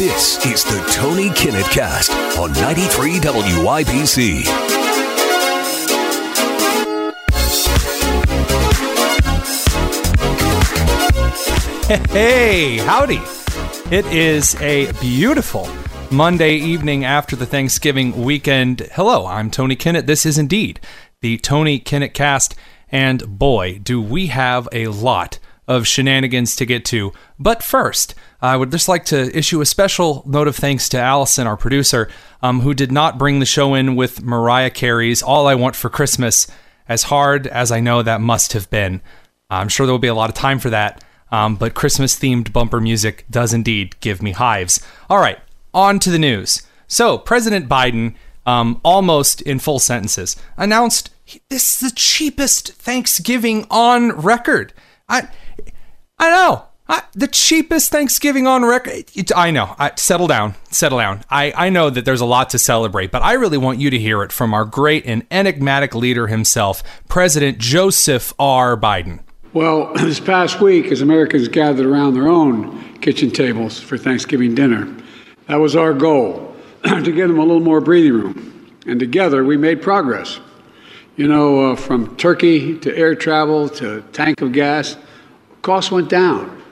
This 0.00 0.46
is 0.46 0.64
the 0.64 0.82
Tony 0.94 1.28
Kinnett 1.28 1.70
Cast 1.70 2.10
on 2.38 2.54
93 2.54 3.20
WIBC. 3.20 4.44
Hey, 12.08 12.78
howdy. 12.78 13.20
It 13.94 14.06
is 14.06 14.54
a 14.62 14.90
beautiful 15.02 15.68
Monday 16.10 16.54
evening 16.54 17.04
after 17.04 17.36
the 17.36 17.44
Thanksgiving 17.44 18.24
weekend. 18.24 18.88
Hello, 18.94 19.26
I'm 19.26 19.50
Tony 19.50 19.76
Kinnett. 19.76 20.06
This 20.06 20.24
is 20.24 20.38
indeed 20.38 20.80
the 21.20 21.36
Tony 21.36 21.78
Kinnett 21.78 22.14
cast. 22.14 22.54
And 22.90 23.38
boy, 23.38 23.78
do 23.80 24.00
we 24.00 24.28
have 24.28 24.66
a 24.72 24.86
lot 24.86 25.38
of 25.70 25.86
shenanigans 25.86 26.56
to 26.56 26.66
get 26.66 26.84
to. 26.84 27.12
But 27.38 27.62
first, 27.62 28.16
I 28.42 28.56
would 28.56 28.72
just 28.72 28.88
like 28.88 29.04
to 29.06 29.34
issue 29.36 29.60
a 29.60 29.66
special 29.66 30.24
note 30.26 30.48
of 30.48 30.56
thanks 30.56 30.88
to 30.88 30.98
Allison, 30.98 31.46
our 31.46 31.56
producer, 31.56 32.10
um, 32.42 32.62
who 32.62 32.74
did 32.74 32.90
not 32.90 33.18
bring 33.18 33.38
the 33.38 33.46
show 33.46 33.74
in 33.74 33.94
with 33.94 34.20
Mariah 34.20 34.70
Carey's 34.70 35.22
All 35.22 35.46
I 35.46 35.54
Want 35.54 35.76
for 35.76 35.88
Christmas, 35.88 36.48
as 36.88 37.04
hard 37.04 37.46
as 37.46 37.70
I 37.70 37.78
know 37.78 38.02
that 38.02 38.20
must 38.20 38.52
have 38.52 38.68
been. 38.68 39.00
I'm 39.48 39.68
sure 39.68 39.86
there 39.86 39.94
will 39.94 40.00
be 40.00 40.08
a 40.08 40.14
lot 40.14 40.28
of 40.28 40.34
time 40.34 40.58
for 40.58 40.70
that, 40.70 41.04
um, 41.30 41.54
but 41.54 41.74
Christmas 41.74 42.18
themed 42.18 42.52
bumper 42.52 42.80
music 42.80 43.24
does 43.30 43.54
indeed 43.54 43.94
give 44.00 44.20
me 44.20 44.32
hives. 44.32 44.84
All 45.08 45.18
right, 45.18 45.38
on 45.72 46.00
to 46.00 46.10
the 46.10 46.18
news. 46.18 46.66
So, 46.88 47.16
President 47.16 47.68
Biden, 47.68 48.16
um, 48.44 48.80
almost 48.84 49.40
in 49.42 49.60
full 49.60 49.78
sentences, 49.78 50.34
announced 50.56 51.10
this 51.48 51.74
is 51.74 51.90
the 51.90 51.94
cheapest 51.94 52.72
Thanksgiving 52.72 53.68
on 53.70 54.10
record. 54.10 54.72
I, 55.10 55.28
I 56.18 56.30
know. 56.30 56.64
I, 56.88 57.02
the 57.12 57.28
cheapest 57.28 57.90
Thanksgiving 57.90 58.46
on 58.46 58.64
record. 58.64 59.10
I 59.36 59.50
know. 59.50 59.76
I, 59.78 59.92
settle 59.96 60.26
down. 60.26 60.54
Settle 60.70 60.98
down. 60.98 61.24
I, 61.30 61.52
I 61.56 61.70
know 61.70 61.90
that 61.90 62.04
there's 62.04 62.20
a 62.20 62.26
lot 62.26 62.50
to 62.50 62.58
celebrate, 62.58 63.10
but 63.12 63.22
I 63.22 63.34
really 63.34 63.58
want 63.58 63.78
you 63.78 63.90
to 63.90 63.98
hear 63.98 64.22
it 64.22 64.32
from 64.32 64.54
our 64.54 64.64
great 64.64 65.06
and 65.06 65.24
enigmatic 65.30 65.94
leader 65.94 66.26
himself, 66.26 66.82
President 67.08 67.58
Joseph 67.58 68.32
R. 68.38 68.76
Biden. 68.76 69.20
Well, 69.52 69.92
this 69.96 70.20
past 70.20 70.60
week, 70.60 70.86
as 70.86 71.00
Americans 71.00 71.48
gathered 71.48 71.86
around 71.86 72.14
their 72.14 72.28
own 72.28 72.98
kitchen 72.98 73.30
tables 73.30 73.78
for 73.78 73.96
Thanksgiving 73.96 74.54
dinner, 74.54 74.92
that 75.46 75.56
was 75.56 75.76
our 75.76 75.94
goal 75.94 76.56
to 76.84 77.12
give 77.12 77.28
them 77.28 77.38
a 77.38 77.44
little 77.44 77.60
more 77.60 77.80
breathing 77.80 78.14
room. 78.14 78.76
And 78.86 78.98
together, 78.98 79.44
we 79.44 79.56
made 79.56 79.82
progress. 79.82 80.40
You 81.20 81.28
know, 81.28 81.72
uh, 81.72 81.76
from 81.76 82.16
turkey 82.16 82.78
to 82.78 82.96
air 82.96 83.14
travel 83.14 83.68
to 83.68 84.00
tank 84.10 84.40
of 84.40 84.52
gas, 84.52 84.96
costs 85.60 85.90
went 85.90 86.08
down. 86.08 86.62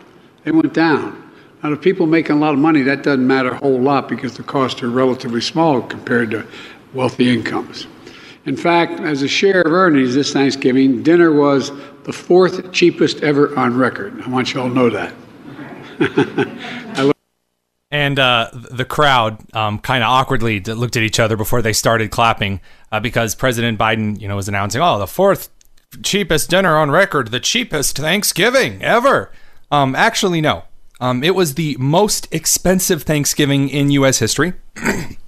They 0.44 0.52
went 0.52 0.72
down. 0.72 1.30
Now, 1.62 1.68
to 1.68 1.76
people 1.76 2.06
making 2.06 2.36
a 2.36 2.38
lot 2.38 2.54
of 2.54 2.58
money, 2.58 2.80
that 2.80 3.02
doesn't 3.02 3.26
matter 3.26 3.50
a 3.50 3.58
whole 3.58 3.78
lot 3.78 4.08
because 4.08 4.38
the 4.38 4.42
costs 4.42 4.82
are 4.82 4.88
relatively 4.88 5.42
small 5.42 5.82
compared 5.82 6.30
to 6.30 6.46
wealthy 6.94 7.30
incomes. 7.30 7.88
In 8.46 8.56
fact, 8.56 9.00
as 9.00 9.20
a 9.20 9.28
share 9.28 9.60
of 9.60 9.70
earnings 9.70 10.14
this 10.14 10.32
Thanksgiving, 10.32 11.02
dinner 11.02 11.30
was 11.30 11.70
the 12.04 12.12
fourth 12.14 12.72
cheapest 12.72 13.22
ever 13.22 13.54
on 13.54 13.76
record. 13.76 14.18
I 14.22 14.30
want 14.30 14.54
you 14.54 14.62
all 14.62 14.68
to 14.70 14.74
know 14.74 14.88
that. 14.88 15.12
and 17.90 18.18
uh, 18.18 18.50
the 18.52 18.84
crowd 18.84 19.38
um, 19.54 19.78
kind 19.78 20.02
of 20.02 20.08
awkwardly 20.08 20.60
looked 20.60 20.96
at 20.96 21.02
each 21.02 21.18
other 21.18 21.36
before 21.36 21.62
they 21.62 21.72
started 21.72 22.10
clapping 22.10 22.60
uh, 22.92 23.00
because 23.00 23.34
President 23.34 23.78
Biden, 23.78 24.20
you 24.20 24.28
know, 24.28 24.36
was 24.36 24.48
announcing, 24.48 24.82
"Oh, 24.82 24.98
the 24.98 25.06
fourth 25.06 25.48
cheapest 26.02 26.50
dinner 26.50 26.76
on 26.76 26.90
record, 26.90 27.30
the 27.30 27.40
cheapest 27.40 27.96
Thanksgiving 27.96 28.82
ever." 28.82 29.32
Um, 29.70 29.94
actually, 29.94 30.40
no. 30.40 30.64
Um, 31.00 31.22
it 31.22 31.34
was 31.34 31.54
the 31.54 31.76
most 31.78 32.32
expensive 32.34 33.04
Thanksgiving 33.04 33.68
in 33.68 33.90
U.S. 33.92 34.18
history. 34.18 34.54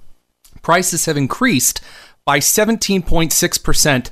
Prices 0.61 1.05
have 1.05 1.17
increased 1.17 1.81
by 2.25 2.39
17.6% 2.39 4.11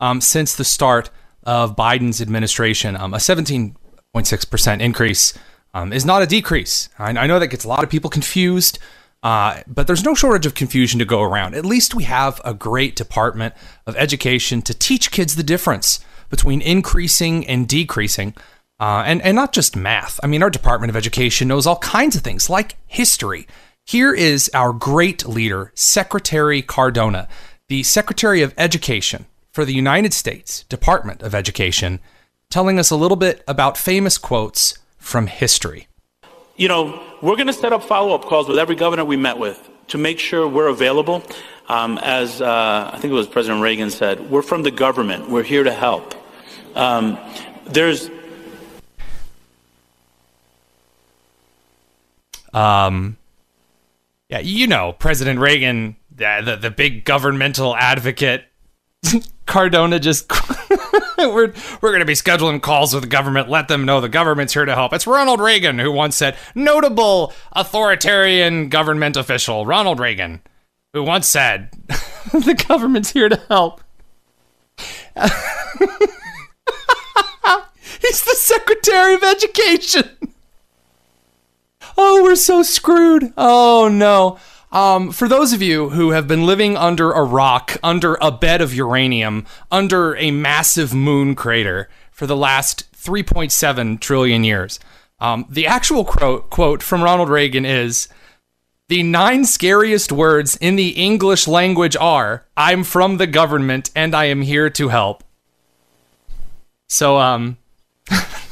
um, 0.00 0.20
since 0.20 0.54
the 0.54 0.64
start 0.64 1.10
of 1.44 1.76
Biden's 1.76 2.20
administration. 2.20 2.96
Um, 2.96 3.14
a 3.14 3.18
17.6% 3.18 4.80
increase 4.80 5.32
um, 5.76 5.92
is 5.92 6.06
not 6.06 6.22
a 6.22 6.26
decrease. 6.26 6.88
I, 6.98 7.10
I, 7.10 7.26
know 7.26 7.38
that 7.38 7.48
gets 7.48 7.64
a 7.64 7.68
lot 7.68 7.84
of 7.84 7.90
people 7.90 8.08
confused, 8.08 8.78
uh, 9.22 9.60
but 9.66 9.86
there's 9.86 10.04
no 10.04 10.14
shortage 10.14 10.46
of 10.46 10.54
confusion 10.54 10.98
to 11.00 11.04
go 11.04 11.20
around. 11.20 11.54
At 11.54 11.66
least 11.66 11.94
we 11.94 12.04
have 12.04 12.40
a 12.46 12.54
great 12.54 12.96
Department 12.96 13.52
of 13.86 13.94
Education 13.96 14.62
to 14.62 14.72
teach 14.72 15.10
kids 15.10 15.36
the 15.36 15.42
difference 15.42 16.00
between 16.30 16.62
increasing 16.62 17.46
and 17.46 17.68
decreasing. 17.68 18.34
Uh, 18.78 19.02
and, 19.06 19.22
and 19.22 19.34
not 19.34 19.54
just 19.54 19.74
math. 19.74 20.20
I 20.22 20.26
mean, 20.26 20.42
our 20.42 20.50
Department 20.50 20.90
of 20.90 20.96
Education 20.96 21.48
knows 21.48 21.66
all 21.66 21.78
kinds 21.78 22.14
of 22.14 22.20
things 22.20 22.50
like 22.50 22.76
history. 22.86 23.46
Here 23.86 24.12
is 24.12 24.50
our 24.52 24.74
great 24.74 25.26
leader, 25.26 25.72
Secretary 25.74 26.60
Cardona, 26.60 27.26
the 27.68 27.82
Secretary 27.84 28.42
of 28.42 28.52
Education 28.58 29.24
for 29.50 29.64
the 29.64 29.72
United 29.72 30.12
States 30.12 30.64
Department 30.64 31.22
of 31.22 31.34
Education, 31.34 32.00
telling 32.50 32.78
us 32.78 32.90
a 32.90 32.96
little 32.96 33.16
bit 33.16 33.42
about 33.48 33.78
famous 33.78 34.18
quotes 34.18 34.78
from 35.06 35.28
history. 35.28 35.86
You 36.56 36.68
know, 36.68 37.02
we're 37.22 37.36
going 37.36 37.46
to 37.46 37.52
set 37.52 37.72
up 37.72 37.84
follow 37.84 38.14
up 38.14 38.24
calls 38.24 38.48
with 38.48 38.58
every 38.58 38.74
governor 38.74 39.04
we 39.04 39.16
met 39.16 39.38
with 39.38 39.70
to 39.88 39.98
make 39.98 40.18
sure 40.18 40.48
we're 40.48 40.66
available. 40.66 41.22
Um, 41.68 41.98
as 41.98 42.42
uh, 42.42 42.90
I 42.92 42.98
think 42.98 43.12
it 43.12 43.14
was 43.14 43.28
President 43.28 43.62
Reagan 43.62 43.90
said, 43.90 44.30
we're 44.30 44.42
from 44.42 44.62
the 44.62 44.70
government, 44.70 45.30
we're 45.30 45.44
here 45.44 45.62
to 45.62 45.72
help. 45.72 46.14
Um, 46.76 47.18
there's 47.66 48.10
Um, 52.52 53.18
yeah, 54.30 54.38
you 54.38 54.66
know, 54.66 54.94
President 54.94 55.38
Reagan, 55.38 55.96
the, 56.10 56.40
the, 56.42 56.56
the 56.56 56.70
big 56.70 57.04
governmental 57.04 57.76
advocate, 57.76 58.46
Cardona 59.46 60.00
just 60.00 60.26
we're 61.18 61.52
we're 61.80 61.90
going 61.90 62.00
to 62.00 62.06
be 62.06 62.14
scheduling 62.14 62.60
calls 62.60 62.94
with 62.94 63.02
the 63.02 63.08
government. 63.08 63.48
Let 63.48 63.68
them 63.68 63.84
know 63.84 64.00
the 64.00 64.08
government's 64.08 64.54
here 64.54 64.64
to 64.64 64.74
help. 64.74 64.92
It's 64.92 65.06
Ronald 65.06 65.40
Reagan 65.40 65.78
who 65.78 65.92
once 65.92 66.16
said, 66.16 66.36
notable 66.54 67.32
authoritarian 67.52 68.68
government 68.68 69.16
official 69.16 69.66
Ronald 69.66 70.00
Reagan, 70.00 70.40
who 70.92 71.02
once 71.02 71.26
said, 71.26 71.70
the 72.32 72.64
government's 72.68 73.10
here 73.10 73.28
to 73.28 73.40
help. 73.48 73.82
He's 78.00 78.22
the 78.24 78.34
Secretary 78.34 79.14
of 79.14 79.22
Education 79.22 80.16
oh, 81.96 82.22
we're 82.22 82.36
so 82.36 82.62
screwed. 82.62 83.32
Oh 83.36 83.88
no. 83.92 84.38
Um, 84.72 85.12
for 85.12 85.28
those 85.28 85.52
of 85.52 85.62
you 85.62 85.90
who 85.90 86.10
have 86.10 86.26
been 86.26 86.44
living 86.44 86.76
under 86.76 87.12
a 87.12 87.22
rock, 87.22 87.76
under 87.82 88.16
a 88.20 88.30
bed 88.30 88.60
of 88.60 88.74
uranium, 88.74 89.46
under 89.70 90.16
a 90.16 90.30
massive 90.30 90.92
moon 90.92 91.34
crater 91.34 91.88
for 92.10 92.26
the 92.26 92.36
last 92.36 92.92
3.7 92.92 94.00
trillion 94.00 94.44
years, 94.44 94.80
um, 95.20 95.46
the 95.48 95.66
actual 95.66 96.04
quote, 96.04 96.50
quote 96.50 96.82
from 96.82 97.02
Ronald 97.02 97.30
Reagan 97.30 97.64
is 97.64 98.08
The 98.88 99.02
nine 99.02 99.44
scariest 99.44 100.12
words 100.12 100.56
in 100.56 100.76
the 100.76 100.90
English 100.90 101.46
language 101.46 101.96
are 101.96 102.44
I'm 102.56 102.84
from 102.84 103.16
the 103.16 103.26
government 103.26 103.90
and 103.94 104.14
I 104.14 104.26
am 104.26 104.42
here 104.42 104.68
to 104.70 104.88
help. 104.88 105.24
So, 106.88 107.18
um, 107.18 107.56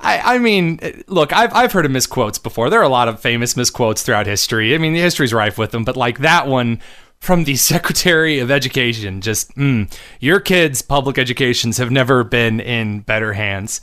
I, 0.00 0.36
I 0.36 0.38
mean, 0.38 0.80
look, 1.08 1.32
I've, 1.32 1.52
I've 1.52 1.72
heard 1.72 1.84
of 1.84 1.92
misquotes 1.92 2.38
before. 2.38 2.70
There 2.70 2.80
are 2.80 2.84
a 2.84 2.88
lot 2.88 3.08
of 3.08 3.20
famous 3.20 3.56
misquotes 3.56 4.02
throughout 4.02 4.26
history. 4.26 4.74
I 4.74 4.78
mean, 4.78 4.94
the 4.94 5.00
history's 5.00 5.34
rife 5.34 5.58
with 5.58 5.72
them, 5.72 5.84
but 5.84 5.96
like 5.96 6.20
that 6.20 6.46
one 6.46 6.80
from 7.18 7.44
the 7.44 7.56
Secretary 7.56 8.38
of 8.38 8.50
Education, 8.50 9.20
just, 9.20 9.54
mm, 9.56 9.92
your 10.18 10.40
kids' 10.40 10.80
public 10.80 11.18
educations 11.18 11.76
have 11.78 11.90
never 11.90 12.24
been 12.24 12.60
in 12.60 13.00
better 13.00 13.34
hands. 13.34 13.82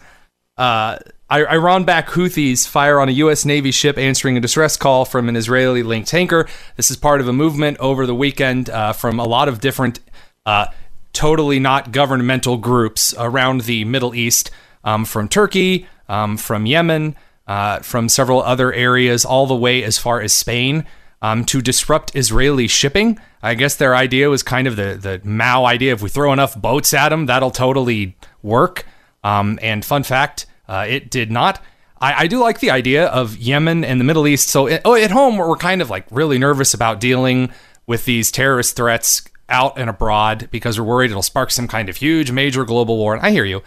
Uh, 0.57 0.97
Iran 1.29 1.83
backed 1.83 2.11
Houthis 2.11 2.67
fire 2.67 2.99
on 2.99 3.09
a 3.09 3.13
U.S. 3.13 3.45
Navy 3.45 3.71
ship 3.71 3.97
answering 3.97 4.37
a 4.37 4.39
distress 4.39 4.77
call 4.77 5.05
from 5.05 5.29
an 5.29 5.35
Israeli 5.35 5.83
linked 5.83 6.07
tanker. 6.07 6.47
This 6.77 6.89
is 6.89 6.97
part 6.97 7.21
of 7.21 7.27
a 7.27 7.33
movement 7.33 7.77
over 7.79 8.07
the 8.07 8.15
weekend 8.15 8.69
uh, 8.69 8.93
from 8.93 9.19
a 9.19 9.25
lot 9.25 9.49
of 9.49 9.59
different, 9.59 9.99
uh, 10.45 10.67
totally 11.11 11.59
not 11.59 11.91
governmental 11.91 12.57
groups 12.57 13.13
around 13.19 13.61
the 13.61 13.83
Middle 13.83 14.15
East, 14.15 14.49
um, 14.83 15.03
from 15.03 15.27
Turkey, 15.27 15.85
um, 16.09 16.37
from 16.37 16.65
Yemen, 16.65 17.15
uh, 17.47 17.79
from 17.79 18.09
several 18.09 18.41
other 18.41 18.73
areas, 18.73 19.25
all 19.25 19.47
the 19.47 19.55
way 19.55 19.83
as 19.83 19.97
far 19.97 20.21
as 20.21 20.33
Spain. 20.33 20.85
Um, 21.19 21.45
to 21.45 21.63
disrupt 21.63 22.15
Israeli 22.15 22.67
shipping. 22.67 23.17
I 23.41 23.55
guess 23.55 23.75
their 23.75 23.95
idea 23.95 24.29
was 24.29 24.43
kind 24.43 24.67
of 24.67 24.75
the 24.75 24.99
the 25.01 25.19
Mao 25.27 25.65
idea: 25.65 25.93
if 25.93 26.03
we 26.03 26.09
throw 26.09 26.31
enough 26.31 26.55
boats 26.55 26.93
at 26.93 27.09
them, 27.09 27.25
that'll 27.25 27.49
totally 27.49 28.15
work. 28.43 28.85
Um, 29.23 29.57
and 29.63 29.83
fun 29.83 30.03
fact, 30.03 30.45
uh, 30.67 30.85
it 30.87 31.09
did 31.09 31.31
not. 31.31 31.59
I, 31.99 32.13
I, 32.23 32.27
do 32.27 32.39
like 32.39 32.59
the 32.59 32.71
idea 32.71 33.07
of 33.07 33.37
Yemen 33.37 33.83
and 33.83 33.99
the 33.99 34.05
Middle 34.05 34.27
East. 34.27 34.49
So 34.49 34.67
it, 34.67 34.81
oh, 34.85 34.95
at 34.95 35.11
home, 35.11 35.37
we're 35.37 35.55
kind 35.55 35.81
of 35.81 35.89
like 35.89 36.05
really 36.11 36.37
nervous 36.37 36.73
about 36.73 36.99
dealing 36.99 37.51
with 37.87 38.05
these 38.05 38.31
terrorist 38.31 38.75
threats 38.75 39.23
out 39.49 39.77
and 39.77 39.89
abroad 39.89 40.49
because 40.51 40.79
we're 40.79 40.85
worried 40.85 41.09
it'll 41.09 41.21
spark 41.21 41.51
some 41.51 41.67
kind 41.67 41.89
of 41.89 41.97
huge, 41.97 42.31
major 42.31 42.65
global 42.65 42.97
war. 42.97 43.15
And 43.15 43.25
I 43.25 43.31
hear 43.31 43.45
you. 43.45 43.63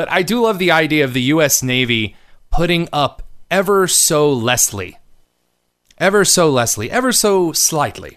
But 0.00 0.10
I 0.10 0.22
do 0.22 0.40
love 0.40 0.58
the 0.58 0.70
idea 0.70 1.04
of 1.04 1.12
the 1.12 1.20
U.S. 1.24 1.62
Navy 1.62 2.16
putting 2.50 2.88
up 2.90 3.22
ever 3.50 3.86
so 3.86 4.34
lessly, 4.34 4.94
ever 5.98 6.24
so 6.24 6.50
lessly, 6.50 6.88
ever 6.88 7.12
so 7.12 7.52
slightly 7.52 8.16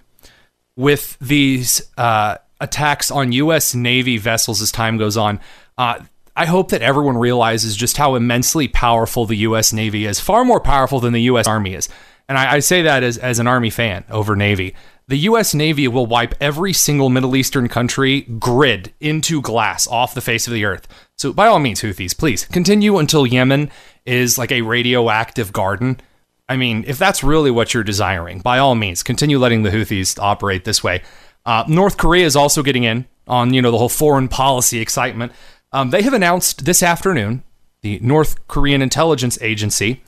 with 0.77 1.17
these 1.19 1.81
uh, 1.97 2.37
attacks 2.61 3.11
on 3.11 3.33
U.S. 3.33 3.75
Navy 3.75 4.17
vessels 4.17 4.61
as 4.61 4.71
time 4.71 4.97
goes 4.97 5.17
on. 5.17 5.41
Uh, 5.77 5.99
I 6.37 6.45
hope 6.45 6.69
that 6.69 6.81
everyone 6.81 7.17
realizes 7.17 7.75
just 7.75 7.97
how 7.97 8.15
immensely 8.15 8.69
powerful 8.69 9.25
the 9.25 9.35
U.S. 9.39 9.73
Navy 9.73 10.05
is, 10.05 10.21
far 10.21 10.45
more 10.45 10.61
powerful 10.61 11.01
than 11.01 11.11
the 11.11 11.23
U.S. 11.23 11.47
Army 11.47 11.73
is. 11.73 11.89
And 12.29 12.37
I, 12.37 12.53
I 12.53 12.59
say 12.59 12.83
that 12.83 13.03
as, 13.03 13.17
as 13.17 13.39
an 13.39 13.47
Army 13.47 13.71
fan 13.71 14.05
over 14.09 14.37
Navy. 14.37 14.73
The 15.13 15.29
U.S. 15.29 15.53
Navy 15.53 15.87
will 15.87 16.07
wipe 16.07 16.33
every 16.41 16.73
single 16.73 17.07
Middle 17.07 17.35
Eastern 17.35 17.67
country 17.67 18.21
grid 18.21 18.95
into 18.99 19.43
glass 19.43 19.85
off 19.85 20.15
the 20.15 20.21
face 20.21 20.47
of 20.47 20.53
the 20.53 20.65
earth. 20.65 20.87
So, 21.19 21.31
by 21.31 21.45
all 21.45 21.59
means, 21.59 21.83
Houthis, 21.83 22.17
please 22.17 22.45
continue 22.45 22.97
until 22.97 23.27
Yemen 23.27 23.69
is 24.07 24.39
like 24.39 24.51
a 24.51 24.63
radioactive 24.63 25.53
garden. 25.53 26.01
I 26.49 26.57
mean, 26.57 26.83
if 26.87 26.97
that's 26.97 27.23
really 27.23 27.51
what 27.51 27.75
you're 27.75 27.83
desiring, 27.83 28.39
by 28.39 28.57
all 28.57 28.73
means, 28.73 29.03
continue 29.03 29.37
letting 29.37 29.61
the 29.61 29.69
Houthis 29.69 30.17
operate 30.17 30.65
this 30.65 30.83
way. 30.83 31.03
Uh, 31.45 31.63
North 31.67 31.97
Korea 31.97 32.25
is 32.25 32.35
also 32.35 32.63
getting 32.63 32.83
in 32.83 33.05
on 33.27 33.53
you 33.53 33.61
know 33.61 33.69
the 33.69 33.77
whole 33.77 33.89
foreign 33.89 34.27
policy 34.27 34.79
excitement. 34.79 35.31
Um, 35.71 35.91
they 35.91 36.01
have 36.01 36.15
announced 36.15 36.65
this 36.65 36.81
afternoon, 36.81 37.43
the 37.83 37.99
North 37.99 38.47
Korean 38.47 38.81
intelligence 38.81 39.39
agency 39.43 40.01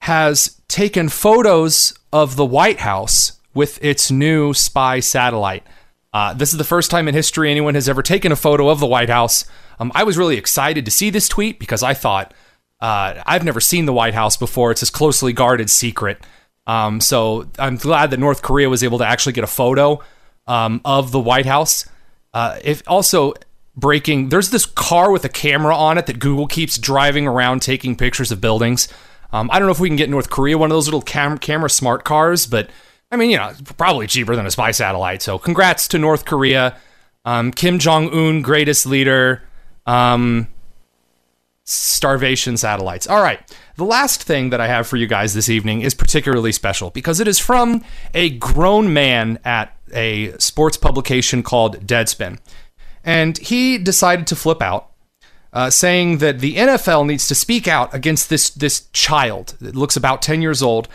has 0.00 0.60
taken 0.68 1.08
photos 1.08 1.98
of 2.12 2.36
the 2.36 2.44
White 2.44 2.80
House 2.80 3.38
with 3.54 3.82
its 3.82 4.10
new 4.10 4.54
spy 4.54 5.00
satellite. 5.00 5.64
Uh, 6.12 6.34
this 6.34 6.52
is 6.52 6.58
the 6.58 6.64
first 6.64 6.90
time 6.90 7.08
in 7.08 7.14
history 7.14 7.50
anyone 7.50 7.74
has 7.74 7.88
ever 7.88 8.02
taken 8.02 8.32
a 8.32 8.36
photo 8.36 8.68
of 8.68 8.80
the 8.80 8.86
White 8.86 9.08
House. 9.08 9.44
Um, 9.78 9.90
I 9.94 10.04
was 10.04 10.18
really 10.18 10.36
excited 10.36 10.84
to 10.84 10.90
see 10.90 11.10
this 11.10 11.28
tweet 11.28 11.58
because 11.58 11.82
I 11.82 11.94
thought 11.94 12.34
uh, 12.80 13.22
I've 13.24 13.44
never 13.44 13.60
seen 13.60 13.86
the 13.86 13.92
White 13.92 14.14
House 14.14 14.36
before. 14.36 14.70
It's 14.70 14.80
this 14.80 14.90
closely 14.90 15.32
guarded 15.32 15.70
secret. 15.70 16.18
Um, 16.66 17.00
so 17.00 17.48
I'm 17.58 17.76
glad 17.76 18.10
that 18.10 18.20
North 18.20 18.42
Korea 18.42 18.68
was 18.68 18.84
able 18.84 18.98
to 18.98 19.06
actually 19.06 19.32
get 19.32 19.44
a 19.44 19.48
photo 19.48 20.02
um, 20.46 20.80
of 20.84 21.12
the 21.12 21.20
White 21.20 21.46
House. 21.46 21.86
Uh, 22.34 22.58
if 22.62 22.82
also 22.86 23.34
breaking. 23.76 24.28
There's 24.28 24.50
this 24.50 24.66
car 24.66 25.10
with 25.10 25.24
a 25.24 25.28
camera 25.28 25.74
on 25.76 25.98
it 25.98 26.06
that 26.06 26.18
Google 26.18 26.46
keeps 26.46 26.78
driving 26.78 27.26
around 27.26 27.62
taking 27.62 27.96
pictures 27.96 28.30
of 28.32 28.40
buildings. 28.40 28.88
Um, 29.32 29.48
I 29.50 29.58
don't 29.58 29.66
know 29.66 29.72
if 29.72 29.80
we 29.80 29.88
can 29.88 29.96
get 29.96 30.10
North 30.10 30.28
Korea 30.28 30.58
one 30.58 30.70
of 30.70 30.74
those 30.74 30.86
little 30.86 31.02
cam- 31.02 31.38
camera 31.38 31.70
smart 31.70 32.04
cars, 32.04 32.46
but 32.46 32.68
I 33.12 33.16
mean, 33.16 33.30
you 33.30 33.36
know, 33.36 33.52
probably 33.76 34.06
cheaper 34.06 34.34
than 34.34 34.46
a 34.46 34.50
spy 34.50 34.70
satellite. 34.70 35.20
So 35.20 35.38
congrats 35.38 35.86
to 35.88 35.98
North 35.98 36.24
Korea. 36.24 36.76
Um, 37.26 37.52
Kim 37.52 37.78
Jong 37.78 38.08
Un, 38.10 38.40
greatest 38.40 38.86
leader. 38.86 39.42
Um, 39.86 40.48
starvation 41.64 42.56
satellites. 42.56 43.06
All 43.06 43.22
right. 43.22 43.40
The 43.76 43.84
last 43.84 44.22
thing 44.22 44.50
that 44.50 44.60
I 44.60 44.66
have 44.66 44.86
for 44.86 44.96
you 44.96 45.06
guys 45.06 45.34
this 45.34 45.48
evening 45.48 45.82
is 45.82 45.94
particularly 45.94 46.52
special 46.52 46.90
because 46.90 47.20
it 47.20 47.28
is 47.28 47.38
from 47.38 47.84
a 48.14 48.30
grown 48.30 48.92
man 48.92 49.38
at 49.44 49.76
a 49.92 50.36
sports 50.38 50.76
publication 50.76 51.42
called 51.42 51.86
Deadspin. 51.86 52.38
And 53.04 53.38
he 53.38 53.78
decided 53.78 54.26
to 54.28 54.36
flip 54.36 54.62
out, 54.62 54.90
uh, 55.52 55.70
saying 55.70 56.18
that 56.18 56.40
the 56.40 56.56
NFL 56.56 57.06
needs 57.06 57.28
to 57.28 57.34
speak 57.34 57.68
out 57.68 57.94
against 57.94 58.30
this 58.30 58.50
this 58.50 58.88
child 58.92 59.54
that 59.60 59.76
looks 59.76 59.96
about 59.96 60.22
10 60.22 60.40
years 60.40 60.62
old. 60.62 60.88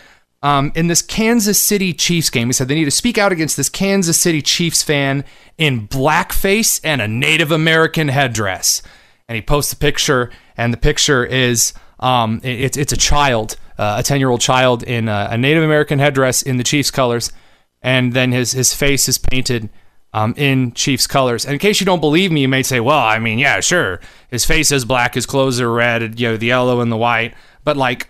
Um, 0.43 0.71
in 0.75 0.87
this 0.87 1.01
Kansas 1.01 1.59
City 1.59 1.93
Chiefs 1.93 2.29
game, 2.29 2.47
he 2.47 2.53
said 2.53 2.67
they 2.67 2.75
need 2.75 2.85
to 2.85 2.91
speak 2.91 3.17
out 3.17 3.31
against 3.31 3.57
this 3.57 3.69
Kansas 3.69 4.19
City 4.19 4.41
Chiefs 4.41 4.83
fan 4.83 5.25
in 5.57 5.87
blackface 5.87 6.79
and 6.83 7.01
a 7.01 7.07
Native 7.07 7.51
American 7.51 8.07
headdress. 8.09 8.83
And 9.27 9.35
he 9.35 9.41
posts 9.41 9.73
a 9.73 9.77
picture, 9.77 10.29
and 10.55 10.71
the 10.71 10.77
picture 10.77 11.25
is 11.25 11.73
um, 11.99 12.39
it, 12.43 12.61
it's 12.61 12.77
it's 12.77 12.93
a 12.93 12.97
child, 12.97 13.57
uh, 13.77 13.95
a 13.99 14.03
ten 14.03 14.19
year 14.19 14.29
old 14.29 14.41
child 14.41 14.83
in 14.83 15.07
a, 15.09 15.29
a 15.31 15.37
Native 15.37 15.63
American 15.63 15.99
headdress 15.99 16.43
in 16.43 16.57
the 16.57 16.63
Chiefs 16.63 16.91
colors, 16.91 17.31
and 17.81 18.13
then 18.13 18.31
his 18.31 18.51
his 18.51 18.73
face 18.73 19.09
is 19.09 19.17
painted 19.17 19.69
um, 20.13 20.33
in 20.37 20.71
Chiefs 20.73 21.07
colors. 21.07 21.45
And 21.45 21.53
in 21.53 21.59
case 21.59 21.79
you 21.79 21.85
don't 21.85 21.99
believe 21.99 22.31
me, 22.31 22.41
you 22.41 22.47
may 22.47 22.63
say, 22.63 22.79
well, 22.79 22.99
I 22.99 23.19
mean, 23.19 23.39
yeah, 23.39 23.59
sure. 23.59 23.99
His 24.29 24.45
face 24.45 24.71
is 24.71 24.85
black, 24.85 25.15
his 25.15 25.25
clothes 25.25 25.59
are 25.59 25.71
red, 25.71 26.19
you 26.19 26.29
know, 26.29 26.37
the 26.37 26.47
yellow 26.47 26.79
and 26.81 26.91
the 26.91 26.97
white. 26.97 27.33
But 27.63 27.77
like, 27.77 28.09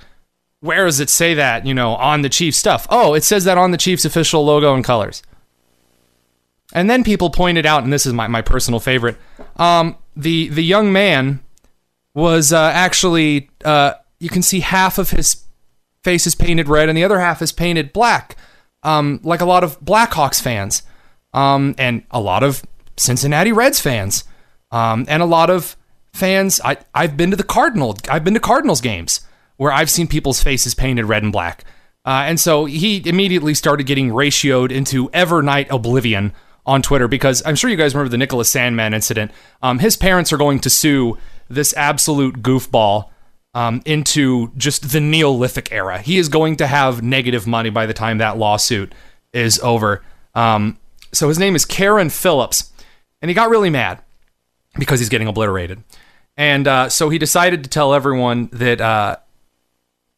where 0.59 0.85
does 0.85 0.99
it 0.99 1.09
say 1.09 1.33
that, 1.35 1.65
you 1.65 1.73
know, 1.73 1.95
on 1.95 2.21
the 2.21 2.29
Chiefs 2.29 2.57
stuff? 2.57 2.87
Oh, 2.89 3.13
it 3.13 3.23
says 3.23 3.43
that 3.43 3.57
on 3.57 3.71
the 3.71 3.77
Chiefs 3.77 4.05
official 4.05 4.43
logo 4.43 4.73
and 4.73 4.83
colors. 4.83 5.21
And 6.73 6.89
then 6.89 7.03
people 7.03 7.29
pointed 7.29 7.65
out, 7.65 7.83
and 7.83 7.93
this 7.93 8.05
is 8.05 8.13
my, 8.13 8.27
my 8.27 8.41
personal 8.41 8.79
favorite, 8.79 9.17
um, 9.55 9.95
the 10.15 10.49
the 10.49 10.63
young 10.63 10.91
man 10.91 11.39
was 12.13 12.51
uh, 12.51 12.71
actually 12.73 13.49
uh, 13.63 13.93
you 14.19 14.29
can 14.29 14.41
see 14.41 14.59
half 14.59 14.97
of 14.97 15.11
his 15.11 15.43
face 16.03 16.25
is 16.25 16.35
painted 16.35 16.67
red 16.67 16.89
and 16.89 16.97
the 16.97 17.03
other 17.03 17.19
half 17.19 17.41
is 17.41 17.51
painted 17.51 17.93
black, 17.93 18.35
um, 18.83 19.19
like 19.23 19.41
a 19.41 19.45
lot 19.45 19.63
of 19.63 19.79
Blackhawks 19.79 20.41
fans 20.41 20.81
um, 21.33 21.75
and 21.77 22.03
a 22.11 22.19
lot 22.19 22.43
of 22.43 22.63
Cincinnati 22.97 23.51
Reds 23.51 23.79
fans, 23.79 24.23
um, 24.71 25.05
and 25.07 25.21
a 25.21 25.25
lot 25.25 25.49
of 25.49 25.77
fans. 26.13 26.59
I, 26.65 26.77
I've 26.93 27.15
been 27.15 27.31
to 27.31 27.37
the 27.37 27.43
Cardinal. 27.43 27.95
I've 28.09 28.23
been 28.23 28.33
to 28.33 28.39
Cardinals 28.39 28.81
games 28.81 29.21
where 29.57 29.71
I've 29.71 29.89
seen 29.89 30.07
people's 30.07 30.41
faces 30.41 30.73
painted 30.73 31.05
red 31.05 31.23
and 31.23 31.31
black. 31.31 31.63
Uh, 32.05 32.23
and 32.25 32.39
so 32.39 32.65
he 32.65 33.01
immediately 33.07 33.53
started 33.53 33.85
getting 33.85 34.11
ratioed 34.11 34.71
into 34.71 35.09
Evernight 35.09 35.69
oblivion 35.69 36.33
on 36.65 36.81
Twitter 36.81 37.07
because 37.07 37.43
I'm 37.45 37.55
sure 37.55 37.69
you 37.69 37.75
guys 37.75 37.93
remember 37.93 38.09
the 38.09 38.17
Nicholas 38.17 38.53
Sandmann 38.53 38.93
incident. 38.93 39.31
Um, 39.61 39.79
his 39.79 39.97
parents 39.97 40.31
are 40.31 40.37
going 40.37 40.59
to 40.59 40.69
sue 40.69 41.17
this 41.49 41.73
absolute 41.75 42.41
goofball 42.41 43.09
um, 43.53 43.81
into 43.85 44.51
just 44.55 44.91
the 44.91 44.99
Neolithic 44.99 45.71
era. 45.71 45.99
He 45.99 46.17
is 46.17 46.29
going 46.29 46.57
to 46.57 46.67
have 46.67 47.01
negative 47.01 47.47
money 47.47 47.69
by 47.69 47.85
the 47.85 47.93
time 47.93 48.19
that 48.19 48.37
lawsuit 48.37 48.93
is 49.33 49.59
over. 49.59 50.03
Um, 50.35 50.77
so 51.11 51.27
his 51.27 51.39
name 51.39 51.55
is 51.55 51.65
Carron 51.65 52.09
Phillips, 52.09 52.71
and 53.21 53.29
he 53.29 53.35
got 53.35 53.49
really 53.49 53.69
mad 53.69 54.01
because 54.77 54.99
he's 54.99 55.09
getting 55.09 55.27
obliterated. 55.27 55.83
And 56.35 56.67
uh, 56.67 56.89
so 56.89 57.09
he 57.09 57.17
decided 57.17 57.63
to 57.63 57.69
tell 57.69 57.93
everyone 57.93 58.49
that 58.53 58.79
uh, 58.79 59.17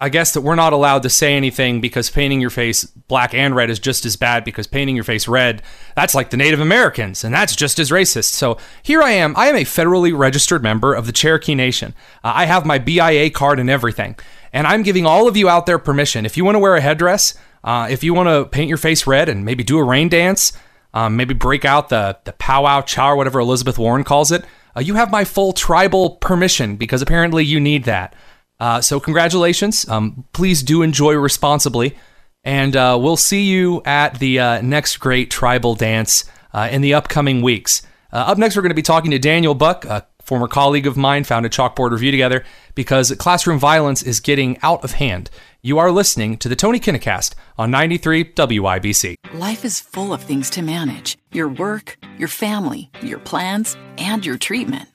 I 0.02 0.08
guess 0.08 0.34
that 0.34 0.42
we're 0.42 0.56
not 0.56 0.72
allowed 0.72 1.04
to 1.04 1.10
say 1.10 1.36
anything 1.36 1.82
because 1.82 2.10
painting 2.10 2.40
your 2.40 2.50
face 2.50 2.86
black 2.86 3.34
and 3.34 3.54
red 3.54 3.70
is 3.70 3.80
just 3.80 4.06
as 4.06 4.16
bad 4.16 4.46
because 4.46 4.66
painting 4.66 4.96
your 4.96 5.04
face 5.04 5.28
red, 5.28 5.62
that's 5.94 6.16
like 6.16 6.30
the 6.30 6.38
Native 6.38 6.62
Americans, 6.62 7.26
and 7.26 7.34
that's 7.34 7.54
just 7.54 7.80
as 7.80 7.92
racist. 7.92 8.32
So 8.32 8.58
here 8.82 9.02
I 9.02 9.12
am. 9.12 9.36
I 9.36 9.48
am 9.48 9.58
a 9.58 9.66
federally 9.66 10.18
registered 10.18 10.64
member 10.64 10.94
of 10.94 11.06
the 11.06 11.12
Cherokee 11.12 11.54
Nation. 11.54 11.94
Uh, 12.24 12.32
I 12.34 12.46
have 12.46 12.66
my 12.66 12.80
BIA 12.80 13.30
card 13.30 13.60
and 13.60 13.70
everything. 13.70 14.16
And 14.54 14.66
I'm 14.66 14.84
giving 14.84 15.06
all 15.06 15.28
of 15.28 15.36
you 15.36 15.50
out 15.50 15.66
there 15.66 15.78
permission. 15.78 16.26
If 16.26 16.38
you 16.38 16.46
want 16.46 16.56
to 16.56 16.60
wear 16.60 16.78
a 16.78 16.82
headdress, 16.82 17.34
uh, 17.66 17.88
if 17.92 18.02
you 18.02 18.14
want 18.14 18.30
to 18.30 18.46
paint 18.46 18.70
your 18.70 18.78
face 18.78 19.06
red 19.06 19.28
and 19.28 19.44
maybe 19.44 19.64
do 19.66 19.78
a 19.80 19.84
rain 19.84 20.08
dance, 20.08 20.54
um, 20.94 21.18
maybe 21.18 21.34
break 21.34 21.66
out 21.66 21.90
the 21.90 22.18
the 22.24 22.34
powwow 22.34 22.82
chow 22.82 23.12
or 23.12 23.16
whatever 23.18 23.40
Elizabeth 23.40 23.78
Warren 23.78 24.06
calls 24.06 24.32
it. 24.32 24.46
Uh, 24.76 24.80
you 24.80 24.96
have 24.96 25.12
my 25.12 25.26
full 25.26 25.52
tribal 25.52 26.12
permission 26.12 26.78
because 26.78 27.02
apparently 27.02 27.44
you 27.44 27.60
need 27.60 27.84
that. 27.84 28.16
Uh, 28.60 28.82
so 28.82 29.00
congratulations. 29.00 29.88
Um, 29.88 30.26
please 30.34 30.64
do 30.64 30.82
enjoy 30.82 31.14
responsibly, 31.14 31.96
and 32.44 32.76
uh, 32.76 32.98
we'll 33.02 33.18
see 33.18 33.44
you 33.44 33.82
at 33.86 34.20
the 34.20 34.40
uh, 34.40 34.62
next 34.62 34.98
great 34.98 35.32
tribal 35.32 35.76
dance 35.76 36.26
uh, 36.54 36.68
in 36.72 36.82
the 36.82 36.94
upcoming 36.94 37.42
weeks. 37.42 37.82
Uh, 38.12 38.18
up 38.18 38.38
next, 38.38 38.56
we're 38.56 38.62
going 38.62 38.72
to 38.72 38.76
be 38.76 38.82
talking 38.82 39.12
to 39.12 39.20
Daniel 39.20 39.54
Buck, 39.54 39.86
a 39.86 40.06
former 40.22 40.48
colleague 40.48 40.88
of 40.88 40.98
mine, 40.98 41.24
founded 41.24 41.52
Chalkboard 41.52 41.92
Review 41.92 42.12
together, 42.12 42.44
because 42.76 43.12
classroom 43.16 43.60
violence 43.60 44.02
is 44.02 44.20
getting 44.20 44.58
out 44.62 44.84
of 44.84 44.94
hand. 44.94 45.30
You 45.62 45.78
are 45.78 45.92
listening 45.92 46.38
to 46.38 46.50
the 46.50 46.56
Tony 46.56 46.80
Kinnett 46.80 47.34
on 47.58 47.72
93 47.72 48.26
WIBC. 48.26 49.16
Life 49.34 49.66
is 49.66 49.80
full 49.80 50.14
of 50.14 50.24
things 50.24 50.50
to 50.52 50.62
manage 50.62 51.18
your 51.32 51.50
work, 51.50 51.98
your 52.18 52.28
family, 52.30 52.90
your 53.02 53.20
plans, 53.20 53.76
and 53.98 54.26
your 54.26 54.38
treatment. 54.38 54.88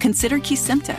Consider 0.00 0.38
Kesimpta, 0.38 0.98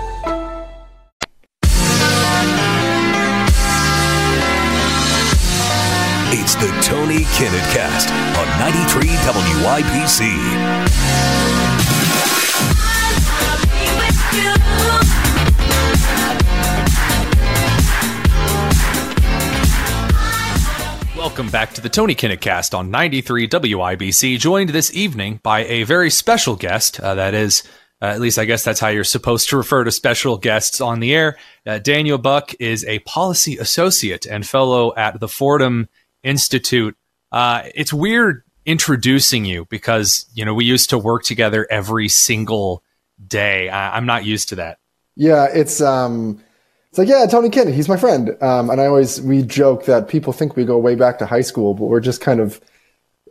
The 6.61 6.67
Tony 6.83 7.21
Kinnett 7.33 7.73
Cast 7.73 8.11
on 8.37 8.45
93 8.59 9.07
WIBC. 9.07 10.19
Welcome 21.17 21.49
back 21.49 21.73
to 21.73 21.81
the 21.81 21.89
Tony 21.89 22.13
Kinnett 22.13 22.41
Cast 22.41 22.75
on 22.75 22.91
93 22.91 23.47
WIBC, 23.47 24.37
joined 24.37 24.69
this 24.69 24.93
evening 24.93 25.39
by 25.41 25.65
a 25.65 25.81
very 25.81 26.11
special 26.11 26.55
guest. 26.55 26.99
Uh, 26.99 27.15
that 27.15 27.33
is, 27.33 27.63
uh, 28.03 28.05
at 28.05 28.21
least 28.21 28.37
I 28.37 28.45
guess 28.45 28.63
that's 28.63 28.79
how 28.79 28.89
you're 28.89 29.03
supposed 29.03 29.49
to 29.49 29.57
refer 29.57 29.83
to 29.83 29.89
special 29.89 30.37
guests 30.37 30.79
on 30.79 30.99
the 30.99 31.15
air. 31.15 31.39
Uh, 31.65 31.79
Daniel 31.79 32.19
Buck 32.19 32.53
is 32.59 32.85
a 32.85 32.99
policy 32.99 33.57
associate 33.57 34.27
and 34.27 34.45
fellow 34.45 34.93
at 34.95 35.19
the 35.19 35.27
Fordham 35.27 35.89
Institute. 36.23 36.95
Uh, 37.31 37.63
it's 37.75 37.93
weird 37.93 38.43
introducing 38.65 39.45
you 39.45 39.65
because, 39.69 40.25
you 40.33 40.45
know, 40.45 40.53
we 40.53 40.65
used 40.65 40.89
to 40.91 40.97
work 40.97 41.23
together 41.23 41.67
every 41.69 42.07
single 42.07 42.83
day. 43.27 43.69
I- 43.69 43.97
I'm 43.97 44.05
not 44.05 44.25
used 44.25 44.49
to 44.49 44.55
that. 44.55 44.77
Yeah, 45.15 45.47
it's 45.53 45.81
um, 45.81 46.41
it's 46.89 46.97
like 46.97 47.07
yeah, 47.07 47.25
Tony 47.25 47.49
Kinnett, 47.49 47.73
he's 47.73 47.89
my 47.89 47.97
friend. 47.97 48.35
Um, 48.41 48.69
and 48.69 48.79
I 48.79 48.85
always 48.85 49.21
we 49.21 49.43
joke 49.43 49.85
that 49.85 50.07
people 50.07 50.33
think 50.33 50.55
we 50.55 50.65
go 50.65 50.77
way 50.77 50.95
back 50.95 51.19
to 51.19 51.25
high 51.25 51.41
school, 51.41 51.73
but 51.73 51.85
we're 51.85 51.99
just 51.99 52.21
kind 52.21 52.39
of 52.39 52.61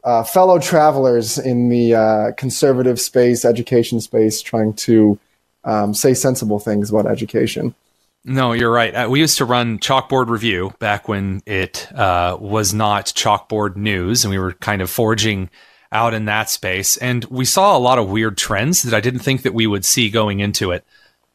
uh, 0.04 0.22
fellow 0.22 0.58
travelers 0.58 1.38
in 1.38 1.68
the 1.68 1.94
uh, 1.94 2.32
conservative 2.36 3.00
space, 3.00 3.44
education 3.44 4.00
space, 4.00 4.40
trying 4.40 4.72
to 4.74 5.18
um, 5.64 5.94
say 5.94 6.14
sensible 6.14 6.58
things 6.58 6.90
about 6.90 7.06
education. 7.06 7.74
No, 8.24 8.52
you're 8.52 8.70
right. 8.70 8.94
Uh, 8.94 9.08
we 9.08 9.20
used 9.20 9.38
to 9.38 9.46
run 9.46 9.78
Chalkboard 9.78 10.28
Review 10.28 10.72
back 10.78 11.08
when 11.08 11.42
it 11.46 11.90
uh, 11.94 12.36
was 12.38 12.74
not 12.74 13.06
Chalkboard 13.06 13.76
News, 13.76 14.24
and 14.24 14.30
we 14.30 14.38
were 14.38 14.52
kind 14.52 14.82
of 14.82 14.90
forging 14.90 15.48
out 15.90 16.12
in 16.12 16.26
that 16.26 16.50
space. 16.50 16.98
And 16.98 17.24
we 17.24 17.46
saw 17.46 17.76
a 17.76 17.80
lot 17.80 17.98
of 17.98 18.10
weird 18.10 18.36
trends 18.36 18.82
that 18.82 18.94
I 18.94 19.00
didn't 19.00 19.20
think 19.20 19.42
that 19.42 19.54
we 19.54 19.66
would 19.66 19.84
see 19.86 20.10
going 20.10 20.40
into 20.40 20.70
it. 20.70 20.84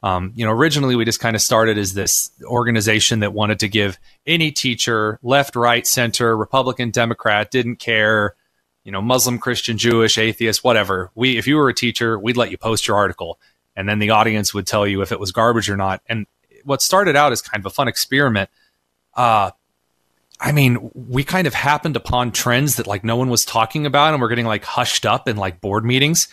Um, 0.03 0.31
you 0.35 0.45
know, 0.45 0.51
originally 0.51 0.95
we 0.95 1.03
just 1.05 1.19
kind 1.19 1.35
of 1.35 1.41
started 1.41 1.79
as 1.79 1.95
this 1.95 2.29
organization 2.43 3.21
that 3.21 3.33
wanted 3.33 3.59
to 3.61 3.67
give 3.67 3.97
any 4.27 4.51
teacher, 4.51 5.19
left, 5.23 5.55
right, 5.55 5.87
center, 5.87 6.37
Republican, 6.37 6.91
Democrat, 6.91 7.49
didn't 7.49 7.77
care, 7.77 8.35
you 8.83 8.91
know, 8.91 9.01
Muslim, 9.01 9.39
Christian, 9.39 9.79
Jewish, 9.79 10.19
atheist, 10.19 10.63
whatever. 10.63 11.09
We, 11.15 11.37
if 11.37 11.47
you 11.47 11.55
were 11.55 11.69
a 11.69 11.73
teacher, 11.73 12.19
we'd 12.19 12.37
let 12.37 12.51
you 12.51 12.57
post 12.59 12.87
your 12.87 12.97
article, 12.97 13.39
and 13.75 13.89
then 13.89 13.97
the 13.97 14.11
audience 14.11 14.53
would 14.53 14.67
tell 14.67 14.85
you 14.85 15.01
if 15.01 15.11
it 15.11 15.19
was 15.19 15.31
garbage 15.31 15.71
or 15.71 15.75
not. 15.75 16.03
And 16.07 16.27
what 16.65 16.81
started 16.81 17.15
out 17.15 17.31
as 17.31 17.41
kind 17.41 17.61
of 17.61 17.65
a 17.65 17.69
fun 17.69 17.87
experiment. 17.87 18.49
Uh, 19.13 19.51
I 20.39 20.51
mean, 20.51 20.91
we 20.93 21.23
kind 21.23 21.47
of 21.47 21.53
happened 21.53 21.95
upon 21.95 22.31
trends 22.31 22.75
that 22.75 22.87
like 22.87 23.03
no 23.03 23.15
one 23.15 23.29
was 23.29 23.45
talking 23.45 23.85
about, 23.85 24.13
and 24.13 24.21
we're 24.21 24.29
getting 24.29 24.45
like 24.45 24.65
hushed 24.65 25.05
up 25.05 25.27
in 25.27 25.37
like 25.37 25.61
board 25.61 25.85
meetings. 25.85 26.27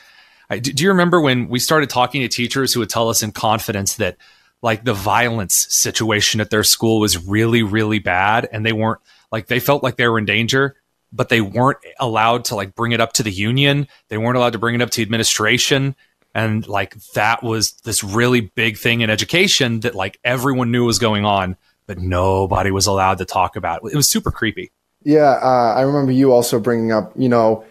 I, 0.51 0.59
do, 0.59 0.73
do 0.73 0.83
you 0.83 0.91
remember 0.91 1.21
when 1.21 1.49
we 1.49 1.59
started 1.59 1.89
talking 1.89 2.23
to 2.23 2.29
teachers 2.29 2.75
who 2.75 2.81
would 2.81 2.91
tell 2.91 3.09
us 3.09 3.23
in 3.23 3.33
confidence 3.33 3.97
that 3.97 4.17
like 4.61 4.85
the 4.85 4.95
violence 4.95 5.67
situation 5.71 6.41
at 6.41 6.51
their 6.51 6.65
school 6.65 7.01
was 7.01 7.27
really, 7.27 7.63
really 7.63 8.01
bad, 8.01 8.49
and 8.53 8.67
they 8.67 8.73
weren't 8.73 9.01
like 9.31 9.47
they 9.47 9.61
felt 9.61 9.83
like 9.83 9.97
they 9.97 10.09
were 10.09 10.19
in 10.19 10.25
danger, 10.25 10.77
but 11.13 11.29
they 11.29 11.41
weren't 11.41 11.79
allowed 12.01 12.45
to 12.47 12.57
like 12.57 12.75
bring 12.75 12.93
it 12.93 13.01
up 13.01 13.13
to 13.15 13.23
the 13.23 13.31
union. 13.31 13.87
They 14.09 14.19
weren't 14.19 14.37
allowed 14.37 14.55
to 14.55 14.59
bring 14.59 14.75
it 14.75 14.83
up 14.83 14.91
to 14.91 15.03
administration 15.03 15.95
and 16.35 16.67
like 16.67 16.95
that 17.15 17.43
was 17.43 17.73
this 17.85 18.03
really 18.03 18.41
big 18.41 18.77
thing 18.77 19.01
in 19.01 19.11
education 19.11 19.81
that 19.81 19.95
like 19.95 20.19
everyone 20.25 20.71
knew 20.71 20.85
was 20.85 20.99
going 20.99 21.25
on 21.25 21.57
but 21.87 21.99
nobody 21.99 22.71
was 22.71 22.87
allowed 22.87 23.19
to 23.19 23.25
talk 23.25 23.57
about 23.57 23.81
it 23.85 23.97
was 23.97 24.09
super 24.09 24.31
creepy 24.31 24.71
Yeah, 25.05 25.39
uh, 25.43 25.75
I 25.77 25.83
remember 25.83 26.13
you 26.13 26.33
also 26.33 26.61
bringing 26.61 26.93
up, 26.93 27.13
you 27.17 27.29
know, 27.29 27.65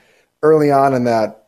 early 0.43 0.71
on 0.71 0.93
in 0.93 1.05
that 1.05 1.47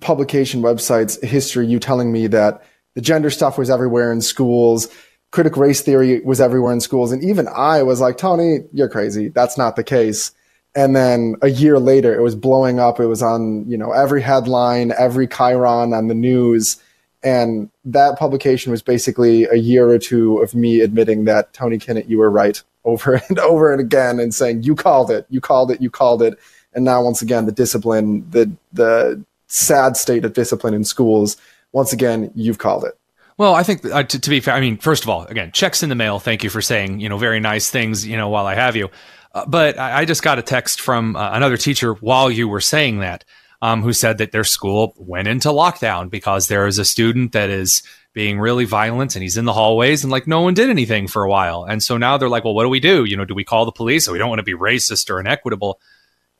publication 0.00 0.62
website's 0.62 1.22
history, 1.26 1.66
you 1.66 1.78
telling 1.78 2.12
me 2.12 2.26
that 2.28 2.62
the 2.94 3.00
gender 3.00 3.30
stuff 3.30 3.56
was 3.56 3.70
everywhere 3.70 4.12
in 4.12 4.20
schools, 4.20 4.88
critical 5.30 5.62
race 5.62 5.80
theory 5.80 6.20
was 6.20 6.40
everywhere 6.40 6.72
in 6.72 6.80
schools, 6.80 7.12
and 7.12 7.22
even 7.22 7.48
I 7.48 7.82
was 7.82 8.00
like, 8.00 8.18
Tony, 8.18 8.60
you're 8.72 8.88
crazy. 8.88 9.28
That's 9.28 9.56
not 9.56 9.76
the 9.76 9.84
case. 9.84 10.32
And 10.74 10.94
then 10.94 11.34
a 11.42 11.48
year 11.48 11.78
later, 11.78 12.14
it 12.14 12.22
was 12.22 12.36
blowing 12.36 12.78
up. 12.78 13.00
It 13.00 13.06
was 13.06 13.22
on, 13.22 13.68
you 13.68 13.76
know, 13.76 13.92
every 13.92 14.22
headline, 14.22 14.92
every 14.96 15.26
chyron 15.26 15.96
on 15.96 16.08
the 16.08 16.14
news. 16.14 16.80
And 17.22 17.70
that 17.84 18.18
publication 18.18 18.70
was 18.70 18.82
basically 18.82 19.44
a 19.44 19.56
year 19.56 19.88
or 19.88 19.98
two 19.98 20.38
of 20.38 20.54
me 20.54 20.80
admitting 20.80 21.24
that 21.24 21.52
Tony 21.52 21.78
Kinnett, 21.78 22.08
you 22.08 22.18
were 22.18 22.30
right 22.30 22.62
over 22.84 23.20
and 23.28 23.38
over 23.40 23.72
and 23.72 23.80
again 23.80 24.18
and 24.20 24.34
saying, 24.34 24.62
you 24.62 24.74
called 24.74 25.10
it, 25.10 25.26
you 25.28 25.40
called 25.40 25.70
it, 25.70 25.82
you 25.82 25.90
called 25.90 26.22
it. 26.22 26.38
And 26.72 26.84
now 26.84 27.02
once 27.02 27.20
again, 27.20 27.46
the 27.46 27.52
discipline, 27.52 28.28
the, 28.30 28.50
the 28.72 29.22
sad 29.48 29.96
state 29.96 30.24
of 30.24 30.32
discipline 30.32 30.72
in 30.72 30.84
schools, 30.84 31.36
once 31.72 31.92
again, 31.92 32.30
you've 32.34 32.58
called 32.58 32.84
it. 32.84 32.96
well 33.36 33.54
i 33.54 33.62
think 33.62 33.84
uh, 33.84 34.02
to, 34.02 34.18
to 34.18 34.30
be 34.30 34.40
fair 34.40 34.54
i 34.54 34.60
mean 34.60 34.76
first 34.76 35.02
of 35.02 35.08
all 35.08 35.24
again 35.26 35.50
checks 35.52 35.82
in 35.82 35.88
the 35.88 35.94
mail 35.94 36.18
thank 36.18 36.44
you 36.44 36.50
for 36.50 36.60
saying 36.62 37.00
you 37.00 37.08
know 37.08 37.16
very 37.16 37.40
nice 37.40 37.70
things 37.70 38.06
you 38.06 38.16
know 38.16 38.28
while 38.28 38.46
i 38.46 38.54
have 38.54 38.76
you 38.76 38.88
uh, 39.32 39.44
but 39.46 39.78
I, 39.78 40.00
I 40.00 40.04
just 40.04 40.22
got 40.22 40.38
a 40.38 40.42
text 40.42 40.80
from 40.80 41.16
uh, 41.16 41.30
another 41.32 41.56
teacher 41.56 41.94
while 41.94 42.30
you 42.30 42.48
were 42.48 42.60
saying 42.60 43.00
that 43.00 43.24
um, 43.62 43.82
who 43.82 43.92
said 43.92 44.18
that 44.18 44.32
their 44.32 44.44
school 44.44 44.94
went 44.96 45.28
into 45.28 45.48
lockdown 45.48 46.10
because 46.10 46.48
there 46.48 46.66
is 46.66 46.78
a 46.78 46.84
student 46.84 47.32
that 47.32 47.50
is 47.50 47.82
being 48.12 48.40
really 48.40 48.64
violent 48.64 49.14
and 49.14 49.22
he's 49.22 49.36
in 49.36 49.44
the 49.44 49.52
hallways 49.52 50.02
and 50.02 50.10
like 50.10 50.26
no 50.26 50.40
one 50.40 50.54
did 50.54 50.70
anything 50.70 51.06
for 51.06 51.22
a 51.22 51.28
while. 51.28 51.64
And 51.64 51.82
so 51.82 51.96
now 51.96 52.16
they're 52.16 52.28
like, 52.28 52.44
well, 52.44 52.54
what 52.54 52.64
do 52.64 52.68
we 52.68 52.80
do? 52.80 53.04
You 53.04 53.16
know, 53.16 53.24
do 53.24 53.34
we 53.34 53.44
call 53.44 53.64
the 53.64 53.72
police? 53.72 54.04
So 54.04 54.12
we 54.12 54.18
don't 54.18 54.28
want 54.28 54.40
to 54.40 54.44
be 54.44 54.54
racist 54.54 55.10
or 55.10 55.20
inequitable. 55.20 55.78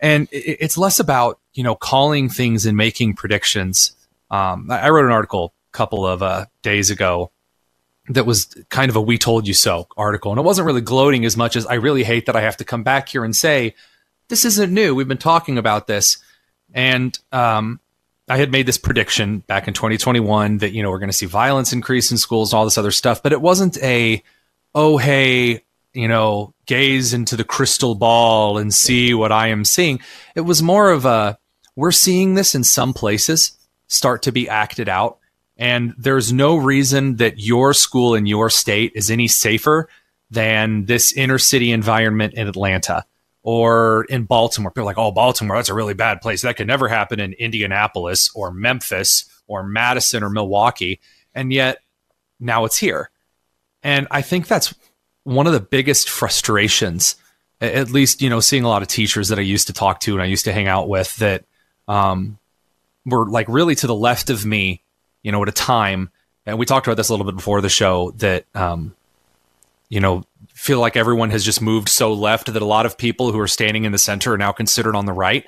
And 0.00 0.28
it, 0.32 0.56
it's 0.60 0.78
less 0.78 0.98
about, 0.98 1.38
you 1.52 1.62
know, 1.62 1.74
calling 1.74 2.28
things 2.28 2.66
and 2.66 2.76
making 2.76 3.14
predictions. 3.14 3.92
Um, 4.30 4.68
I, 4.70 4.80
I 4.80 4.90
wrote 4.90 5.04
an 5.04 5.12
article 5.12 5.54
a 5.72 5.76
couple 5.76 6.06
of 6.06 6.22
uh, 6.22 6.46
days 6.62 6.90
ago 6.90 7.30
that 8.10 8.26
was 8.26 8.46
kind 8.70 8.90
of 8.90 8.96
a 8.96 9.00
we 9.00 9.18
told 9.18 9.46
you 9.46 9.54
so 9.54 9.86
article. 9.96 10.32
And 10.32 10.38
it 10.38 10.44
wasn't 10.44 10.66
really 10.66 10.80
gloating 10.80 11.24
as 11.24 11.36
much 11.36 11.56
as 11.56 11.66
I 11.66 11.74
really 11.74 12.02
hate 12.02 12.26
that 12.26 12.36
I 12.36 12.40
have 12.40 12.56
to 12.58 12.64
come 12.64 12.82
back 12.82 13.08
here 13.08 13.24
and 13.24 13.34
say, 13.34 13.74
this 14.28 14.44
isn't 14.44 14.72
new. 14.72 14.94
We've 14.94 15.08
been 15.08 15.16
talking 15.16 15.58
about 15.58 15.86
this. 15.86 16.18
And 16.72 17.16
um, 17.32 17.80
I 18.28 18.36
had 18.36 18.50
made 18.50 18.66
this 18.66 18.78
prediction 18.78 19.40
back 19.40 19.68
in 19.68 19.74
2021 19.74 20.58
that, 20.58 20.72
you 20.72 20.82
know, 20.82 20.90
we're 20.90 20.98
going 20.98 21.10
to 21.10 21.16
see 21.16 21.26
violence 21.26 21.72
increase 21.72 22.10
in 22.10 22.18
schools 22.18 22.52
and 22.52 22.58
all 22.58 22.64
this 22.64 22.78
other 22.78 22.90
stuff. 22.90 23.22
But 23.22 23.32
it 23.32 23.40
wasn't 23.40 23.80
a, 23.82 24.22
oh, 24.74 24.98
hey, 24.98 25.62
you 25.92 26.08
know, 26.08 26.52
gaze 26.66 27.14
into 27.14 27.36
the 27.36 27.44
crystal 27.44 27.94
ball 27.94 28.58
and 28.58 28.74
see 28.74 29.14
what 29.14 29.32
I 29.32 29.48
am 29.48 29.64
seeing. 29.64 30.00
It 30.34 30.42
was 30.42 30.62
more 30.62 30.90
of 30.90 31.04
a, 31.04 31.38
we're 31.76 31.92
seeing 31.92 32.34
this 32.34 32.54
in 32.54 32.64
some 32.64 32.92
places 32.92 33.52
start 33.86 34.22
to 34.22 34.32
be 34.32 34.48
acted 34.48 34.88
out. 34.88 35.18
And 35.60 35.94
there's 35.98 36.32
no 36.32 36.56
reason 36.56 37.16
that 37.16 37.38
your 37.38 37.74
school 37.74 38.14
in 38.14 38.24
your 38.24 38.48
state 38.48 38.92
is 38.94 39.10
any 39.10 39.28
safer 39.28 39.90
than 40.30 40.86
this 40.86 41.12
inner 41.12 41.38
city 41.38 41.70
environment 41.70 42.32
in 42.34 42.48
Atlanta 42.48 43.04
or 43.42 44.04
in 44.04 44.24
Baltimore. 44.24 44.70
People 44.70 44.84
are 44.84 44.86
like, 44.86 44.98
oh, 44.98 45.10
Baltimore, 45.12 45.56
that's 45.56 45.68
a 45.68 45.74
really 45.74 45.92
bad 45.92 46.22
place. 46.22 46.40
That 46.42 46.56
could 46.56 46.66
never 46.66 46.88
happen 46.88 47.20
in 47.20 47.34
Indianapolis 47.34 48.30
or 48.34 48.50
Memphis 48.50 49.26
or 49.46 49.62
Madison 49.62 50.22
or 50.22 50.30
Milwaukee. 50.30 50.98
And 51.34 51.52
yet 51.52 51.82
now 52.40 52.64
it's 52.64 52.78
here. 52.78 53.10
And 53.82 54.08
I 54.10 54.22
think 54.22 54.46
that's 54.46 54.74
one 55.24 55.46
of 55.46 55.52
the 55.52 55.60
biggest 55.60 56.08
frustrations, 56.08 57.16
at 57.60 57.90
least, 57.90 58.22
you 58.22 58.30
know, 58.30 58.40
seeing 58.40 58.64
a 58.64 58.68
lot 58.68 58.80
of 58.80 58.88
teachers 58.88 59.28
that 59.28 59.38
I 59.38 59.42
used 59.42 59.66
to 59.66 59.74
talk 59.74 60.00
to 60.00 60.14
and 60.14 60.22
I 60.22 60.26
used 60.26 60.46
to 60.46 60.52
hang 60.52 60.68
out 60.68 60.88
with 60.88 61.16
that 61.16 61.44
um, 61.86 62.38
were 63.04 63.28
like 63.28 63.48
really 63.48 63.74
to 63.74 63.86
the 63.86 63.94
left 63.94 64.30
of 64.30 64.46
me, 64.46 64.82
you 65.22 65.32
know, 65.32 65.42
at 65.42 65.48
a 65.48 65.52
time. 65.52 66.10
And 66.46 66.58
we 66.58 66.66
talked 66.66 66.86
about 66.86 66.96
this 66.96 67.08
a 67.08 67.12
little 67.12 67.26
bit 67.26 67.36
before 67.36 67.60
the 67.60 67.68
show 67.68 68.12
that 68.16 68.44
um, 68.54 68.94
you 69.90 70.00
know, 70.00 70.24
feel 70.54 70.80
like 70.80 70.96
everyone 70.96 71.30
has 71.30 71.44
just 71.44 71.60
moved 71.60 71.88
so 71.88 72.14
left 72.14 72.52
that 72.52 72.62
a 72.62 72.66
lot 72.66 72.86
of 72.86 72.96
people 72.96 73.30
who 73.30 73.40
are 73.40 73.48
standing 73.48 73.84
in 73.84 73.92
the 73.92 73.98
center 73.98 74.32
are 74.32 74.38
now 74.38 74.52
considered 74.52 74.96
on 74.96 75.04
the 75.04 75.12
right. 75.12 75.44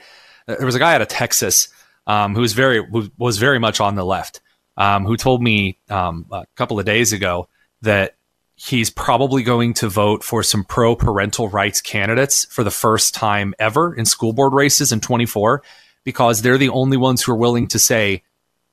Uh, 0.47 0.57
there 0.57 0.67
was 0.67 0.75
a 0.75 0.81
guy 0.81 0.95
out 0.95 1.01
of 1.01 1.09
Texas 1.09 1.69
um, 2.07 2.35
who 2.35 2.41
was 2.41 2.53
very 2.53 2.85
who 2.85 3.11
was 3.17 3.39
very 3.39 3.59
much 3.59 3.81
on 3.81 3.95
the 3.95 4.05
left, 4.05 4.41
um, 4.77 5.07
who 5.07 5.17
told 5.17 5.43
me 5.43 5.79
um, 5.89 6.27
a 6.33 6.45
couple 6.57 6.79
of 6.79 6.85
days 6.85 7.13
ago 7.13 7.49
that 7.83 8.17
he's 8.57 8.91
probably 8.91 9.43
going 9.43 9.75
to 9.75 9.89
vote 9.89 10.23
for 10.25 10.43
some 10.43 10.65
pro 10.65 10.95
parental 10.95 11.49
rights 11.49 11.81
candidates 11.81 12.45
for 12.47 12.65
the 12.65 12.71
first 12.71 13.15
time 13.15 13.55
ever 13.59 13.95
in 13.95 14.05
school 14.05 14.33
board 14.33 14.53
races 14.53 14.93
in 14.93 15.01
24 15.01 15.63
because 16.05 16.43
they're 16.43 16.59
the 16.59 16.69
only 16.69 16.97
ones 16.97 17.23
who 17.23 17.33
are 17.33 17.37
willing 17.37 17.69
to 17.69 17.79
say, 17.79 18.23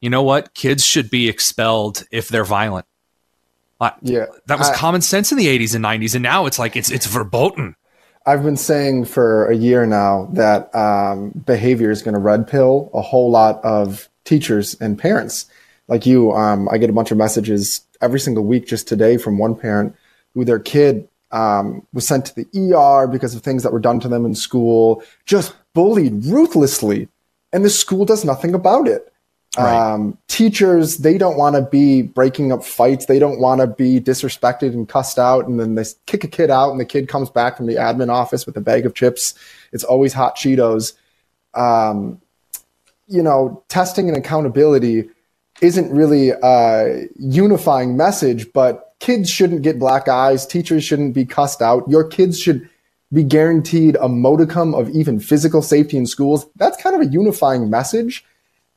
you 0.02 0.10
know 0.10 0.24
what, 0.24 0.54
kids 0.54 0.86
should 0.86 1.10
be 1.10 1.28
expelled 1.30 2.04
if 2.12 2.30
they're 2.30 2.46
violent. 2.46 2.86
Uh, 3.82 3.92
yeah, 4.02 4.26
that 4.48 4.58
was 4.58 4.70
I- 4.70 4.76
common 4.76 5.02
sense 5.02 5.32
in 5.32 5.38
the 5.38 5.48
80s 5.48 5.76
and 5.76 5.84
90s, 5.84 6.16
and 6.16 6.24
now 6.24 6.46
it's 6.46 6.60
like 6.60 6.76
it's 6.76 6.92
it's 6.92 7.06
verboten. 7.06 7.76
I've 8.26 8.44
been 8.44 8.58
saying 8.58 9.06
for 9.06 9.48
a 9.48 9.56
year 9.56 9.86
now 9.86 10.30
that 10.34 10.74
um, 10.76 11.32
behavior 11.46 11.90
is 11.90 12.02
going 12.02 12.14
to 12.14 12.20
red 12.20 12.48
pill 12.48 12.92
a 12.94 13.02
whole 13.02 13.32
lot 13.32 13.64
of 13.64 14.10
teachers 14.26 14.76
and 14.80 15.00
parents. 15.00 15.46
Like 15.88 16.06
you, 16.06 16.32
um, 16.34 16.70
I 16.70 16.78
get 16.78 16.90
a 16.90 16.94
bunch 16.94 17.12
of 17.12 17.18
messages 17.18 17.82
every 18.02 18.20
single 18.20 18.44
week 18.44 18.68
just 18.68 18.88
today 18.88 19.18
from 19.18 19.38
one 19.38 19.56
parent 19.56 19.96
who 20.34 20.46
their 20.46 20.60
kid 20.60 21.08
um, 21.32 21.86
was 21.94 22.08
sent 22.08 22.26
to 22.28 22.36
the 22.36 22.76
ER 22.76 23.08
because 23.08 23.34
of 23.34 23.42
things 23.42 23.64
that 23.64 23.74
were 23.74 23.80
done 23.80 24.00
to 24.02 24.08
them 24.08 24.26
in 24.26 24.36
school, 24.36 25.04
just 25.26 25.56
bullied 25.74 26.26
ruthlessly, 26.26 27.08
and 27.52 27.64
the 27.66 27.70
school 27.70 28.06
does 28.06 28.26
nothing 28.26 28.54
about 28.54 28.88
it. 28.88 29.12
Um, 29.58 30.18
teachers, 30.28 30.98
they 30.98 31.18
don't 31.18 31.38
want 31.38 31.56
to 31.56 31.64
be 31.64 32.04
breaking 32.04 32.52
up 32.52 32.64
fights. 32.64 33.08
They 33.08 33.20
don't 33.20 33.40
want 33.40 33.62
to 33.62 33.68
be 33.68 34.00
disrespected 34.00 34.74
and 34.74 34.88
cussed 34.88 35.18
out. 35.18 35.48
And 35.48 35.60
then 35.60 35.76
they 35.76 35.86
kick 36.06 36.24
a 36.24 36.28
kid 36.28 36.52
out 36.52 36.72
and 36.72 36.80
the 36.80 36.86
kid 36.86 37.08
comes 37.08 37.30
back 37.30 37.58
from 37.58 37.66
the 37.66 37.76
admin 37.76 38.10
office 38.10 38.46
with 38.46 38.56
a 38.58 38.62
bag 38.62 38.86
of 38.86 38.94
chips. 38.94 39.34
It's 39.72 39.84
always 39.84 40.14
hot 40.14 40.36
Cheetos. 40.36 40.94
Um, 41.56 42.22
you 43.08 43.24
know, 43.24 43.64
testing 43.70 44.08
and 44.08 44.18
accountability 44.18 45.10
isn't 45.62 45.92
really 45.92 46.30
a 46.30 47.08
unifying 47.18 47.98
message, 47.98 48.54
but 48.54 48.94
kids 49.00 49.30
shouldn't 49.30 49.64
get 49.64 49.80
black 49.80 50.08
eyes. 50.08 50.46
Teachers 50.46 50.84
shouldn't 50.84 51.14
be 51.14 51.26
cussed 51.26 51.62
out. 51.62 51.90
Your 51.90 52.08
kids 52.08 52.40
should 52.40 52.70
be 53.12 53.24
guaranteed 53.24 53.98
a 54.00 54.08
modicum 54.08 54.76
of 54.76 54.90
even 54.92 55.20
physical 55.20 55.64
safety 55.64 55.98
in 55.98 56.06
schools. 56.06 56.46
That's 56.56 56.82
kind 56.82 56.96
of 56.96 57.02
a 57.02 57.12
unifying 57.12 57.70
message. 57.70 58.24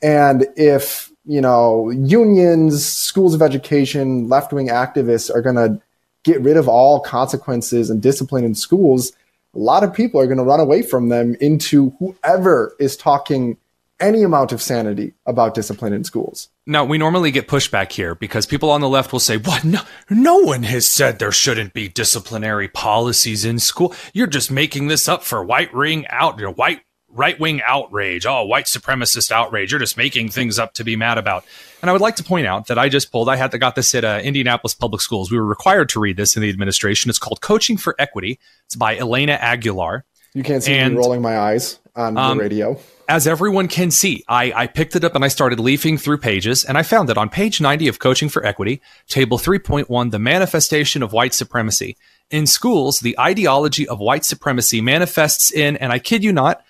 And 0.03 0.47
if, 0.57 1.13
you 1.25 1.41
know, 1.41 1.91
unions, 1.91 2.85
schools 2.85 3.35
of 3.35 3.43
education, 3.43 4.29
left 4.29 4.53
wing 4.53 4.69
activists 4.69 5.35
are 5.35 5.43
going 5.43 5.57
to 5.57 5.81
get 6.25 6.41
rid 6.41 6.57
of 6.57 6.69
all 6.69 7.01
consequences 7.01 7.91
and 7.91 8.03
discipline 8.03 8.45
in 8.45 8.55
schools, 8.55 9.13
a 9.55 9.59
lot 9.59 9.85
of 9.85 9.93
people 9.93 10.21
are 10.21 10.27
going 10.27 10.39
to 10.39 10.45
run 10.45 10.61
away 10.61 10.83
from 10.83 11.09
them 11.09 11.37
into 11.41 11.91
whoever 11.99 12.75
is 12.79 12.97
talking 12.97 13.57
any 14.01 14.23
amount 14.25 14.51
of 14.51 14.61
sanity 14.61 15.15
about 15.27 15.55
discipline 15.55 15.93
in 15.93 16.03
schools. 16.03 16.49
Now, 16.67 16.85
we 16.85 16.99
normally 16.99 17.31
get 17.31 17.47
pushback 17.47 17.93
here 17.93 18.15
because 18.15 18.47
people 18.47 18.71
on 18.71 18.81
the 18.81 18.89
left 18.89 19.13
will 19.13 19.21
say, 19.21 19.37
What? 19.37 19.65
No, 19.65 19.81
no 20.11 20.39
one 20.39 20.65
has 20.65 20.89
said 20.89 21.19
there 21.19 21.33
shouldn't 21.33 21.73
be 21.73 21.89
disciplinary 21.89 22.69
policies 22.69 23.45
in 23.45 23.59
school. 23.59 23.95
You're 24.13 24.27
just 24.27 24.51
making 24.51 24.89
this 24.89 25.09
up 25.09 25.23
for 25.23 25.45
white 25.45 25.73
ring 25.73 26.07
out, 26.09 26.39
your 26.39 26.51
white 26.51 26.83
right 27.13 27.39
wing 27.39 27.61
outrage. 27.67 28.27
Oh, 28.27 28.45
white 28.45 28.65
supremacist 28.67 29.31
outrage. 29.31 29.71
You're 29.71 29.81
just 29.81 29.97
making 29.97 30.31
things 30.31 30.59
up 30.59 30.75
to 30.75 30.85
be 30.85 30.97
mad 30.97 31.19
about. 31.19 31.45
And 31.81 31.91
I 31.91 31.93
would 31.93 32.01
like 32.03 32.17
to 32.17 32.25
point 32.25 32.47
out 32.47 32.67
that 32.69 32.79
I 32.79 32.89
just 32.89 33.13
pulled, 33.13 33.29
I 33.29 33.37
had 33.37 33.51
to, 33.53 33.59
got 33.59 33.75
this 33.75 33.95
at 33.95 34.05
uh, 34.05 34.21
Indianapolis 34.23 34.75
Public 34.75 35.01
Schools. 35.03 35.31
We 35.31 35.37
were 35.39 35.45
required 35.47 35.89
to 35.91 36.01
read 36.01 36.17
this 36.17 36.37
in 36.37 36.43
the 36.43 36.49
administration. 36.49 37.11
It's 37.11 37.19
called 37.19 37.41
Coaching 37.41 37.77
for 37.77 37.95
Equity. 37.99 38.39
It's 38.67 38.77
by 38.77 38.97
Elena 38.97 39.33
Aguilar. 39.33 40.05
You 40.35 40.43
can't 40.43 40.63
see 40.63 40.75
And- 40.75 40.95
me 40.95 40.99
rolling 40.99 41.21
my 41.21 41.39
eyes 41.39 41.79
on 41.95 42.17
Um, 42.17 42.39
the 42.39 42.45
radio. 42.45 42.79
As 43.09 43.27
everyone 43.27 43.69
can 43.69 43.91
see, 43.91 44.25
I, 44.27 44.53
I 44.55 44.67
picked 44.67 44.97
it 44.97 45.05
up 45.05 45.15
and 45.15 45.23
I 45.25 45.29
started 45.29 45.61
leafing 45.61 45.99
through 45.99 46.19
pages, 46.19 46.65
and 46.65 46.79
I 46.79 46.83
found 46.83 47.11
that 47.11 47.19
on 47.19 47.29
page 47.29 47.61
90 47.61 47.89
of 47.89 47.99
Coaching 47.99 48.31
for 48.31 48.47
Equity, 48.47 48.81
table 49.09 49.39
3.1, 49.39 50.11
the 50.13 50.19
manifestation 50.19 51.03
of 51.03 51.13
white 51.13 51.35
supremacy. 51.35 51.97
In 52.31 52.47
schools, 52.47 53.01
the 53.01 53.19
ideology 53.21 53.87
of 53.87 53.99
white 53.99 54.25
supremacy 54.25 54.81
manifests 54.81 55.53
in, 55.53 55.77
and 55.77 55.93
I 55.93 55.99
kid 55.99 56.25
you 56.25 56.33
not, 56.33 56.65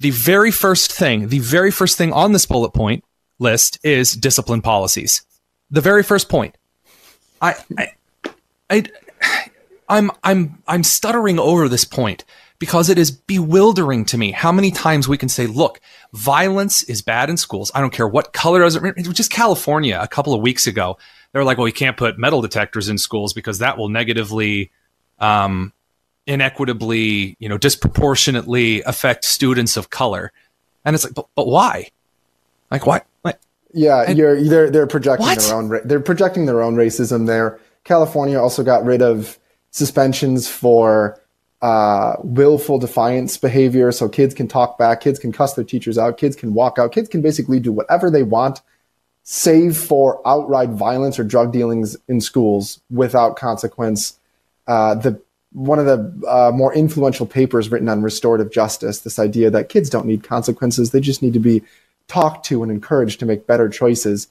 the 0.00 0.10
very 0.10 0.50
first 0.50 0.92
thing, 0.92 1.28
the 1.28 1.38
very 1.38 1.70
first 1.70 1.96
thing 1.96 2.12
on 2.12 2.32
this 2.32 2.46
bullet 2.46 2.70
point 2.70 3.04
list 3.38 3.78
is 3.84 4.12
discipline 4.12 4.62
policies. 4.62 5.22
The 5.70 5.80
very 5.80 6.02
first 6.02 6.28
point. 6.28 6.56
I, 7.40 7.54
I, 7.78 7.92
I, 8.68 8.84
I'm, 9.88 10.10
I'm, 10.24 10.62
I'm 10.66 10.82
stuttering 10.82 11.38
over 11.38 11.68
this 11.68 11.84
point 11.84 12.24
because 12.58 12.90
it 12.90 12.98
is 12.98 13.10
bewildering 13.10 14.04
to 14.06 14.18
me 14.18 14.32
how 14.32 14.52
many 14.52 14.70
times 14.70 15.08
we 15.08 15.16
can 15.16 15.28
say, 15.28 15.46
look, 15.46 15.80
violence 16.12 16.82
is 16.82 17.02
bad 17.02 17.30
in 17.30 17.36
schools. 17.36 17.70
I 17.74 17.80
don't 17.80 17.92
care 17.92 18.08
what 18.08 18.32
color 18.32 18.60
does 18.60 18.76
it. 18.76 18.82
Just 19.12 19.30
California 19.30 19.98
a 20.00 20.08
couple 20.08 20.34
of 20.34 20.42
weeks 20.42 20.66
ago. 20.66 20.98
They 21.32 21.38
were 21.38 21.44
like, 21.44 21.58
well, 21.58 21.68
you 21.68 21.72
can't 21.72 21.96
put 21.96 22.18
metal 22.18 22.42
detectors 22.42 22.88
in 22.88 22.98
schools 22.98 23.32
because 23.32 23.58
that 23.58 23.78
will 23.78 23.88
negatively, 23.88 24.70
um, 25.18 25.72
inequitably, 26.26 27.36
you 27.38 27.48
know, 27.48 27.58
disproportionately 27.58 28.82
affect 28.82 29.24
students 29.24 29.76
of 29.76 29.90
color. 29.90 30.32
And 30.84 30.94
it's 30.94 31.04
like, 31.04 31.14
but, 31.14 31.26
but 31.34 31.46
why? 31.46 31.90
Like, 32.70 32.86
why? 32.86 33.02
Like, 33.24 33.38
Yeah, 33.72 34.04
And- 34.06 34.16
you're 34.18 34.42
they're 34.42 34.70
they're 34.70 34.86
projecting 34.86 35.26
What? 35.26 35.38
their 35.40 35.54
own 35.54 35.80
they're 35.84 36.00
projecting 36.00 36.46
their 36.46 36.62
own 36.62 36.76
racism 36.76 37.26
there. 37.26 37.58
California 37.84 38.40
also 38.40 38.62
got 38.62 38.84
rid 38.84 39.02
of 39.02 39.38
suspensions 39.70 40.48
for 40.48 41.18
uh, 41.62 42.16
willful 42.22 42.78
defiance 42.78 43.36
behavior, 43.36 43.92
so 43.92 44.08
kids 44.08 44.32
can 44.34 44.48
talk 44.48 44.78
back, 44.78 45.00
kids 45.00 45.18
can 45.18 45.30
cuss 45.32 45.54
their 45.54 45.64
teachers 45.64 45.98
out, 45.98 46.16
kids 46.16 46.34
can 46.34 46.54
walk 46.54 46.78
out, 46.78 46.90
kids 46.92 47.08
can 47.08 47.20
basically 47.20 47.60
do 47.60 47.70
whatever 47.70 48.10
they 48.10 48.22
want, 48.22 48.62
save 49.24 49.76
for 49.76 50.26
outright 50.26 50.70
violence 50.70 51.18
or 51.18 51.24
drug 51.24 51.52
dealings 51.52 51.96
in 52.08 52.20
schools 52.20 52.80
without 52.90 53.36
consequence. 53.36 54.18
Uh, 54.66 54.94
the 54.94 55.20
one 55.52 55.78
of 55.78 55.86
the 55.86 56.28
uh, 56.28 56.52
more 56.52 56.72
influential 56.74 57.26
papers 57.26 57.70
written 57.70 57.88
on 57.88 58.02
restorative 58.02 58.52
justice, 58.52 59.00
this 59.00 59.18
idea 59.18 59.50
that 59.50 59.68
kids 59.68 59.90
don't 59.90 60.06
need 60.06 60.22
consequences, 60.22 60.90
they 60.90 61.00
just 61.00 61.22
need 61.22 61.32
to 61.32 61.40
be 61.40 61.62
talked 62.06 62.44
to 62.46 62.62
and 62.62 62.70
encouraged 62.70 63.20
to 63.20 63.26
make 63.26 63.46
better 63.46 63.68
choices. 63.68 64.28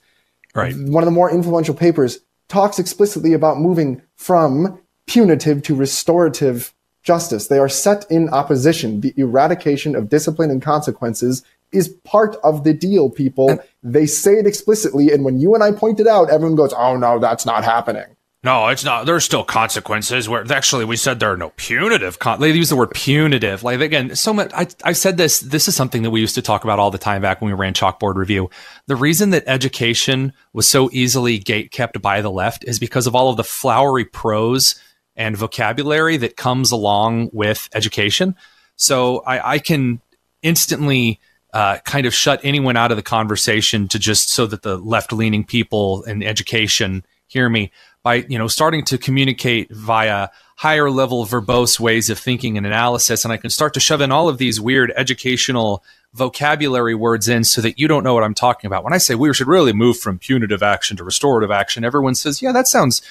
right. 0.54 0.74
One 0.76 1.02
of 1.02 1.06
the 1.06 1.12
more 1.12 1.30
influential 1.30 1.74
papers 1.74 2.20
talks 2.48 2.78
explicitly 2.78 3.32
about 3.32 3.58
moving 3.58 4.02
from 4.16 4.80
punitive 5.06 5.62
to 5.64 5.74
restorative 5.74 6.74
justice. 7.02 7.48
They 7.48 7.58
are 7.58 7.68
set 7.68 8.10
in 8.10 8.28
opposition. 8.30 9.00
The 9.00 9.14
eradication 9.16 9.96
of 9.96 10.08
discipline 10.08 10.50
and 10.50 10.60
consequences 10.60 11.42
is 11.72 11.88
part 12.04 12.36
of 12.42 12.64
the 12.64 12.74
deal, 12.74 13.10
people. 13.10 13.58
they 13.82 14.06
say 14.06 14.32
it 14.34 14.46
explicitly, 14.46 15.12
and 15.12 15.24
when 15.24 15.40
you 15.40 15.54
and 15.54 15.62
I 15.62 15.72
point 15.72 16.00
it 16.00 16.06
out, 16.06 16.30
everyone 16.30 16.56
goes, 16.56 16.72
oh 16.72 16.96
no, 16.96 17.18
that's 17.18 17.46
not 17.46 17.64
happening. 17.64 18.16
No, 18.42 18.68
it's 18.68 18.84
not. 18.84 19.04
There's 19.04 19.24
still 19.24 19.44
consequences. 19.44 20.26
Where 20.26 20.50
actually 20.50 20.86
we 20.86 20.96
said 20.96 21.20
there 21.20 21.32
are 21.32 21.36
no 21.36 21.52
punitive. 21.56 22.18
Con- 22.18 22.40
they 22.40 22.50
use 22.52 22.70
the 22.70 22.76
word 22.76 22.92
punitive. 22.92 23.62
Like 23.62 23.80
again, 23.80 24.16
so 24.16 24.32
much. 24.32 24.50
I 24.54 24.66
I 24.82 24.92
said 24.92 25.18
this. 25.18 25.40
This 25.40 25.68
is 25.68 25.76
something 25.76 26.02
that 26.02 26.10
we 26.10 26.20
used 26.20 26.36
to 26.36 26.42
talk 26.42 26.64
about 26.64 26.78
all 26.78 26.90
the 26.90 26.96
time 26.96 27.20
back 27.20 27.42
when 27.42 27.50
we 27.50 27.56
ran 27.56 27.74
Chalkboard 27.74 28.14
Review. 28.14 28.48
The 28.86 28.96
reason 28.96 29.30
that 29.30 29.44
education 29.46 30.32
was 30.54 30.66
so 30.66 30.88
easily 30.90 31.38
gate 31.38 31.70
kept 31.70 32.00
by 32.00 32.22
the 32.22 32.30
left 32.30 32.64
is 32.64 32.78
because 32.78 33.06
of 33.06 33.14
all 33.14 33.28
of 33.28 33.36
the 33.36 33.44
flowery 33.44 34.06
prose 34.06 34.80
and 35.16 35.36
vocabulary 35.36 36.16
that 36.16 36.38
comes 36.38 36.70
along 36.70 37.28
with 37.34 37.68
education. 37.74 38.34
So 38.76 39.18
I, 39.26 39.54
I 39.54 39.58
can 39.58 40.00
instantly 40.42 41.20
uh, 41.52 41.78
kind 41.84 42.06
of 42.06 42.14
shut 42.14 42.40
anyone 42.42 42.78
out 42.78 42.90
of 42.90 42.96
the 42.96 43.02
conversation 43.02 43.86
to 43.88 43.98
just 43.98 44.30
so 44.30 44.46
that 44.46 44.62
the 44.62 44.78
left 44.78 45.12
leaning 45.12 45.44
people 45.44 46.04
in 46.04 46.22
education 46.22 47.04
hear 47.26 47.48
me 47.48 47.70
by 48.02 48.16
you 48.28 48.38
know 48.38 48.48
starting 48.48 48.84
to 48.84 48.98
communicate 48.98 49.70
via 49.70 50.28
higher 50.56 50.90
level 50.90 51.24
verbose 51.24 51.80
ways 51.80 52.10
of 52.10 52.18
thinking 52.18 52.56
and 52.56 52.66
analysis 52.66 53.24
and 53.24 53.32
i 53.32 53.36
can 53.36 53.50
start 53.50 53.74
to 53.74 53.80
shove 53.80 54.00
in 54.00 54.12
all 54.12 54.28
of 54.28 54.38
these 54.38 54.60
weird 54.60 54.92
educational 54.96 55.82
vocabulary 56.12 56.94
words 56.94 57.28
in 57.28 57.44
so 57.44 57.60
that 57.60 57.78
you 57.78 57.86
don't 57.86 58.04
know 58.04 58.14
what 58.14 58.24
i'm 58.24 58.34
talking 58.34 58.66
about 58.68 58.84
when 58.84 58.92
i 58.92 58.98
say 58.98 59.14
we 59.14 59.32
should 59.32 59.46
really 59.46 59.72
move 59.72 59.98
from 59.98 60.18
punitive 60.18 60.62
action 60.62 60.96
to 60.96 61.04
restorative 61.04 61.50
action 61.50 61.84
everyone 61.84 62.14
says 62.14 62.42
yeah 62.42 62.52
that 62.52 62.66
sounds 62.66 63.02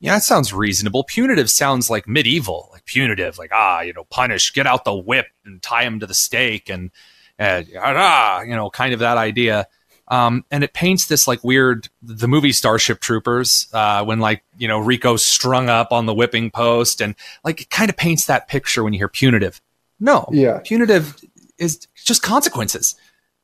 yeah, 0.00 0.14
that 0.14 0.22
sounds 0.22 0.52
reasonable. 0.52 1.04
Punitive 1.04 1.50
sounds 1.50 1.90
like 1.90 2.08
medieval, 2.08 2.70
like 2.72 2.86
punitive, 2.86 3.36
like 3.36 3.50
ah, 3.52 3.82
you 3.82 3.92
know, 3.92 4.04
punish, 4.04 4.52
get 4.54 4.66
out 4.66 4.84
the 4.84 4.94
whip 4.94 5.26
and 5.44 5.62
tie 5.62 5.84
him 5.84 6.00
to 6.00 6.06
the 6.06 6.14
stake, 6.14 6.70
and 6.70 6.90
uh, 7.38 7.62
ah, 7.78 8.40
you 8.40 8.56
know, 8.56 8.70
kind 8.70 8.94
of 8.94 9.00
that 9.00 9.18
idea. 9.18 9.68
Um, 10.10 10.44
and 10.50 10.64
it 10.64 10.72
paints 10.74 11.06
this 11.06 11.28
like 11.28 11.42
weird 11.44 11.88
the 12.02 12.26
movie 12.26 12.52
Starship 12.52 13.00
Troopers 13.00 13.68
uh, 13.72 14.04
when 14.04 14.18
like 14.18 14.42
you 14.58 14.66
know 14.68 14.78
Rico's 14.80 15.24
strung 15.24 15.68
up 15.68 15.92
on 15.92 16.06
the 16.06 16.14
whipping 16.14 16.50
post, 16.50 17.00
and 17.00 17.14
like 17.44 17.60
it 17.62 17.70
kind 17.70 17.88
of 17.88 17.96
paints 17.96 18.26
that 18.26 18.48
picture 18.48 18.82
when 18.82 18.92
you 18.92 18.98
hear 18.98 19.08
punitive. 19.08 19.60
No, 20.00 20.26
Yeah. 20.32 20.60
punitive 20.64 21.16
is 21.58 21.86
just 21.94 22.22
consequences. 22.22 22.96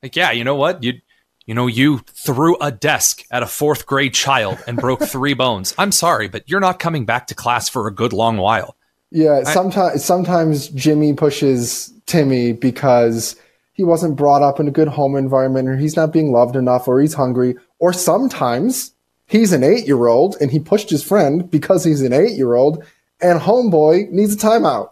Like 0.03 0.15
yeah, 0.15 0.31
you 0.31 0.43
know 0.43 0.55
what 0.55 0.83
you 0.83 0.99
You 1.45 1.53
know, 1.55 1.67
you 1.67 1.99
threw 2.07 2.57
a 2.59 2.71
desk 2.71 3.23
at 3.31 3.41
a 3.41 3.47
fourth 3.47 3.85
grade 3.85 4.13
child 4.13 4.57
and 4.67 4.77
broke 4.77 5.01
three 5.07 5.33
bones. 5.33 5.73
I'm 5.77 5.93
sorry, 5.93 6.27
but 6.27 6.43
you're 6.49 6.59
not 6.59 6.77
coming 6.79 7.05
back 7.05 7.27
to 7.27 7.35
class 7.35 7.69
for 7.69 7.87
a 7.87 7.91
good 7.93 8.11
long 8.11 8.35
while. 8.35 8.75
Yeah, 9.11 9.43
sometimes 9.43 10.03
sometimes 10.03 10.67
Jimmy 10.67 11.13
pushes 11.13 11.93
Timmy 12.05 12.51
because 12.51 13.37
he 13.77 13.83
wasn't 13.83 14.17
brought 14.17 14.41
up 14.41 14.59
in 14.59 14.67
a 14.67 14.71
good 14.71 14.87
home 14.87 15.15
environment 15.15 15.69
or 15.69 15.77
he's 15.77 15.95
not 15.95 16.11
being 16.11 16.31
loved 16.31 16.55
enough 16.55 16.87
or 16.87 16.99
he's 16.99 17.13
hungry 17.13 17.55
or 17.77 17.93
sometimes 17.93 18.91
he's 19.27 19.53
an 19.53 19.61
8-year-old 19.61 20.35
and 20.41 20.51
he 20.51 20.59
pushed 20.59 20.89
his 20.89 21.03
friend 21.03 21.49
because 21.49 21.83
he's 21.83 22.01
an 22.01 22.11
8-year-old 22.11 22.83
and 23.21 23.39
homeboy 23.39 24.09
needs 24.09 24.33
a 24.33 24.37
timeout. 24.37 24.89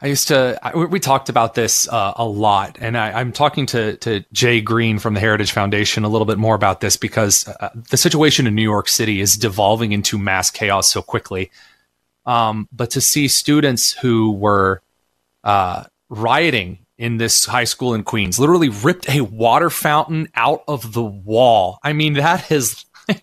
I 0.00 0.08
used 0.08 0.28
to. 0.28 0.58
I, 0.62 0.76
we 0.76 1.00
talked 1.00 1.30
about 1.30 1.54
this 1.54 1.88
uh, 1.88 2.12
a 2.16 2.26
lot, 2.26 2.76
and 2.78 2.98
I, 2.98 3.22
am 3.22 3.32
talking 3.32 3.64
to 3.66 3.96
to 3.98 4.22
Jay 4.34 4.60
Greene 4.60 4.98
from 4.98 5.14
the 5.14 5.20
Heritage 5.20 5.52
Foundation 5.52 6.04
a 6.04 6.08
little 6.08 6.26
bit 6.26 6.36
more 6.36 6.54
about 6.54 6.80
this 6.82 6.98
because 6.98 7.48
uh, 7.48 7.70
the 7.88 7.96
situation 7.96 8.46
in 8.46 8.54
New 8.54 8.62
York 8.62 8.88
City 8.88 9.22
is 9.22 9.34
devolving 9.34 9.92
into 9.92 10.18
mass 10.18 10.50
chaos 10.50 10.90
so 10.90 11.00
quickly. 11.00 11.50
Um, 12.26 12.68
but 12.70 12.90
to 12.90 13.00
see 13.00 13.28
students 13.28 13.92
who 13.92 14.32
were 14.32 14.82
uh, 15.42 15.84
rioting 16.10 16.83
in 16.96 17.16
this 17.16 17.44
high 17.46 17.64
school 17.64 17.94
in 17.94 18.04
Queens 18.04 18.38
literally 18.38 18.68
ripped 18.68 19.08
a 19.08 19.20
water 19.22 19.70
fountain 19.70 20.28
out 20.34 20.62
of 20.68 20.92
the 20.92 21.02
wall. 21.02 21.78
I 21.82 21.92
mean, 21.92 22.14
that 22.14 22.50
is 22.50 22.84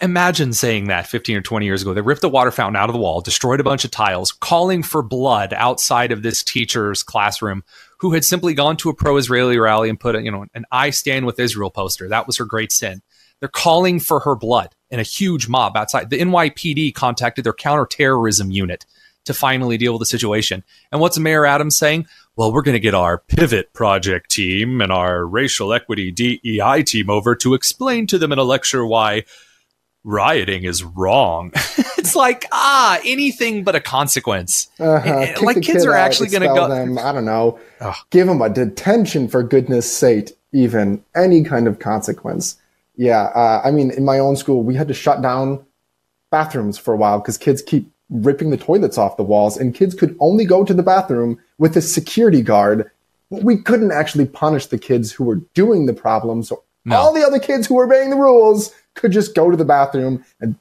Imagine 0.00 0.52
saying 0.52 0.86
that 0.86 1.08
15 1.08 1.38
or 1.38 1.40
20 1.40 1.66
years 1.66 1.82
ago. 1.82 1.92
They 1.92 2.00
ripped 2.00 2.20
the 2.20 2.28
water 2.28 2.52
fountain 2.52 2.76
out 2.76 2.88
of 2.88 2.92
the 2.92 3.00
wall, 3.00 3.20
destroyed 3.20 3.58
a 3.58 3.64
bunch 3.64 3.84
of 3.84 3.90
tiles, 3.90 4.30
calling 4.30 4.84
for 4.84 5.02
blood 5.02 5.52
outside 5.52 6.12
of 6.12 6.22
this 6.22 6.44
teacher's 6.44 7.02
classroom 7.02 7.64
who 7.98 8.12
had 8.12 8.24
simply 8.24 8.54
gone 8.54 8.76
to 8.76 8.90
a 8.90 8.94
pro-Israeli 8.94 9.58
rally 9.58 9.88
and 9.88 9.98
put 9.98 10.14
a, 10.14 10.22
you 10.22 10.30
know, 10.30 10.46
an 10.54 10.64
I 10.70 10.90
stand 10.90 11.26
with 11.26 11.40
Israel 11.40 11.70
poster. 11.70 12.08
That 12.08 12.28
was 12.28 12.36
her 12.36 12.44
great 12.44 12.70
sin. 12.70 13.02
They're 13.40 13.48
calling 13.48 13.98
for 13.98 14.20
her 14.20 14.36
blood 14.36 14.74
in 14.88 15.00
a 15.00 15.04
huge 15.04 15.48
mob 15.48 15.76
outside. 15.76 16.10
The 16.10 16.20
NYPD 16.20 16.94
contacted 16.94 17.44
their 17.44 17.52
counterterrorism 17.52 18.52
unit 18.52 18.86
to 19.24 19.34
finally 19.34 19.76
deal 19.76 19.94
with 19.94 20.00
the 20.00 20.06
situation. 20.06 20.62
And 20.92 21.00
what's 21.00 21.18
Mayor 21.18 21.44
Adams 21.44 21.76
saying? 21.76 22.06
Well, 22.38 22.52
we're 22.52 22.62
going 22.62 22.74
to 22.74 22.80
get 22.80 22.94
our 22.94 23.18
pivot 23.18 23.72
project 23.72 24.30
team 24.30 24.80
and 24.80 24.92
our 24.92 25.26
racial 25.26 25.72
equity 25.72 26.12
DEI 26.12 26.84
team 26.84 27.10
over 27.10 27.34
to 27.34 27.54
explain 27.54 28.06
to 28.06 28.16
them 28.16 28.30
in 28.30 28.38
a 28.38 28.44
lecture 28.44 28.86
why 28.86 29.24
rioting 30.04 30.62
is 30.62 30.84
wrong. 30.84 31.50
it's 31.98 32.14
like 32.14 32.46
ah, 32.52 33.00
anything 33.04 33.64
but 33.64 33.74
a 33.74 33.80
consequence. 33.80 34.68
Uh-huh. 34.78 35.34
like 35.42 35.56
kids 35.62 35.82
kid 35.82 35.86
are 35.88 35.96
actually 35.96 36.28
going 36.28 36.42
to 36.42 36.54
go. 36.54 36.68
Them, 36.68 36.96
I 37.02 37.10
don't 37.10 37.24
know. 37.24 37.58
Ugh. 37.80 37.96
Give 38.10 38.28
them 38.28 38.40
a 38.40 38.48
detention 38.48 39.26
for 39.26 39.42
goodness 39.42 39.92
sake. 39.92 40.30
Even 40.52 41.02
any 41.16 41.42
kind 41.42 41.66
of 41.66 41.80
consequence. 41.80 42.56
Yeah, 42.94 43.24
uh, 43.34 43.62
I 43.64 43.72
mean, 43.72 43.90
in 43.90 44.04
my 44.04 44.20
own 44.20 44.36
school, 44.36 44.62
we 44.62 44.76
had 44.76 44.86
to 44.86 44.94
shut 44.94 45.22
down 45.22 45.66
bathrooms 46.30 46.78
for 46.78 46.94
a 46.94 46.96
while 46.96 47.18
because 47.18 47.36
kids 47.36 47.62
keep 47.62 47.90
ripping 48.10 48.50
the 48.50 48.56
toilets 48.56 48.98
off 48.98 49.16
the 49.16 49.22
walls, 49.22 49.56
and 49.56 49.74
kids 49.74 49.94
could 49.94 50.16
only 50.20 50.44
go 50.44 50.64
to 50.64 50.74
the 50.74 50.82
bathroom 50.82 51.38
with 51.58 51.76
a 51.76 51.82
security 51.82 52.42
guard. 52.42 52.90
We 53.30 53.58
couldn't 53.58 53.92
actually 53.92 54.26
punish 54.26 54.66
the 54.66 54.78
kids 54.78 55.12
who 55.12 55.24
were 55.24 55.36
doing 55.54 55.86
the 55.86 55.92
problems. 55.92 56.48
So 56.48 56.64
no. 56.84 56.96
all 56.96 57.12
the 57.12 57.24
other 57.24 57.38
kids 57.38 57.66
who 57.66 57.74
were 57.74 57.84
obeying 57.84 58.10
the 58.10 58.16
rules 58.16 58.74
could 58.94 59.12
just 59.12 59.34
go 59.34 59.50
to 59.50 59.56
the 59.56 59.64
bathroom 59.64 60.24
and 60.40 60.56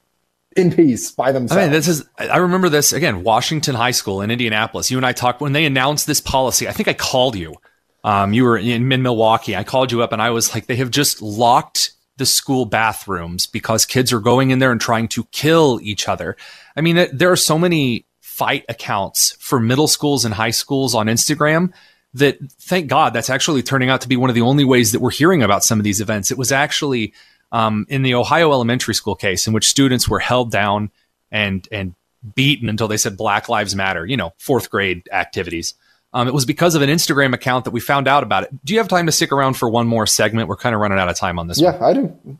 in 0.57 0.71
peace 0.71 1.11
by 1.11 1.31
themselves. 1.31 1.59
I 1.59 1.65
mean, 1.65 1.71
this 1.71 1.87
is, 1.87 2.03
I 2.17 2.37
remember 2.37 2.67
this 2.67 2.91
again, 2.91 3.23
Washington 3.23 3.75
High 3.75 3.91
School 3.91 4.21
in 4.21 4.31
Indianapolis. 4.31 4.89
You 4.89 4.97
and 4.97 5.05
I 5.05 5.13
talked 5.13 5.39
when 5.39 5.53
they 5.53 5.65
announced 5.65 6.07
this 6.07 6.19
policy. 6.19 6.67
I 6.67 6.71
think 6.71 6.87
I 6.87 6.93
called 6.93 7.35
you. 7.35 7.55
Um, 8.03 8.33
you 8.33 8.43
were 8.43 8.57
in, 8.57 8.91
in 8.91 9.01
Milwaukee. 9.01 9.55
I 9.55 9.63
called 9.63 9.91
you 9.91 10.01
up 10.01 10.11
and 10.11 10.21
I 10.21 10.31
was 10.31 10.53
like, 10.53 10.65
they 10.65 10.77
have 10.77 10.91
just 10.91 11.21
locked 11.21 11.91
the 12.17 12.25
school 12.25 12.65
bathrooms 12.65 13.45
because 13.45 13.85
kids 13.85 14.11
are 14.11 14.19
going 14.19 14.49
in 14.49 14.59
there 14.59 14.71
and 14.71 14.81
trying 14.81 15.07
to 15.09 15.25
kill 15.25 15.79
each 15.83 16.07
other. 16.07 16.35
I 16.77 16.81
mean, 16.81 17.07
there 17.11 17.31
are 17.31 17.37
so 17.37 17.57
many 17.57 18.05
fight 18.21 18.63
accounts 18.69 19.35
for 19.39 19.59
middle 19.59 19.87
schools 19.87 20.23
and 20.23 20.33
high 20.33 20.51
schools 20.51 20.93
on 20.93 21.07
Instagram 21.07 21.73
that 22.13 22.37
thank 22.59 22.87
God 22.87 23.13
that's 23.13 23.31
actually 23.31 23.63
turning 23.63 23.89
out 23.89 24.01
to 24.01 24.07
be 24.07 24.15
one 24.15 24.29
of 24.29 24.35
the 24.35 24.41
only 24.41 24.63
ways 24.63 24.91
that 24.91 25.01
we're 25.01 25.11
hearing 25.11 25.41
about 25.41 25.63
some 25.63 25.79
of 25.79 25.83
these 25.83 26.01
events. 26.01 26.29
It 26.29 26.37
was 26.37 26.51
actually 26.51 27.13
um, 27.51 27.85
in 27.89 28.03
the 28.03 28.13
Ohio 28.13 28.51
elementary 28.51 28.93
school 28.93 29.15
case 29.15 29.47
in 29.47 29.53
which 29.53 29.67
students 29.67 30.07
were 30.07 30.19
held 30.19 30.51
down 30.51 30.91
and 31.31 31.67
and 31.71 31.95
beaten 32.35 32.69
until 32.69 32.87
they 32.87 32.97
said 32.97 33.17
Black 33.17 33.49
Lives 33.49 33.75
Matter. 33.75 34.05
You 34.05 34.17
know, 34.17 34.33
fourth 34.37 34.69
grade 34.69 35.09
activities. 35.11 35.73
Um, 36.13 36.27
it 36.27 36.33
was 36.33 36.45
because 36.45 36.75
of 36.75 36.81
an 36.81 36.89
Instagram 36.89 37.33
account 37.33 37.65
that 37.65 37.71
we 37.71 37.79
found 37.79 38.07
out 38.07 38.23
about 38.23 38.43
it. 38.43 38.49
Do 38.63 38.73
you 38.73 38.79
have 38.79 38.87
time 38.87 39.07
to 39.07 39.11
stick 39.11 39.31
around 39.31 39.55
for 39.55 39.69
one 39.69 39.87
more 39.87 40.07
segment? 40.07 40.47
We're 40.47 40.55
kind 40.55 40.73
of 40.73 40.81
running 40.81 40.99
out 40.99 41.09
of 41.09 41.17
time 41.17 41.37
on 41.37 41.47
this. 41.47 41.59
Yeah, 41.59 41.77
one. 41.77 41.83
I 41.83 41.93
do. 41.93 42.39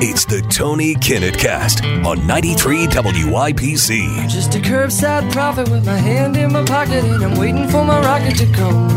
It's 0.00 0.24
the 0.24 0.40
Tony 0.50 0.94
Kinnett 0.94 1.38
Cast 1.38 1.84
on 1.84 2.26
93 2.26 2.86
WIBC. 2.86 4.28
Just 4.28 4.54
a 4.54 4.58
curbside 4.58 5.32
prophet 5.32 5.68
with 5.70 5.86
my 5.86 5.96
hand 5.96 6.36
in 6.36 6.52
my 6.52 6.64
pocket 6.64 7.04
and 7.04 7.24
I'm 7.24 7.38
waiting 7.38 7.68
for 7.68 7.84
my 7.84 8.00
rocket 8.00 8.36
to 8.38 8.46
come. 8.52 8.88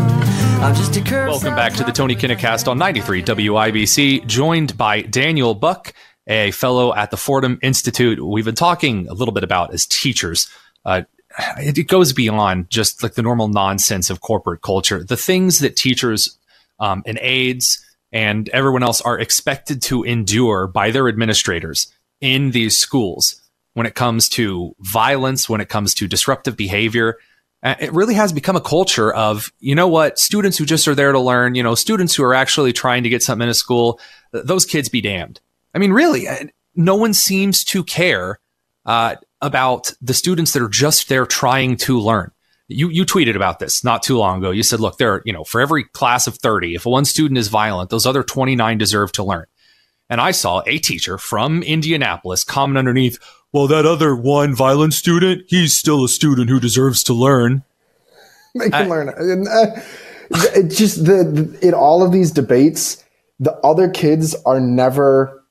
I'm 0.62 0.74
just 0.74 0.96
a 0.96 1.00
curbside 1.00 1.28
Welcome 1.28 1.54
back 1.54 1.74
to 1.74 1.84
the 1.84 1.92
Tony 1.92 2.14
Kinnett 2.14 2.38
Cast 2.38 2.68
on 2.68 2.78
93 2.78 3.22
WIBC, 3.22 4.26
joined 4.26 4.76
by 4.76 5.02
Daniel 5.02 5.54
Buck, 5.54 5.92
a 6.26 6.50
fellow 6.52 6.94
at 6.94 7.10
the 7.10 7.16
Fordham 7.16 7.58
Institute. 7.62 8.24
We've 8.24 8.44
been 8.44 8.54
talking 8.54 9.08
a 9.08 9.14
little 9.14 9.34
bit 9.34 9.44
about 9.44 9.74
as 9.74 9.86
teachers. 9.86 10.48
Uh, 10.84 11.02
it 11.58 11.88
goes 11.88 12.12
beyond 12.12 12.70
just 12.70 13.02
like 13.02 13.14
the 13.14 13.22
normal 13.22 13.48
nonsense 13.48 14.10
of 14.10 14.20
corporate 14.20 14.62
culture. 14.62 15.04
The 15.04 15.16
things 15.16 15.58
that 15.60 15.76
teachers 15.76 16.38
um, 16.78 17.02
and 17.06 17.18
aides 17.20 17.84
and 18.12 18.48
everyone 18.50 18.82
else 18.82 19.00
are 19.00 19.18
expected 19.18 19.82
to 19.82 20.02
endure 20.02 20.66
by 20.66 20.90
their 20.90 21.08
administrators 21.08 21.92
in 22.20 22.52
these 22.52 22.78
schools 22.78 23.42
when 23.74 23.86
it 23.86 23.94
comes 23.94 24.28
to 24.30 24.74
violence, 24.80 25.48
when 25.48 25.60
it 25.60 25.68
comes 25.68 25.92
to 25.94 26.08
disruptive 26.08 26.56
behavior. 26.56 27.18
Uh, 27.62 27.74
it 27.80 27.92
really 27.92 28.14
has 28.14 28.32
become 28.32 28.56
a 28.56 28.60
culture 28.60 29.12
of, 29.12 29.52
you 29.58 29.74
know 29.74 29.88
what, 29.88 30.18
students 30.18 30.56
who 30.56 30.64
just 30.64 30.86
are 30.88 30.94
there 30.94 31.12
to 31.12 31.20
learn, 31.20 31.54
you 31.54 31.62
know, 31.62 31.74
students 31.74 32.14
who 32.14 32.22
are 32.22 32.34
actually 32.34 32.72
trying 32.72 33.02
to 33.02 33.08
get 33.08 33.22
something 33.22 33.44
in 33.44 33.50
a 33.50 33.54
school, 33.54 34.00
those 34.32 34.64
kids 34.64 34.88
be 34.88 35.00
damned. 35.00 35.40
I 35.74 35.78
mean, 35.78 35.92
really, 35.92 36.28
uh, 36.28 36.46
no 36.74 36.94
one 36.94 37.12
seems 37.12 37.64
to 37.64 37.82
care 37.82 38.38
uh, 38.86 39.16
about 39.40 39.92
the 40.00 40.14
students 40.14 40.52
that 40.52 40.62
are 40.62 40.68
just 40.68 41.08
there 41.08 41.26
trying 41.26 41.76
to 41.76 42.00
learn 42.00 42.30
you 42.68 42.88
you 42.88 43.04
tweeted 43.04 43.36
about 43.36 43.58
this 43.58 43.84
not 43.84 44.02
too 44.02 44.18
long 44.18 44.38
ago. 44.38 44.50
You 44.50 44.62
said, 44.62 44.80
look, 44.80 44.98
there, 44.98 45.22
you 45.24 45.32
know, 45.32 45.44
for 45.44 45.60
every 45.60 45.84
class 45.84 46.26
of 46.26 46.36
30, 46.36 46.74
if 46.74 46.84
one 46.84 47.04
student 47.04 47.38
is 47.38 47.48
violent, 47.48 47.90
those 47.90 48.06
other 48.06 48.22
29 48.22 48.78
deserve 48.78 49.12
to 49.12 49.24
learn. 49.24 49.46
And 50.08 50.20
I 50.20 50.30
saw 50.30 50.62
a 50.66 50.78
teacher 50.78 51.18
from 51.18 51.62
Indianapolis 51.62 52.44
comment 52.44 52.78
underneath, 52.78 53.18
well, 53.52 53.66
that 53.68 53.86
other 53.86 54.14
one 54.14 54.54
violent 54.54 54.94
student, 54.94 55.44
he's 55.48 55.76
still 55.76 56.04
a 56.04 56.08
student 56.08 56.48
who 56.48 56.60
deserves 56.60 57.02
to 57.04 57.14
learn. 57.14 57.64
Make 58.54 58.74
him 58.74 58.88
learn. 58.88 59.08
And, 59.08 59.48
uh, 59.48 59.80
it 60.30 60.68
just 60.70 61.04
the, 61.04 61.24
the 61.24 61.68
in 61.68 61.74
all 61.74 62.02
of 62.02 62.10
these 62.10 62.32
debates, 62.32 63.04
the 63.38 63.52
other 63.58 63.88
kids 63.88 64.34
are 64.44 64.60
never 64.60 65.44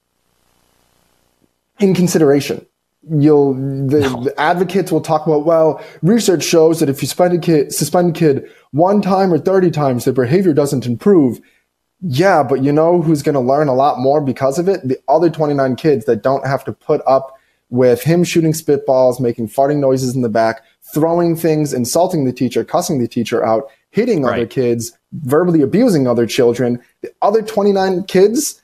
in 1.79 1.93
consideration 1.93 2.65
you'll 3.09 3.53
the, 3.53 3.99
no. 3.99 4.23
the, 4.23 4.33
advocates 4.39 4.91
will 4.91 5.01
talk 5.01 5.27
about 5.27 5.45
well 5.45 5.83
research 6.01 6.43
shows 6.43 6.79
that 6.79 6.89
if 6.89 7.01
you 7.01 7.07
suspend 7.07 7.33
a 7.33 7.37
kid 7.37 7.73
suspend 7.73 8.09
a 8.09 8.19
kid 8.19 8.49
one 8.71 9.01
time 9.01 9.31
or 9.31 9.37
30 9.37 9.69
times 9.71 10.05
their 10.05 10.13
behavior 10.13 10.53
doesn't 10.53 10.85
improve 10.85 11.39
Yeah, 12.01 12.43
but 12.43 12.63
you 12.63 12.71
know 12.71 13.01
who's 13.01 13.23
going 13.23 13.33
to 13.33 13.39
learn 13.39 13.67
a 13.67 13.73
lot 13.73 13.99
more 13.99 14.21
because 14.21 14.59
of 14.59 14.67
it? 14.67 14.87
The 14.87 14.99
other 15.07 15.29
29 15.29 15.75
kids 15.75 16.05
that 16.05 16.21
don't 16.21 16.45
have 16.45 16.63
to 16.65 16.73
put 16.73 17.01
up 17.07 17.37
with 17.69 18.03
him 18.03 18.23
shooting 18.23 18.53
spitballs, 18.53 19.19
making 19.19 19.47
farting 19.47 19.79
noises 19.79 20.15
in 20.15 20.21
the 20.21 20.29
back, 20.29 20.63
throwing 20.93 21.35
things, 21.35 21.73
insulting 21.73 22.25
the 22.25 22.33
teacher, 22.33 22.63
cussing 22.63 22.99
the 22.99 23.07
teacher 23.07 23.43
out, 23.43 23.71
hitting 23.89 24.23
right. 24.23 24.35
other 24.35 24.45
kids, 24.45 24.97
verbally 25.13 25.61
abusing 25.61 26.07
other 26.07 26.27
children. 26.27 26.81
The 27.01 27.11
other 27.21 27.41
29 27.41 28.03
kids, 28.03 28.61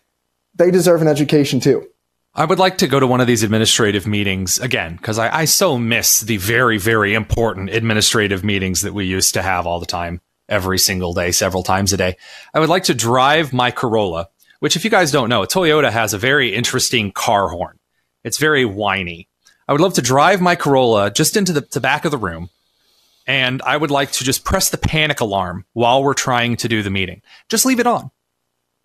they 0.55 0.69
deserve 0.69 1.01
an 1.01 1.07
education 1.07 1.59
too. 1.59 1.87
I 2.33 2.45
would 2.45 2.59
like 2.59 2.77
to 2.77 2.87
go 2.87 2.97
to 2.97 3.07
one 3.07 3.19
of 3.19 3.27
these 3.27 3.43
administrative 3.43 4.07
meetings 4.07 4.57
again 4.57 4.95
because 4.95 5.19
I, 5.19 5.39
I 5.39 5.45
so 5.45 5.77
miss 5.77 6.21
the 6.21 6.37
very, 6.37 6.77
very 6.77 7.13
important 7.13 7.69
administrative 7.69 8.41
meetings 8.41 8.83
that 8.83 8.93
we 8.93 9.03
used 9.03 9.33
to 9.33 9.41
have 9.41 9.67
all 9.67 9.81
the 9.81 9.85
time, 9.85 10.21
every 10.47 10.79
single 10.79 11.13
day, 11.13 11.33
several 11.33 11.61
times 11.61 11.91
a 11.91 11.97
day. 11.97 12.15
I 12.53 12.61
would 12.61 12.69
like 12.69 12.85
to 12.85 12.93
drive 12.93 13.51
my 13.51 13.69
Corolla, 13.69 14.29
which, 14.59 14.77
if 14.77 14.85
you 14.85 14.89
guys 14.89 15.11
don't 15.11 15.27
know, 15.27 15.41
Toyota 15.41 15.91
has 15.91 16.13
a 16.13 16.17
very 16.17 16.55
interesting 16.55 17.11
car 17.11 17.49
horn. 17.49 17.77
It's 18.23 18.37
very 18.37 18.63
whiny. 18.63 19.27
I 19.67 19.73
would 19.73 19.81
love 19.81 19.95
to 19.95 20.01
drive 20.01 20.39
my 20.39 20.55
Corolla 20.55 21.11
just 21.11 21.35
into 21.35 21.51
the, 21.51 21.67
the 21.69 21.81
back 21.81 22.05
of 22.05 22.11
the 22.11 22.17
room, 22.17 22.49
and 23.27 23.61
I 23.63 23.75
would 23.75 23.91
like 23.91 24.11
to 24.13 24.23
just 24.23 24.45
press 24.45 24.69
the 24.69 24.77
panic 24.77 25.19
alarm 25.19 25.65
while 25.73 26.01
we're 26.01 26.13
trying 26.13 26.55
to 26.57 26.69
do 26.69 26.81
the 26.81 26.89
meeting. 26.91 27.23
Just 27.49 27.65
leave 27.65 27.81
it 27.81 27.87
on 27.87 28.09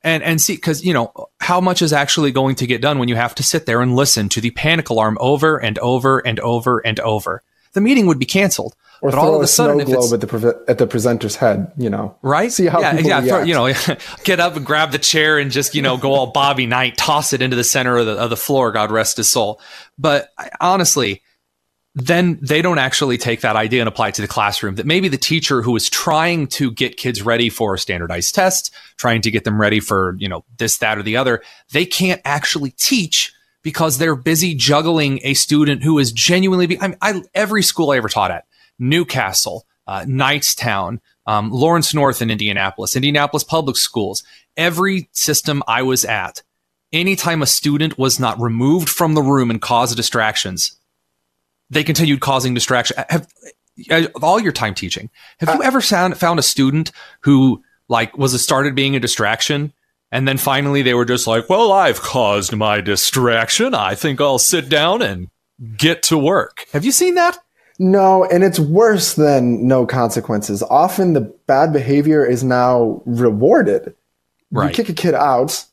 and 0.07 0.23
and 0.23 0.41
see 0.41 0.55
because 0.55 0.85
you 0.85 0.95
know 0.95 1.13
how 1.41 1.61
much 1.61 1.83
is 1.83 1.93
actually 1.93 2.31
going 2.31 2.55
to 2.55 2.67
get 2.67 2.81
done 2.81 2.99
when 2.99 3.09
you 3.09 3.17
have 3.17 3.35
to 3.35 3.43
sit 3.43 3.67
there 3.67 3.83
and 3.83 3.97
listen 3.97 4.29
to 4.31 4.41
the 4.41 4.53
panic 4.53 4.89
alarm 4.89 5.19
over 5.21 5.59
and 5.59 5.79
over 5.81 6.21
and 6.21 6.39
over 6.41 6.79
and 6.79 7.01
over. 7.01 7.43
The 7.73 7.81
meeting 7.81 8.07
would 8.07 8.19
be 8.19 8.25
canceled. 8.25 8.75
Or 9.03 9.11
but 9.11 9.17
throw 9.17 9.25
all 9.25 9.35
of 9.35 9.41
a, 9.43 9.45
a 9.45 9.47
sudden, 9.47 9.85
snow 9.85 9.99
globe 9.99 10.15
at 10.15 10.21
the 10.23 10.27
pre- 10.27 10.65
at 10.69 10.79
the 10.79 10.87
presenter's 10.87 11.37
head, 11.37 11.71
you 11.77 11.91
know, 11.91 12.17
right? 12.23 12.51
See 12.51 12.65
how 12.65 12.81
yeah, 12.81 12.99
yeah, 12.99 13.21
throw, 13.21 13.43
you 13.43 13.53
know, 13.53 13.71
get 14.25 14.41
up 14.41 14.57
and 14.57 14.65
grab 14.65 14.93
the 14.93 14.99
chair 14.99 15.39
and 15.39 15.51
just 15.51 15.75
you 15.75 15.83
know 15.83 15.99
go 15.99 16.15
all 16.15 16.29
Bobby 16.29 16.65
Knight, 16.65 16.97
toss 16.97 17.35
it 17.35 17.43
into 17.43 17.57
the 17.57 17.65
center 17.65 17.99
of 17.99 18.07
the 18.07 18.13
of 18.13 18.31
the 18.31 18.37
floor. 18.37 18.73
God 18.73 18.91
rest 18.91 19.19
his 19.19 19.29
soul. 19.29 19.61
But 19.99 20.33
honestly, 20.63 21.23
then 21.97 22.39
they 22.43 22.61
don't 22.61 22.79
actually 22.79 23.17
take 23.17 23.41
that 23.41 23.57
idea 23.57 23.81
and 23.81 23.89
apply 23.89 24.09
it 24.09 24.15
to 24.15 24.23
the 24.23 24.29
classroom. 24.29 24.75
That 24.75 24.85
maybe 24.85 25.09
the 25.09 25.17
teacher 25.17 25.63
who 25.63 25.75
is 25.77 25.89
trying 25.89 26.47
to 26.49 26.71
get 26.71 26.99
kids 26.99 27.23
ready 27.23 27.49
for 27.49 27.73
a 27.73 27.79
standardized 27.79 28.35
test, 28.35 28.73
trying 28.99 29.23
to 29.23 29.31
get 29.31 29.45
them 29.45 29.59
ready 29.59 29.81
for, 29.81 30.15
you 30.19 30.29
know, 30.29 30.45
this, 30.59 30.77
that, 30.79 30.99
or 30.99 31.03
the 31.03 31.17
other, 31.17 31.43
they 31.73 31.87
can't 31.87 32.21
actually 32.27 32.73
teach 32.73 33.33
because 33.63 33.97
they're 33.97 34.15
busy 34.15 34.55
juggling 34.55 35.21
a 35.25 35.33
student 35.33 35.83
who 35.83 35.99
is 35.99 36.13
genuinely, 36.13 36.67
be- 36.67 36.81
I 36.81 36.89
mean, 36.89 36.99
I, 37.01 37.23
every 37.35 37.63
school 37.63 37.91
I 37.91 37.97
ever 37.97 38.11
taught 38.11 38.31
at, 38.31 38.45
New 38.79 39.07
Castle, 39.07 39.67
uh, 39.87 40.03
Knightstown, 40.03 41.01
um, 41.27 41.51
Lawrence 41.51 41.95
North 41.95 42.21
in 42.21 42.31
Indianapolis, 42.31 42.95
Indianapolis 42.95 43.43
Public 43.43 43.79
Schools, 43.79 44.23
every 44.55 45.09
system 45.13 45.63
I 45.67 45.81
was 45.81 46.05
at, 46.05 46.43
anytime 46.93 47.41
a 47.41 47.47
student 47.47 47.99
was 47.99 48.21
not 48.21 48.39
removed 48.39 48.91
from 48.91 49.15
the 49.15 49.23
room 49.23 49.51
and 49.51 49.63
caused 49.63 49.97
distractions, 49.97 50.76
they 51.71 51.85
continued 51.85 52.21
causing 52.21 52.55
distraction. 52.55 52.97
Have 53.09 53.29
all 54.23 54.41
your 54.41 54.53
time 54.53 54.75
teaching? 54.75 55.11
Have 55.39 55.49
you 55.49 55.61
uh, 55.61 55.67
ever 55.67 55.81
found 55.81 56.17
found 56.17 56.39
a 56.39 56.43
student 56.43 56.93
who 57.21 57.63
like 57.89 58.17
was 58.17 58.43
started 58.43 58.75
being 58.75 58.97
a 58.97 59.01
distraction, 59.01 59.73
and 60.11 60.27
then 60.27 60.39
finally 60.39 60.83
they 60.83 60.95
were 60.95 61.05
just 61.05 61.27
like, 61.27 61.49
"Well, 61.49 61.73
I've 61.73 62.01
caused 62.01 62.55
my 62.55 62.81
distraction. 62.81 63.75
I 63.75 63.95
think 63.95 64.21
I'll 64.21 64.39
sit 64.39 64.69
down 64.69 65.03
and 65.03 65.29
get 65.77 66.03
to 66.05 66.19
work." 66.19 66.67
Have 66.73 66.85
you 66.85 66.93
seen 66.93 67.15
that? 67.17 67.39
No, 67.79 68.25
and 68.25 68.43
it's 68.43 68.59
worse 68.59 69.15
than 69.15 69.69
no 69.69 69.87
consequences. 69.87 70.63
Often 70.63 71.13
the 71.13 71.21
bad 71.21 71.73
behavior 71.73 72.25
is 72.25 72.43
now 72.43 73.03
rewarded. 73.05 73.95
Right. 74.51 74.71
You 74.71 74.75
kick 74.75 74.89
a 74.89 74.95
kid 74.95 75.15
out, 75.15 75.65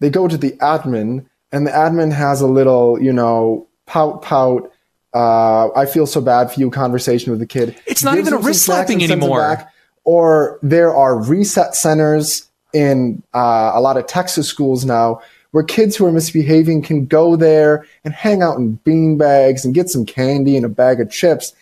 they 0.00 0.10
go 0.10 0.26
to 0.26 0.36
the 0.36 0.52
admin, 0.52 1.26
and 1.52 1.66
the 1.66 1.70
admin 1.70 2.12
has 2.12 2.40
a 2.40 2.48
little, 2.48 3.00
you 3.00 3.12
know, 3.12 3.68
pout 3.86 4.22
pout 4.22 4.72
uh, 5.14 5.68
I 5.74 5.86
feel 5.86 6.06
so 6.06 6.20
bad 6.20 6.52
for 6.52 6.60
you 6.60 6.70
conversation 6.70 7.30
with 7.30 7.40
the 7.40 7.46
kid. 7.46 7.76
It's 7.86 8.02
not 8.02 8.18
even 8.18 8.32
a 8.32 8.38
wrist 8.38 8.64
slapping 8.64 9.02
anymore. 9.02 9.68
or 10.04 10.58
there 10.62 10.94
are 10.94 11.22
reset 11.22 11.74
centers 11.74 12.48
in 12.72 13.22
uh, 13.34 13.72
a 13.74 13.80
lot 13.80 13.96
of 13.96 14.06
Texas 14.06 14.48
schools 14.48 14.84
now 14.84 15.20
where 15.50 15.62
kids 15.62 15.96
who 15.96 16.06
are 16.06 16.12
misbehaving 16.12 16.82
can 16.82 17.04
go 17.06 17.36
there 17.36 17.86
and 18.04 18.14
hang 18.14 18.42
out 18.42 18.56
in 18.56 18.72
bean 18.84 19.18
bags 19.18 19.64
and 19.64 19.74
get 19.74 19.90
some 19.90 20.04
candy 20.06 20.56
and 20.56 20.64
a 20.64 20.68
bag 20.68 21.00
of 21.00 21.10
chips. 21.10 21.52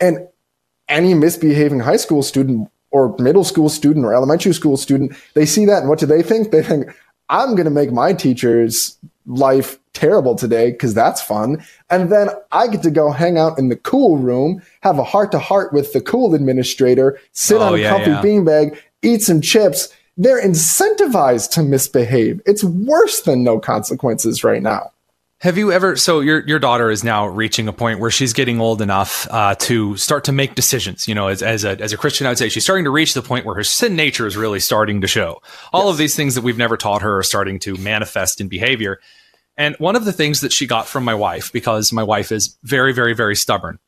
And 0.00 0.28
any 0.88 1.14
misbehaving 1.14 1.80
high 1.80 1.96
school 1.96 2.22
student 2.22 2.68
or 2.90 3.16
middle 3.18 3.44
school 3.44 3.68
student 3.68 4.04
or 4.04 4.14
elementary 4.14 4.52
school 4.52 4.76
student, 4.76 5.12
they 5.34 5.46
see 5.46 5.64
that 5.64 5.78
and 5.78 5.88
what 5.88 6.00
do 6.00 6.06
they 6.06 6.22
think? 6.22 6.50
They 6.50 6.62
think, 6.62 6.88
I'm 7.28 7.50
going 7.50 7.64
to 7.64 7.70
make 7.70 7.92
my 7.92 8.12
teacher's 8.12 8.98
life 9.26 9.78
terrible 9.92 10.34
today 10.34 10.72
because 10.72 10.94
that's 10.94 11.20
fun. 11.20 11.64
And 11.90 12.10
then 12.12 12.28
I 12.52 12.68
get 12.68 12.82
to 12.82 12.90
go 12.90 13.10
hang 13.10 13.38
out 13.38 13.58
in 13.58 13.68
the 13.68 13.76
cool 13.76 14.18
room, 14.18 14.62
have 14.82 14.98
a 14.98 15.04
heart 15.04 15.32
to 15.32 15.38
heart 15.38 15.72
with 15.72 15.92
the 15.92 16.00
cool 16.00 16.34
administrator, 16.34 17.18
sit 17.32 17.56
oh, 17.56 17.62
on 17.62 17.74
a 17.74 17.78
yeah, 17.78 17.90
comfy 17.90 18.10
yeah. 18.10 18.22
beanbag, 18.22 18.78
eat 19.02 19.22
some 19.22 19.40
chips. 19.40 19.88
They're 20.16 20.42
incentivized 20.42 21.50
to 21.52 21.62
misbehave. 21.62 22.40
It's 22.46 22.64
worse 22.64 23.22
than 23.22 23.44
no 23.44 23.58
consequences 23.58 24.42
right 24.44 24.62
now. 24.62 24.92
Have 25.40 25.58
you 25.58 25.70
ever? 25.70 25.96
So 25.96 26.20
your 26.20 26.46
your 26.46 26.58
daughter 26.58 26.90
is 26.90 27.04
now 27.04 27.26
reaching 27.26 27.68
a 27.68 27.72
point 27.72 28.00
where 28.00 28.10
she's 28.10 28.32
getting 28.32 28.58
old 28.58 28.80
enough 28.80 29.28
uh, 29.30 29.54
to 29.56 29.94
start 29.98 30.24
to 30.24 30.32
make 30.32 30.54
decisions. 30.54 31.06
You 31.06 31.14
know, 31.14 31.28
as 31.28 31.42
as 31.42 31.62
a 31.62 31.78
as 31.78 31.92
a 31.92 31.98
Christian, 31.98 32.26
I 32.26 32.30
would 32.30 32.38
say 32.38 32.48
she's 32.48 32.64
starting 32.64 32.84
to 32.84 32.90
reach 32.90 33.12
the 33.12 33.20
point 33.20 33.44
where 33.44 33.54
her 33.54 33.64
sin 33.64 33.96
nature 33.96 34.26
is 34.26 34.34
really 34.34 34.60
starting 34.60 35.02
to 35.02 35.06
show. 35.06 35.42
All 35.74 35.84
yes. 35.84 35.90
of 35.92 35.98
these 35.98 36.16
things 36.16 36.36
that 36.36 36.44
we've 36.44 36.56
never 36.56 36.78
taught 36.78 37.02
her 37.02 37.18
are 37.18 37.22
starting 37.22 37.58
to 37.60 37.76
manifest 37.76 38.40
in 38.40 38.48
behavior. 38.48 38.98
And 39.58 39.76
one 39.76 39.94
of 39.94 40.06
the 40.06 40.12
things 40.12 40.40
that 40.40 40.52
she 40.52 40.66
got 40.66 40.86
from 40.86 41.04
my 41.04 41.14
wife, 41.14 41.52
because 41.52 41.92
my 41.92 42.02
wife 42.02 42.32
is 42.32 42.56
very, 42.62 42.94
very, 42.94 43.14
very 43.14 43.36
stubborn, 43.36 43.78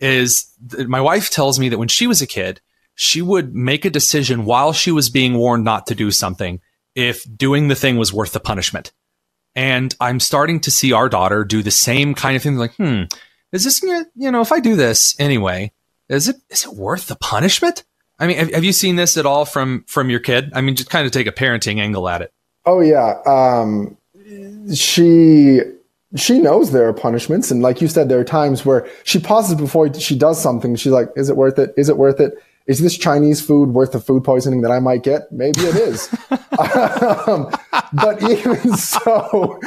is 0.00 0.50
my 0.86 1.02
wife 1.02 1.28
tells 1.28 1.58
me 1.58 1.68
that 1.68 1.78
when 1.78 1.88
she 1.88 2.06
was 2.06 2.22
a 2.22 2.26
kid, 2.26 2.62
she 2.94 3.20
would 3.20 3.54
make 3.54 3.84
a 3.84 3.90
decision 3.90 4.46
while 4.46 4.72
she 4.72 4.90
was 4.90 5.10
being 5.10 5.34
warned 5.34 5.64
not 5.64 5.86
to 5.88 5.94
do 5.94 6.10
something 6.10 6.60
if 6.94 7.26
doing 7.36 7.68
the 7.68 7.74
thing 7.74 7.98
was 7.98 8.12
worth 8.12 8.32
the 8.32 8.40
punishment. 8.40 8.92
And 9.56 9.94
I'm 10.00 10.20
starting 10.20 10.60
to 10.60 10.70
see 10.70 10.92
our 10.92 11.08
daughter 11.08 11.44
do 11.44 11.62
the 11.62 11.70
same 11.70 12.14
kind 12.14 12.36
of 12.36 12.42
thing. 12.42 12.56
Like, 12.56 12.74
hmm, 12.74 13.02
is 13.52 13.64
this, 13.64 13.82
you 13.82 14.30
know, 14.30 14.40
if 14.40 14.52
I 14.52 14.60
do 14.60 14.74
this 14.76 15.14
anyway, 15.20 15.72
is 16.08 16.28
it, 16.28 16.36
is 16.50 16.64
it 16.64 16.74
worth 16.74 17.06
the 17.06 17.16
punishment? 17.16 17.84
I 18.18 18.26
mean, 18.26 18.36
have, 18.38 18.52
have 18.52 18.64
you 18.64 18.72
seen 18.72 18.96
this 18.96 19.16
at 19.16 19.26
all 19.26 19.44
from, 19.44 19.84
from 19.86 20.10
your 20.10 20.20
kid? 20.20 20.52
I 20.54 20.60
mean, 20.60 20.76
just 20.76 20.90
kind 20.90 21.06
of 21.06 21.12
take 21.12 21.26
a 21.26 21.32
parenting 21.32 21.80
angle 21.80 22.08
at 22.08 22.22
it. 22.22 22.32
Oh 22.66 22.80
yeah. 22.80 23.20
Um, 23.26 23.96
she 24.74 25.60
she 26.16 26.38
knows 26.38 26.70
there 26.70 26.88
are 26.88 26.92
punishments 26.92 27.50
and 27.50 27.60
like 27.60 27.80
you 27.80 27.88
said 27.88 28.08
there 28.08 28.20
are 28.20 28.24
times 28.24 28.64
where 28.64 28.88
she 29.02 29.18
pauses 29.18 29.56
before 29.56 29.92
she 29.94 30.16
does 30.16 30.40
something 30.40 30.76
she's 30.76 30.92
like 30.92 31.08
is 31.16 31.28
it 31.28 31.36
worth 31.36 31.58
it 31.58 31.74
is 31.76 31.88
it 31.88 31.96
worth 31.96 32.20
it 32.20 32.34
is 32.66 32.80
this 32.80 32.96
chinese 32.96 33.40
food 33.40 33.70
worth 33.70 33.92
the 33.92 34.00
food 34.00 34.24
poisoning 34.24 34.62
that 34.62 34.70
i 34.70 34.80
might 34.80 35.02
get? 35.02 35.30
Maybe 35.30 35.60
it 35.60 35.76
is. 35.76 36.08
Um, 36.56 37.50
but 37.92 38.22
even 38.22 38.76
so 38.76 39.58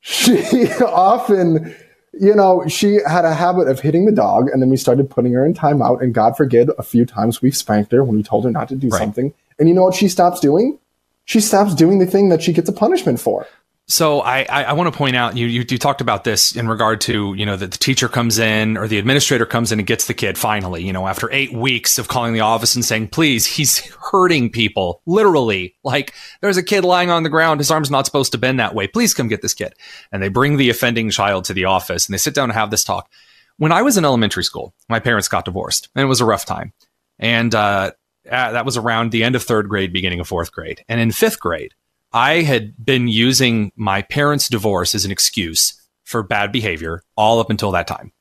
she 0.00 0.70
often 0.74 1.74
you 2.12 2.34
know 2.34 2.64
she 2.68 3.00
had 3.06 3.24
a 3.24 3.34
habit 3.34 3.66
of 3.66 3.80
hitting 3.80 4.06
the 4.06 4.12
dog 4.12 4.48
and 4.50 4.62
then 4.62 4.70
we 4.70 4.76
started 4.76 5.10
putting 5.10 5.32
her 5.32 5.44
in 5.44 5.52
timeout 5.52 6.00
and 6.00 6.14
god 6.14 6.36
forbid 6.36 6.70
a 6.78 6.84
few 6.84 7.04
times 7.04 7.42
we've 7.42 7.56
spanked 7.56 7.90
her 7.90 8.04
when 8.04 8.16
we 8.16 8.22
told 8.22 8.44
her 8.44 8.52
not 8.52 8.68
to 8.68 8.76
do 8.76 8.88
right. 8.88 8.98
something. 8.98 9.34
And 9.58 9.68
you 9.68 9.74
know 9.74 9.82
what 9.82 9.94
she 9.94 10.08
stops 10.08 10.38
doing? 10.38 10.78
She 11.24 11.40
stops 11.40 11.74
doing 11.74 11.98
the 11.98 12.06
thing 12.06 12.28
that 12.28 12.42
she 12.42 12.52
gets 12.52 12.68
a 12.68 12.72
punishment 12.72 13.20
for 13.20 13.46
so 13.90 14.20
I, 14.20 14.46
I, 14.48 14.64
I 14.64 14.72
want 14.74 14.92
to 14.92 14.96
point 14.96 15.16
out 15.16 15.36
you, 15.36 15.46
you, 15.46 15.64
you 15.68 15.76
talked 15.78 16.00
about 16.00 16.22
this 16.22 16.54
in 16.54 16.68
regard 16.68 17.00
to 17.02 17.34
you 17.34 17.44
know 17.44 17.56
that 17.56 17.72
the 17.72 17.78
teacher 17.78 18.08
comes 18.08 18.38
in 18.38 18.76
or 18.76 18.86
the 18.86 18.98
administrator 18.98 19.46
comes 19.46 19.72
in 19.72 19.80
and 19.80 19.86
gets 19.86 20.06
the 20.06 20.14
kid 20.14 20.38
finally 20.38 20.84
you 20.84 20.92
know 20.92 21.08
after 21.08 21.30
eight 21.32 21.52
weeks 21.52 21.98
of 21.98 22.06
calling 22.06 22.32
the 22.32 22.40
office 22.40 22.74
and 22.76 22.84
saying 22.84 23.08
please 23.08 23.44
he's 23.46 23.78
hurting 24.10 24.50
people 24.50 25.02
literally. 25.06 25.74
Like 25.82 26.14
there's 26.40 26.56
a 26.56 26.62
kid 26.62 26.84
lying 26.84 27.10
on 27.10 27.24
the 27.24 27.28
ground 27.28 27.58
his 27.60 27.70
arm's 27.70 27.90
not 27.90 28.06
supposed 28.06 28.32
to 28.32 28.38
bend 28.38 28.60
that 28.60 28.74
way. 28.74 28.86
Please 28.86 29.12
come 29.12 29.28
get 29.28 29.42
this 29.42 29.54
kid. 29.54 29.74
And 30.12 30.22
they 30.22 30.28
bring 30.28 30.56
the 30.56 30.70
offending 30.70 31.10
child 31.10 31.44
to 31.46 31.54
the 31.54 31.64
office 31.64 32.06
and 32.06 32.14
they 32.14 32.18
sit 32.18 32.34
down 32.34 32.50
and 32.50 32.52
have 32.58 32.70
this 32.70 32.84
talk. 32.84 33.10
When 33.56 33.72
I 33.72 33.82
was 33.82 33.96
in 33.96 34.04
elementary 34.04 34.44
school, 34.44 34.72
my 34.88 35.00
parents 35.00 35.28
got 35.28 35.44
divorced 35.44 35.88
and 35.94 36.02
it 36.02 36.06
was 36.06 36.20
a 36.20 36.24
rough 36.24 36.46
time, 36.46 36.72
and 37.18 37.54
uh, 37.54 37.90
that 38.24 38.64
was 38.64 38.76
around 38.76 39.10
the 39.10 39.24
end 39.24 39.34
of 39.34 39.42
third 39.42 39.68
grade, 39.68 39.92
beginning 39.92 40.20
of 40.20 40.28
fourth 40.28 40.52
grade, 40.52 40.84
and 40.88 41.00
in 41.00 41.10
fifth 41.10 41.40
grade 41.40 41.74
I 42.12 42.42
had 42.42 42.74
been 42.84 43.08
using 43.08 43.72
my 43.76 44.02
parents' 44.02 44.48
divorce 44.48 44.94
as 44.94 45.04
an 45.04 45.10
excuse 45.10 45.80
for 46.04 46.22
bad 46.22 46.50
behavior 46.50 47.02
all 47.16 47.38
up 47.38 47.50
until 47.50 47.70
that 47.72 47.86
time. 47.86 48.12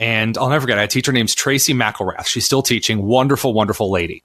And 0.00 0.36
I'll 0.36 0.48
never 0.48 0.62
forget, 0.62 0.78
I 0.78 0.80
had 0.80 0.90
a 0.90 0.92
teacher 0.92 1.12
named 1.12 1.34
Tracy 1.34 1.72
McElrath. 1.72 2.26
She's 2.26 2.44
still 2.44 2.62
teaching, 2.62 3.02
wonderful, 3.02 3.54
wonderful 3.54 3.90
lady. 3.90 4.24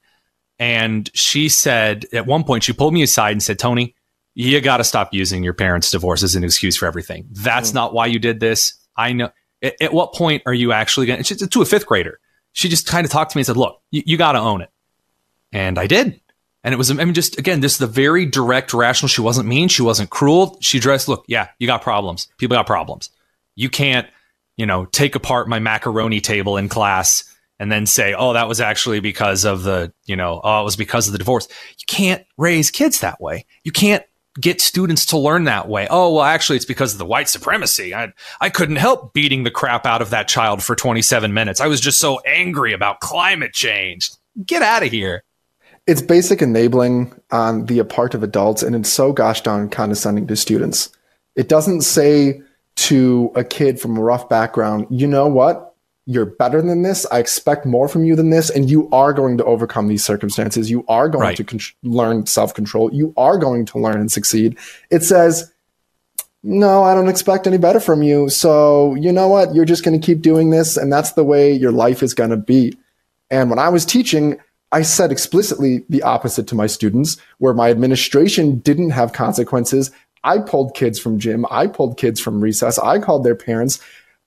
And 0.58 1.08
she 1.14 1.48
said, 1.48 2.06
at 2.12 2.26
one 2.26 2.42
point, 2.42 2.64
she 2.64 2.72
pulled 2.72 2.92
me 2.92 3.04
aside 3.04 3.30
and 3.32 3.42
said, 3.42 3.60
Tony, 3.60 3.94
you 4.34 4.60
got 4.60 4.78
to 4.78 4.84
stop 4.84 5.14
using 5.14 5.44
your 5.44 5.54
parents' 5.54 5.92
divorce 5.92 6.24
as 6.24 6.34
an 6.34 6.42
excuse 6.42 6.76
for 6.76 6.86
everything. 6.86 7.28
That's 7.30 7.70
mm. 7.70 7.74
not 7.74 7.94
why 7.94 8.06
you 8.06 8.18
did 8.18 8.40
this. 8.40 8.74
I 8.96 9.12
know. 9.12 9.30
At, 9.62 9.80
at 9.80 9.92
what 9.92 10.14
point 10.14 10.42
are 10.46 10.54
you 10.54 10.72
actually 10.72 11.06
going 11.06 11.22
to, 11.22 11.46
to 11.46 11.62
a 11.62 11.64
fifth 11.64 11.86
grader? 11.86 12.18
She 12.52 12.68
just 12.68 12.88
kind 12.88 13.04
of 13.04 13.12
talked 13.12 13.30
to 13.32 13.36
me 13.36 13.40
and 13.40 13.46
said, 13.46 13.56
look, 13.56 13.80
you, 13.92 14.02
you 14.04 14.16
got 14.16 14.32
to 14.32 14.40
own 14.40 14.62
it. 14.62 14.70
And 15.52 15.78
I 15.78 15.86
did. 15.86 16.20
And 16.68 16.74
it 16.74 16.76
was, 16.76 16.90
I 16.90 17.02
mean, 17.02 17.14
just 17.14 17.38
again, 17.38 17.60
this 17.60 17.72
is 17.72 17.78
the 17.78 17.86
very 17.86 18.26
direct, 18.26 18.74
rational. 18.74 19.08
She 19.08 19.22
wasn't 19.22 19.48
mean. 19.48 19.68
She 19.68 19.80
wasn't 19.80 20.10
cruel. 20.10 20.58
She 20.60 20.76
addressed, 20.76 21.08
look, 21.08 21.24
yeah, 21.26 21.48
you 21.58 21.66
got 21.66 21.80
problems. 21.80 22.28
People 22.36 22.58
got 22.58 22.66
problems. 22.66 23.08
You 23.56 23.70
can't, 23.70 24.06
you 24.58 24.66
know, 24.66 24.84
take 24.84 25.14
apart 25.14 25.48
my 25.48 25.60
macaroni 25.60 26.20
table 26.20 26.58
in 26.58 26.68
class 26.68 27.24
and 27.58 27.72
then 27.72 27.86
say, 27.86 28.12
oh, 28.12 28.34
that 28.34 28.48
was 28.48 28.60
actually 28.60 29.00
because 29.00 29.46
of 29.46 29.62
the, 29.62 29.94
you 30.04 30.14
know, 30.14 30.42
oh, 30.44 30.60
it 30.60 30.64
was 30.64 30.76
because 30.76 31.06
of 31.06 31.12
the 31.12 31.18
divorce. 31.18 31.48
You 31.78 31.86
can't 31.86 32.22
raise 32.36 32.70
kids 32.70 33.00
that 33.00 33.18
way. 33.18 33.46
You 33.64 33.72
can't 33.72 34.04
get 34.38 34.60
students 34.60 35.06
to 35.06 35.16
learn 35.16 35.44
that 35.44 35.70
way. 35.70 35.86
Oh, 35.88 36.12
well, 36.12 36.22
actually, 36.22 36.56
it's 36.56 36.66
because 36.66 36.92
of 36.92 36.98
the 36.98 37.06
white 37.06 37.30
supremacy. 37.30 37.94
I, 37.94 38.12
I 38.42 38.50
couldn't 38.50 38.76
help 38.76 39.14
beating 39.14 39.44
the 39.44 39.50
crap 39.50 39.86
out 39.86 40.02
of 40.02 40.10
that 40.10 40.28
child 40.28 40.62
for 40.62 40.76
27 40.76 41.32
minutes. 41.32 41.62
I 41.62 41.66
was 41.66 41.80
just 41.80 41.98
so 41.98 42.20
angry 42.26 42.74
about 42.74 43.00
climate 43.00 43.54
change. 43.54 44.10
Get 44.44 44.60
out 44.60 44.82
of 44.82 44.92
here. 44.92 45.24
It's 45.88 46.02
basic 46.02 46.42
enabling 46.42 47.12
on 47.30 47.64
the 47.64 47.82
part 47.82 48.14
of 48.14 48.22
adults, 48.22 48.62
and 48.62 48.76
it's 48.76 48.92
so 48.92 49.10
gosh 49.12 49.40
darn 49.40 49.70
condescending 49.70 50.26
to 50.26 50.36
students. 50.36 50.90
It 51.34 51.48
doesn't 51.48 51.80
say 51.80 52.42
to 52.76 53.32
a 53.34 53.42
kid 53.42 53.80
from 53.80 53.96
a 53.96 54.02
rough 54.02 54.28
background, 54.28 54.86
you 54.90 55.06
know 55.06 55.26
what? 55.26 55.74
You're 56.04 56.26
better 56.26 56.60
than 56.60 56.82
this. 56.82 57.06
I 57.10 57.18
expect 57.18 57.64
more 57.66 57.88
from 57.88 58.04
you 58.04 58.14
than 58.16 58.30
this. 58.30 58.50
And 58.50 58.70
you 58.70 58.88
are 58.92 59.12
going 59.12 59.38
to 59.38 59.44
overcome 59.44 59.88
these 59.88 60.04
circumstances. 60.04 60.70
You 60.70 60.84
are 60.88 61.08
going 61.08 61.22
Right. 61.22 61.36
to 61.38 61.44
con- 61.44 61.60
learn 61.82 62.26
self 62.26 62.54
control. 62.54 62.92
You 62.92 63.12
are 63.16 63.36
going 63.38 63.64
to 63.66 63.78
learn 63.78 63.98
and 64.00 64.12
succeed. 64.12 64.56
It 64.90 65.02
says, 65.02 65.50
no, 66.42 66.84
I 66.84 66.94
don't 66.94 67.08
expect 67.08 67.46
any 67.46 67.58
better 67.58 67.80
from 67.80 68.02
you. 68.02 68.28
So, 68.28 68.94
you 68.94 69.10
know 69.10 69.28
what? 69.28 69.54
You're 69.54 69.64
just 69.64 69.84
going 69.84 69.98
to 70.00 70.06
keep 70.06 70.20
doing 70.20 70.50
this. 70.50 70.76
And 70.76 70.92
that's 70.92 71.12
the 71.12 71.24
way 71.24 71.52
your 71.52 71.72
life 71.72 72.02
is 72.02 72.14
going 72.14 72.30
to 72.30 72.36
be. 72.36 72.76
And 73.30 73.50
when 73.50 73.58
I 73.58 73.68
was 73.70 73.84
teaching, 73.84 74.38
I 74.70 74.82
said 74.82 75.10
explicitly 75.10 75.84
the 75.88 76.02
opposite 76.02 76.46
to 76.48 76.54
my 76.54 76.66
students, 76.66 77.16
where 77.38 77.54
my 77.54 77.70
administration 77.70 78.58
didn't 78.58 78.90
have 78.90 79.12
consequences. 79.12 79.90
I 80.24 80.38
pulled 80.38 80.74
kids 80.74 80.98
from 80.98 81.18
gym. 81.18 81.46
I 81.50 81.66
pulled 81.66 81.96
kids 81.96 82.20
from 82.20 82.40
recess. 82.40 82.78
I 82.78 82.98
called 82.98 83.24
their 83.24 83.34
parents. 83.34 83.80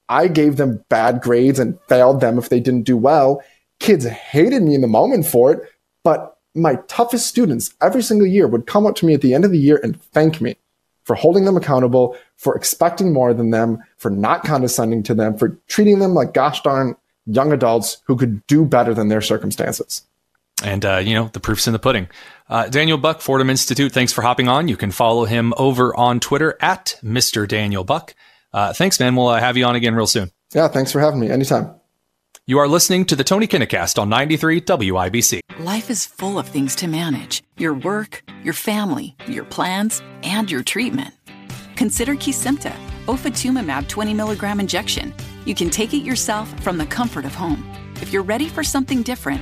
I 0.10 0.28
gave 0.28 0.58
them 0.58 0.84
bad 0.90 1.22
grades 1.22 1.60
and 1.60 1.80
failed 1.88 2.22
them 2.22 2.38
if 2.38 2.50
they 2.50 2.60
didn't 2.60 2.84
do 2.84 2.98
well. 2.98 3.44
Kids 3.80 4.06
hated 4.06 4.64
me 4.64 4.76
in 4.76 4.82
the 4.82 4.88
moment 4.88 5.26
for 5.26 5.52
it, 5.52 5.70
but 6.04 6.38
my 6.54 6.76
toughest 6.88 7.28
students 7.28 7.74
every 7.82 8.02
single 8.02 8.28
year 8.28 8.48
would 8.48 8.68
come 8.68 8.86
up 8.86 8.96
to 8.96 9.06
me 9.06 9.14
at 9.14 9.22
the 9.22 9.34
end 9.34 9.46
of 9.46 9.52
the 9.52 9.60
year 9.60 9.80
and 9.84 10.02
thank 10.02 10.42
me 10.42 10.58
for 11.04 11.16
holding 11.16 11.46
them 11.46 11.58
accountable, 11.58 12.18
for 12.38 12.56
expecting 12.56 13.14
more 13.14 13.34
than 13.34 13.52
them, 13.52 13.80
for 13.98 14.10
not 14.10 14.44
condescending 14.44 15.04
to 15.04 15.14
them, 15.14 15.38
for 15.38 15.58
treating 15.68 16.00
them 16.00 16.14
like 16.14 16.34
gosh 16.34 16.62
darn 16.62 16.96
young 17.26 17.52
adults 17.52 18.02
who 18.06 18.16
could 18.16 18.46
do 18.48 18.66
better 18.66 18.94
than 18.94 19.08
their 19.08 19.22
circumstances. 19.22 20.04
And, 20.63 20.86
uh, 20.86 20.97
you 20.97 21.15
know, 21.15 21.30
the 21.34 21.39
proof's 21.39 21.67
in 21.67 21.74
the 21.74 21.80
pudding. 21.80 22.08
Uh, 22.50 22.67
Daniel 22.67 22.97
Buck, 22.97 23.21
Fordham 23.21 23.50
Institute, 23.50 23.91
thanks 23.91 24.12
for 24.12 24.21
hopping 24.21 24.47
on. 24.47 24.67
You 24.67 24.78
can 24.78 24.91
follow 24.91 25.26
him 25.26 25.54
over 25.58 25.95
on 25.95 26.19
Twitter 26.19 26.58
at 26.62 26.97
Mr. 27.04 27.47
Daniel 27.47 27.84
Buck. 27.84 28.13
Uh, 28.54 28.74
thanks, 28.74 29.00
man. 29.00 29.15
We'll 29.15 29.30
uh, 29.30 29.39
have 29.39 29.58
you 29.58 29.65
on 29.65 29.76
again 29.76 29.95
real 29.95 30.08
soon. 30.08 30.32
Yeah, 30.54 30.67
thanks 30.67 30.91
for 30.91 31.00
having 31.00 31.19
me. 31.19 31.30
Anytime. 31.30 31.76
You 32.47 32.60
are 32.60 32.67
listening 32.67 33.06
to 33.06 33.15
the 33.15 33.24
Tony 33.24 33.47
Kinnett 33.47 33.69
Cast 33.69 33.97
on 33.97 34.10
93 34.10 34.62
WIBC. 34.62 35.39
Life 35.60 35.89
is 35.89 36.06
full 36.06 36.38
of 36.38 36.47
things 36.47 36.76
to 36.78 36.88
manage 36.88 37.43
your 37.58 37.74
work, 37.74 38.24
your 38.43 38.54
family, 38.54 39.15
your 39.28 39.45
plans, 39.45 40.02
and 40.24 40.52
your 40.52 40.63
treatment. 40.63 41.13
Consider 41.76 42.15
Kesimpta, 42.15 42.74
ofatumumab 43.06 43.88
20 43.88 44.13
milligram 44.13 44.60
injection. 44.60 45.13
You 45.45 45.56
can 45.56 45.69
take 45.69 45.93
it 45.93 46.04
yourself 46.04 46.52
from 46.62 46.78
the 46.78 46.86
comfort 46.86 47.26
of 47.26 47.34
home. 47.34 47.65
If 48.02 48.12
you're 48.12 48.24
ready 48.24 48.50
for 48.50 48.63
something 48.63 49.04
different, 49.04 49.41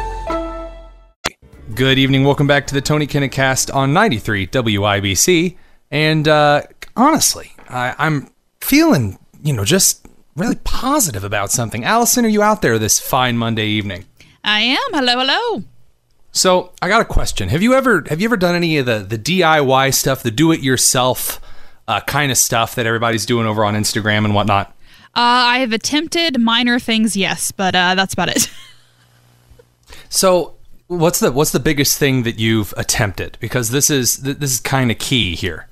Good 1.75 1.97
evening. 1.97 2.25
Welcome 2.25 2.47
back 2.47 2.67
to 2.67 2.73
the 2.73 2.81
Tony 2.81 3.07
Kinnett 3.07 3.31
Cast 3.31 3.71
on 3.71 3.93
93 3.93 4.47
WIBC. 4.47 5.57
And 5.89 6.27
uh, 6.27 6.63
honestly, 6.97 7.53
I, 7.69 7.95
I'm 7.97 8.29
feeling, 8.59 9.17
you 9.41 9.53
know, 9.53 9.63
just 9.63 10.05
really 10.35 10.55
positive 10.63 11.23
about 11.23 11.49
something. 11.49 11.85
Allison, 11.85 12.25
are 12.25 12.29
you 12.29 12.41
out 12.41 12.61
there 12.61 12.77
this 12.77 12.99
fine 12.99 13.37
Monday 13.37 13.67
evening? 13.67 14.05
I 14.43 14.61
am. 14.61 14.77
Hello, 14.91 15.19
hello. 15.19 15.63
So 16.31 16.73
I 16.81 16.89
got 16.89 17.01
a 17.01 17.05
question. 17.05 17.47
Have 17.49 17.61
you 17.61 17.73
ever 17.73 18.03
have 18.09 18.19
you 18.19 18.27
ever 18.27 18.37
done 18.37 18.55
any 18.55 18.77
of 18.77 18.85
the 18.85 18.99
the 18.99 19.17
DIY 19.17 19.93
stuff, 19.93 20.23
the 20.23 20.31
do 20.31 20.51
it 20.51 20.61
yourself 20.61 21.39
uh, 21.87 22.01
kind 22.01 22.31
of 22.31 22.37
stuff 22.37 22.75
that 22.75 22.85
everybody's 22.85 23.25
doing 23.25 23.45
over 23.45 23.63
on 23.63 23.75
Instagram 23.75 24.25
and 24.25 24.35
whatnot? 24.35 24.67
Uh, 25.15 25.55
I 25.55 25.59
have 25.59 25.71
attempted 25.73 26.39
minor 26.39 26.79
things, 26.79 27.15
yes, 27.15 27.51
but 27.51 27.75
uh, 27.75 27.95
that's 27.95 28.13
about 28.13 28.29
it. 28.29 28.49
So 30.13 30.55
what's 30.91 31.19
the 31.19 31.31
what's 31.31 31.51
the 31.51 31.59
biggest 31.59 31.97
thing 31.97 32.23
that 32.23 32.37
you've 32.37 32.73
attempted? 32.77 33.37
Because 33.39 33.71
this 33.71 33.89
is 33.89 34.17
this 34.17 34.51
is 34.51 34.59
kind 34.59 34.91
of 34.91 34.99
key 34.99 35.35
here. 35.35 35.67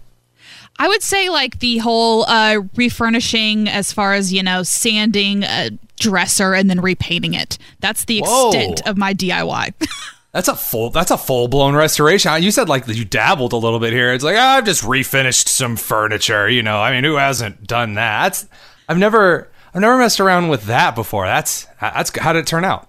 I 0.78 0.88
would 0.88 1.04
say 1.04 1.30
like 1.30 1.60
the 1.60 1.80
whole 1.80 2.24
uh, 2.24 2.62
refurnishing, 2.76 3.68
as 3.68 3.92
far 3.92 4.14
as 4.14 4.32
you 4.32 4.42
know, 4.42 4.64
sanding 4.64 5.44
a 5.44 5.72
dresser 5.98 6.54
and 6.54 6.70
then 6.70 6.80
repainting 6.80 7.34
it. 7.34 7.58
That's 7.82 8.06
the 8.06 8.22
Whoa. 8.22 8.48
extent 8.48 8.88
of 8.88 8.98
my 8.98 9.14
DIY. 9.14 9.74
That's 10.32 10.48
a 10.48 10.56
full. 10.56 10.92
That's 10.92 11.12
a 11.12 11.18
full 11.18 11.48
blown 11.48 11.76
restoration. 11.76 12.42
You 12.42 12.52
said 12.52 12.70
like 12.70 12.88
you 12.88 13.04
dabbled 13.04 13.52
a 13.52 13.58
little 13.58 13.80
bit 13.80 13.92
here. 13.92 14.14
It's 14.14 14.24
like 14.24 14.38
"Ah, 14.38 14.58
I've 14.58 14.66
just 14.66 14.84
refinished 14.84 15.48
some 15.50 15.76
furniture. 15.76 16.48
You 16.48 16.64
know, 16.64 16.80
I 16.80 16.92
mean, 16.92 17.04
who 17.04 17.16
hasn't 17.16 17.68
done 17.68 17.96
that? 17.96 18.24
That's, 18.24 18.48
I've 18.88 18.98
never, 18.98 19.50
I've 19.74 19.82
never 19.82 19.98
messed 19.98 20.20
around 20.20 20.50
with 20.50 20.66
that 20.66 20.96
before. 20.96 21.26
That's 21.26 21.66
that's 21.82 22.18
how 22.18 22.32
did 22.34 22.40
it 22.40 22.48
turn 22.48 22.64
out? 22.64 22.89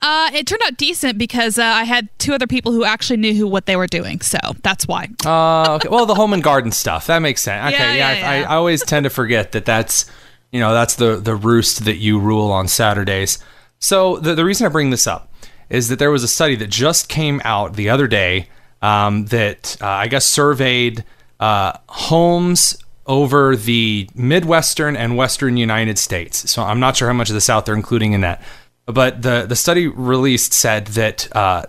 Uh, 0.00 0.30
it 0.32 0.46
turned 0.46 0.62
out 0.64 0.76
decent 0.76 1.18
because 1.18 1.58
uh, 1.58 1.64
I 1.64 1.84
had 1.84 2.08
two 2.18 2.32
other 2.32 2.46
people 2.46 2.72
who 2.72 2.84
actually 2.84 3.16
knew 3.16 3.34
who 3.34 3.46
what 3.48 3.66
they 3.66 3.76
were 3.76 3.86
doing, 3.86 4.20
so 4.20 4.38
that's 4.62 4.86
why. 4.86 5.08
Uh, 5.24 5.74
okay. 5.76 5.88
Well, 5.88 6.06
the 6.06 6.14
home 6.14 6.32
and 6.32 6.42
garden 6.42 6.70
stuff 6.70 7.06
that 7.06 7.18
makes 7.20 7.42
sense. 7.42 7.74
Okay, 7.74 7.82
Yeah, 7.82 7.92
yeah, 7.92 8.20
yeah, 8.20 8.28
I, 8.28 8.38
yeah. 8.38 8.48
I, 8.48 8.52
I 8.52 8.56
always 8.56 8.82
tend 8.82 9.04
to 9.04 9.10
forget 9.10 9.52
that 9.52 9.64
that's, 9.64 10.10
you 10.52 10.60
know, 10.60 10.72
that's 10.72 10.94
the 10.94 11.16
the 11.16 11.34
roost 11.34 11.84
that 11.84 11.96
you 11.96 12.18
rule 12.18 12.52
on 12.52 12.68
Saturdays. 12.68 13.38
So 13.80 14.18
the 14.18 14.34
the 14.34 14.44
reason 14.44 14.66
I 14.66 14.70
bring 14.70 14.90
this 14.90 15.06
up 15.06 15.32
is 15.68 15.88
that 15.88 15.98
there 15.98 16.10
was 16.10 16.22
a 16.22 16.28
study 16.28 16.56
that 16.56 16.70
just 16.70 17.08
came 17.08 17.40
out 17.44 17.74
the 17.74 17.90
other 17.90 18.06
day 18.06 18.48
um, 18.80 19.26
that 19.26 19.76
uh, 19.80 19.86
I 19.86 20.06
guess 20.06 20.26
surveyed 20.26 21.04
uh, 21.40 21.76
homes 21.88 22.78
over 23.06 23.56
the 23.56 24.08
Midwestern 24.14 24.96
and 24.96 25.16
Western 25.16 25.56
United 25.56 25.98
States. 25.98 26.50
So 26.50 26.62
I'm 26.62 26.78
not 26.78 26.96
sure 26.96 27.08
how 27.08 27.14
much 27.14 27.30
of 27.30 27.34
the 27.34 27.40
South 27.40 27.64
they're 27.64 27.74
including 27.74 28.12
in 28.12 28.20
that. 28.20 28.42
But 28.88 29.20
the, 29.20 29.44
the 29.46 29.54
study 29.54 29.86
released 29.86 30.54
said 30.54 30.86
that 30.88 31.28
uh, 31.36 31.64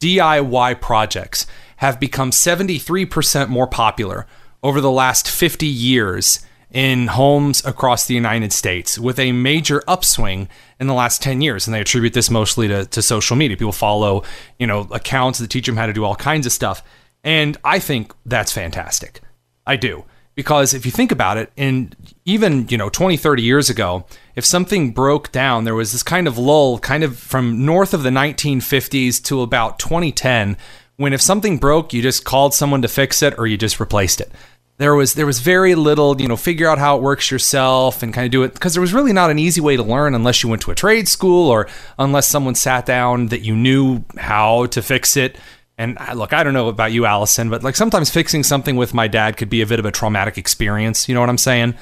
DIY 0.00 0.80
projects 0.82 1.46
have 1.78 1.98
become 1.98 2.30
73% 2.30 3.48
more 3.48 3.66
popular 3.66 4.26
over 4.62 4.80
the 4.80 4.90
last 4.90 5.28
50 5.28 5.66
years 5.66 6.44
in 6.70 7.06
homes 7.08 7.64
across 7.64 8.06
the 8.06 8.14
United 8.14 8.52
States, 8.52 8.98
with 8.98 9.18
a 9.18 9.32
major 9.32 9.82
upswing 9.88 10.48
in 10.78 10.86
the 10.86 10.94
last 10.94 11.22
10 11.22 11.40
years. 11.40 11.66
And 11.66 11.74
they 11.74 11.80
attribute 11.80 12.12
this 12.12 12.30
mostly 12.30 12.68
to, 12.68 12.84
to 12.86 13.02
social 13.02 13.36
media. 13.36 13.56
People 13.56 13.72
follow, 13.72 14.22
you 14.58 14.66
know, 14.66 14.86
accounts 14.90 15.38
that 15.38 15.48
teach 15.48 15.66
them 15.66 15.76
how 15.76 15.86
to 15.86 15.92
do 15.92 16.04
all 16.04 16.16
kinds 16.16 16.46
of 16.46 16.52
stuff. 16.52 16.82
And 17.24 17.56
I 17.64 17.78
think 17.78 18.14
that's 18.26 18.52
fantastic. 18.52 19.20
I 19.66 19.76
do. 19.76 20.04
Because 20.34 20.72
if 20.72 20.86
you 20.86 20.92
think 20.92 21.12
about 21.12 21.36
it, 21.36 21.52
in 21.56 21.92
even, 22.24 22.66
you 22.68 22.78
know, 22.78 22.88
20, 22.88 23.16
30 23.16 23.42
years 23.42 23.68
ago, 23.68 24.06
if 24.34 24.44
something 24.44 24.92
broke 24.92 25.30
down, 25.30 25.64
there 25.64 25.74
was 25.74 25.92
this 25.92 26.02
kind 26.02 26.26
of 26.26 26.38
lull, 26.38 26.78
kind 26.78 27.04
of 27.04 27.18
from 27.18 27.66
north 27.66 27.92
of 27.92 28.02
the 28.02 28.10
1950s 28.10 29.22
to 29.24 29.42
about 29.42 29.78
2010, 29.78 30.56
when 30.96 31.12
if 31.12 31.20
something 31.20 31.58
broke, 31.58 31.92
you 31.92 32.00
just 32.00 32.24
called 32.24 32.54
someone 32.54 32.82
to 32.82 32.88
fix 32.88 33.22
it 33.22 33.38
or 33.38 33.46
you 33.46 33.56
just 33.56 33.80
replaced 33.80 34.20
it. 34.20 34.32
There 34.78 34.94
was 34.94 35.14
there 35.14 35.26
was 35.26 35.40
very 35.40 35.74
little, 35.74 36.20
you 36.20 36.26
know, 36.26 36.36
figure 36.36 36.68
out 36.68 36.78
how 36.78 36.96
it 36.96 37.02
works 37.02 37.30
yourself 37.30 38.02
and 38.02 38.12
kind 38.12 38.24
of 38.24 38.32
do 38.32 38.42
it 38.42 38.54
because 38.54 38.74
there 38.74 38.80
was 38.80 38.94
really 38.94 39.12
not 39.12 39.30
an 39.30 39.38
easy 39.38 39.60
way 39.60 39.76
to 39.76 39.82
learn 39.82 40.14
unless 40.14 40.42
you 40.42 40.48
went 40.48 40.62
to 40.62 40.70
a 40.70 40.74
trade 40.74 41.08
school 41.08 41.50
or 41.50 41.68
unless 41.98 42.26
someone 42.26 42.54
sat 42.54 42.86
down 42.86 43.26
that 43.26 43.42
you 43.42 43.54
knew 43.54 44.02
how 44.16 44.66
to 44.66 44.80
fix 44.82 45.16
it. 45.16 45.36
And 45.82 45.98
I- 45.98 46.12
look, 46.12 46.32
I 46.32 46.42
don't 46.44 46.54
know 46.54 46.68
about 46.68 46.92
you, 46.92 47.04
Allison, 47.06 47.50
but 47.50 47.62
like 47.62 47.74
sometimes 47.76 48.08
fixing 48.10 48.42
something 48.44 48.76
with 48.76 48.94
my 48.94 49.08
dad 49.08 49.36
could 49.36 49.50
be 49.50 49.62
a 49.62 49.66
bit 49.66 49.78
of 49.80 49.84
a 49.84 49.90
traumatic 49.90 50.38
experience. 50.38 51.08
You 51.08 51.14
know 51.14 51.20
what 51.20 51.28
I'm 51.28 51.38
saying? 51.38 51.74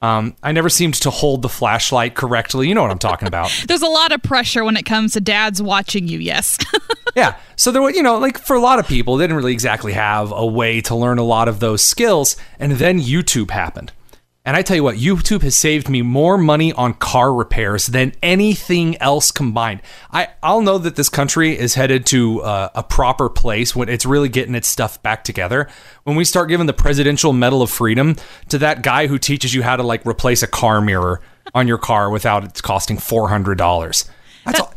Um, 0.00 0.36
I 0.44 0.52
never 0.52 0.68
seemed 0.68 0.94
to 0.94 1.10
hold 1.10 1.42
the 1.42 1.48
flashlight 1.48 2.14
correctly. 2.14 2.68
You 2.68 2.74
know 2.74 2.82
what 2.82 2.92
I'm 2.92 3.00
talking 3.00 3.26
about. 3.26 3.50
There's 3.66 3.82
a 3.82 3.88
lot 3.88 4.12
of 4.12 4.22
pressure 4.22 4.62
when 4.64 4.76
it 4.76 4.84
comes 4.84 5.14
to 5.14 5.20
dads 5.20 5.60
watching 5.60 6.06
you. 6.06 6.20
Yes. 6.20 6.56
yeah. 7.16 7.34
So 7.56 7.72
there 7.72 7.82
were, 7.82 7.90
you 7.90 8.02
know, 8.04 8.16
like 8.18 8.38
for 8.38 8.54
a 8.54 8.60
lot 8.60 8.78
of 8.78 8.86
people, 8.86 9.16
they 9.16 9.24
didn't 9.24 9.36
really 9.38 9.52
exactly 9.52 9.94
have 9.94 10.30
a 10.30 10.46
way 10.46 10.80
to 10.82 10.94
learn 10.94 11.18
a 11.18 11.24
lot 11.24 11.48
of 11.48 11.58
those 11.58 11.82
skills. 11.82 12.36
And 12.60 12.72
then 12.72 13.00
YouTube 13.00 13.50
happened. 13.50 13.90
And 14.48 14.56
I 14.56 14.62
tell 14.62 14.76
you 14.76 14.82
what, 14.82 14.96
YouTube 14.96 15.42
has 15.42 15.54
saved 15.54 15.90
me 15.90 16.00
more 16.00 16.38
money 16.38 16.72
on 16.72 16.94
car 16.94 17.34
repairs 17.34 17.84
than 17.84 18.14
anything 18.22 18.96
else 18.96 19.30
combined. 19.30 19.82
I, 20.10 20.28
I'll 20.42 20.62
know 20.62 20.78
that 20.78 20.96
this 20.96 21.10
country 21.10 21.58
is 21.58 21.74
headed 21.74 22.06
to 22.06 22.40
uh, 22.40 22.70
a 22.74 22.82
proper 22.82 23.28
place 23.28 23.76
when 23.76 23.90
it's 23.90 24.06
really 24.06 24.30
getting 24.30 24.54
its 24.54 24.66
stuff 24.66 25.02
back 25.02 25.22
together. 25.22 25.68
When 26.04 26.16
we 26.16 26.24
start 26.24 26.48
giving 26.48 26.66
the 26.66 26.72
Presidential 26.72 27.34
Medal 27.34 27.60
of 27.60 27.70
Freedom 27.70 28.16
to 28.48 28.56
that 28.56 28.82
guy 28.82 29.06
who 29.06 29.18
teaches 29.18 29.52
you 29.52 29.62
how 29.62 29.76
to 29.76 29.82
like 29.82 30.06
replace 30.06 30.42
a 30.42 30.46
car 30.46 30.80
mirror 30.80 31.20
on 31.52 31.68
your 31.68 31.76
car 31.76 32.08
without 32.08 32.42
it 32.42 32.62
costing 32.62 32.96
$400. 32.96 33.58
That's 33.58 34.08
that, 34.44 34.60
all. 34.60 34.74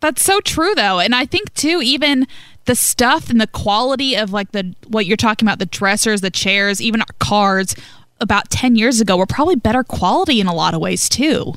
That's 0.00 0.24
so 0.24 0.40
true, 0.40 0.74
though. 0.74 0.98
And 0.98 1.14
I 1.14 1.26
think, 1.26 1.54
too, 1.54 1.80
even 1.80 2.26
the 2.64 2.74
stuff 2.74 3.30
and 3.30 3.40
the 3.40 3.46
quality 3.46 4.16
of 4.16 4.32
like 4.32 4.50
the 4.50 4.74
what 4.88 5.06
you're 5.06 5.16
talking 5.16 5.46
about 5.46 5.58
the 5.58 5.66
dressers 5.66 6.20
the 6.20 6.30
chairs 6.30 6.80
even 6.80 7.00
our 7.00 7.14
cars 7.18 7.74
about 8.22 8.48
10 8.50 8.76
years 8.76 9.00
ago 9.00 9.16
were 9.16 9.26
probably 9.26 9.56
better 9.56 9.84
quality 9.84 10.40
in 10.40 10.46
a 10.46 10.54
lot 10.54 10.72
of 10.72 10.80
ways 10.80 11.08
too. 11.08 11.54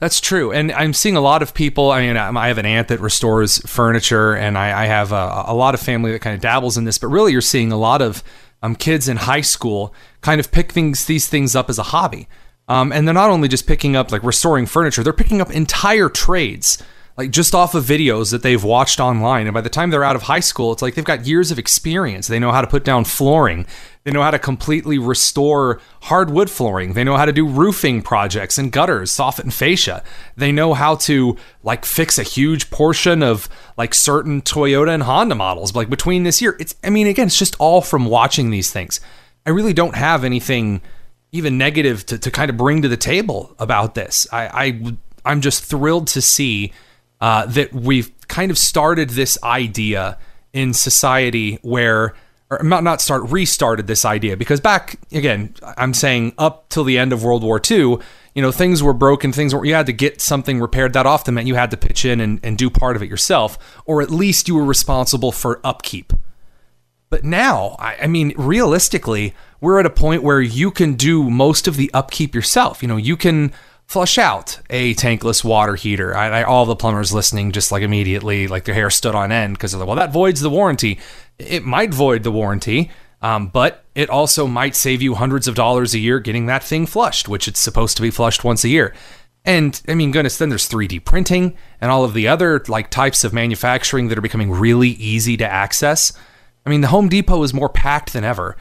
That's 0.00 0.20
true. 0.20 0.52
And 0.52 0.72
I'm 0.72 0.94
seeing 0.94 1.16
a 1.16 1.20
lot 1.20 1.42
of 1.42 1.54
people. 1.54 1.90
I 1.90 2.00
mean, 2.00 2.16
I 2.16 2.48
have 2.48 2.58
an 2.58 2.66
aunt 2.66 2.88
that 2.88 3.00
restores 3.00 3.58
furniture, 3.68 4.34
and 4.34 4.56
I, 4.56 4.84
I 4.84 4.86
have 4.86 5.12
a, 5.12 5.44
a, 5.46 5.54
lot 5.54 5.74
of 5.74 5.80
family 5.80 6.12
that 6.12 6.20
kind 6.20 6.34
of 6.34 6.40
dabbles 6.40 6.78
in 6.78 6.84
this. 6.84 6.98
But 6.98 7.08
really, 7.08 7.32
you're 7.32 7.40
seeing 7.40 7.70
a 7.70 7.76
lot 7.76 8.00
of 8.00 8.22
um, 8.62 8.74
kids 8.74 9.08
in 9.08 9.18
high 9.18 9.42
school 9.42 9.92
kind 10.20 10.40
of 10.40 10.50
pick 10.50 10.72
things, 10.72 11.04
these 11.04 11.28
things 11.28 11.54
up 11.54 11.68
as 11.68 11.78
a 11.78 11.84
hobby. 11.84 12.28
Um, 12.68 12.92
and 12.92 13.06
they're 13.06 13.14
not 13.14 13.30
only 13.30 13.48
just 13.48 13.66
picking 13.66 13.96
up 13.96 14.12
like 14.12 14.22
restoring 14.22 14.66
furniture, 14.66 15.02
they're 15.02 15.12
picking 15.12 15.40
up 15.40 15.50
entire 15.50 16.08
trades 16.08 16.82
like 17.18 17.32
just 17.32 17.52
off 17.52 17.74
of 17.74 17.84
videos 17.84 18.30
that 18.30 18.44
they've 18.44 18.62
watched 18.62 19.00
online. 19.00 19.48
And 19.48 19.52
by 19.52 19.60
the 19.60 19.68
time 19.68 19.90
they're 19.90 20.04
out 20.04 20.14
of 20.14 20.22
high 20.22 20.38
school, 20.38 20.72
it's 20.72 20.80
like 20.80 20.94
they've 20.94 21.04
got 21.04 21.26
years 21.26 21.50
of 21.50 21.58
experience. 21.58 22.28
They 22.28 22.38
know 22.38 22.52
how 22.52 22.60
to 22.60 22.68
put 22.68 22.84
down 22.84 23.04
flooring. 23.04 23.66
They 24.04 24.12
know 24.12 24.22
how 24.22 24.30
to 24.30 24.38
completely 24.38 24.98
restore 24.98 25.80
hardwood 26.02 26.48
flooring. 26.48 26.92
They 26.92 27.02
know 27.02 27.16
how 27.16 27.24
to 27.24 27.32
do 27.32 27.44
roofing 27.44 28.02
projects 28.02 28.56
and 28.56 28.70
gutters, 28.70 29.10
soffit 29.10 29.40
and 29.40 29.52
fascia. 29.52 30.04
They 30.36 30.52
know 30.52 30.74
how 30.74 30.94
to 30.94 31.36
like 31.64 31.84
fix 31.84 32.20
a 32.20 32.22
huge 32.22 32.70
portion 32.70 33.24
of 33.24 33.48
like 33.76 33.94
certain 33.94 34.40
Toyota 34.40 34.94
and 34.94 35.02
Honda 35.02 35.34
models. 35.34 35.74
Like 35.74 35.90
between 35.90 36.22
this 36.22 36.40
year, 36.40 36.56
it's 36.60 36.76
I 36.84 36.90
mean 36.90 37.08
again, 37.08 37.26
it's 37.26 37.38
just 37.38 37.56
all 37.58 37.80
from 37.80 38.06
watching 38.06 38.50
these 38.50 38.70
things. 38.70 39.00
I 39.44 39.50
really 39.50 39.72
don't 39.72 39.96
have 39.96 40.22
anything 40.22 40.82
even 41.32 41.58
negative 41.58 42.06
to, 42.06 42.16
to 42.16 42.30
kind 42.30 42.48
of 42.48 42.56
bring 42.56 42.80
to 42.82 42.88
the 42.88 42.96
table 42.96 43.56
about 43.58 43.96
this. 43.96 44.28
I, 44.30 44.46
I 44.46 44.96
I'm 45.24 45.40
just 45.40 45.64
thrilled 45.64 46.06
to 46.08 46.22
see 46.22 46.72
uh, 47.20 47.46
that 47.46 47.72
we've 47.72 48.10
kind 48.28 48.50
of 48.50 48.58
started 48.58 49.10
this 49.10 49.38
idea 49.42 50.18
in 50.52 50.72
society 50.72 51.58
where 51.62 52.14
or 52.50 52.62
not 52.62 52.82
not 52.82 53.00
start 53.00 53.22
restarted 53.30 53.86
this 53.86 54.04
idea. 54.04 54.36
Because 54.36 54.60
back 54.60 54.98
again 55.12 55.54
i'm 55.76 55.94
saying 55.94 56.32
up 56.38 56.68
till 56.68 56.84
the 56.84 56.98
end 56.98 57.12
of 57.12 57.22
world 57.22 57.42
war 57.42 57.60
ii 57.70 57.76
you 58.34 58.42
know 58.42 58.52
things 58.52 58.82
were 58.82 58.92
broken 58.92 59.32
things 59.32 59.54
were 59.54 59.64
you 59.64 59.74
had 59.74 59.86
to 59.86 59.92
get 59.92 60.20
something 60.20 60.60
repaired. 60.60 60.92
That 60.92 61.06
often 61.06 61.34
meant 61.34 61.46
you 61.46 61.54
had 61.54 61.70
to 61.72 61.76
pitch 61.76 62.04
in 62.04 62.20
and, 62.20 62.40
and 62.42 62.56
do 62.56 62.70
part 62.70 62.96
of 62.96 63.02
it 63.02 63.08
yourself 63.08 63.58
or 63.84 64.02
at 64.02 64.10
least 64.10 64.48
you 64.48 64.54
were 64.54 64.64
responsible 64.64 65.32
for 65.32 65.60
upkeep. 65.64 66.12
But 67.10 67.24
now 67.24 67.76
I, 67.78 67.96
I 68.02 68.06
mean 68.06 68.32
realistically 68.36 69.34
we're 69.60 69.80
at 69.80 69.86
a 69.86 69.90
point 69.90 70.22
where 70.22 70.40
you 70.40 70.70
can 70.70 70.94
do 70.94 71.28
most 71.28 71.66
of 71.66 71.76
the 71.76 71.90
upkeep 71.92 72.34
yourself. 72.34 72.82
You 72.82 72.88
know 72.88 72.96
you 72.96 73.16
can 73.16 73.52
flush 73.88 74.18
out 74.18 74.60
a 74.68 74.94
tankless 74.94 75.42
water 75.42 75.74
heater. 75.74 76.14
I, 76.14 76.40
I, 76.40 76.42
all 76.42 76.66
the 76.66 76.76
plumbers 76.76 77.12
listening 77.12 77.52
just 77.52 77.72
like 77.72 77.82
immediately, 77.82 78.46
like 78.46 78.64
their 78.64 78.74
hair 78.74 78.90
stood 78.90 79.14
on 79.14 79.32
end 79.32 79.54
because 79.54 79.72
they're 79.72 79.80
like, 79.80 79.88
well, 79.88 79.96
that 79.96 80.12
voids 80.12 80.42
the 80.42 80.50
warranty. 80.50 81.00
It 81.38 81.64
might 81.64 81.92
void 81.92 82.22
the 82.22 82.30
warranty, 82.30 82.90
um, 83.22 83.48
but 83.48 83.84
it 83.94 84.10
also 84.10 84.46
might 84.46 84.76
save 84.76 85.00
you 85.00 85.14
hundreds 85.14 85.48
of 85.48 85.54
dollars 85.54 85.94
a 85.94 85.98
year 85.98 86.20
getting 86.20 86.46
that 86.46 86.62
thing 86.62 86.84
flushed, 86.84 87.28
which 87.28 87.48
it's 87.48 87.60
supposed 87.60 87.96
to 87.96 88.02
be 88.02 88.10
flushed 88.10 88.44
once 88.44 88.62
a 88.62 88.68
year. 88.68 88.94
And 89.42 89.80
I 89.88 89.94
mean, 89.94 90.10
goodness, 90.10 90.36
then 90.36 90.50
there's 90.50 90.68
3D 90.68 91.06
printing 91.06 91.56
and 91.80 91.90
all 91.90 92.04
of 92.04 92.12
the 92.12 92.28
other 92.28 92.62
like 92.68 92.90
types 92.90 93.24
of 93.24 93.32
manufacturing 93.32 94.08
that 94.08 94.18
are 94.18 94.22
becoming 94.22 94.50
really 94.50 94.90
easy 94.90 95.38
to 95.38 95.50
access. 95.50 96.12
I 96.66 96.70
mean, 96.70 96.82
the 96.82 96.88
Home 96.88 97.08
Depot 97.08 97.42
is 97.42 97.54
more 97.54 97.70
packed 97.70 98.12
than 98.12 98.24
ever. 98.24 98.54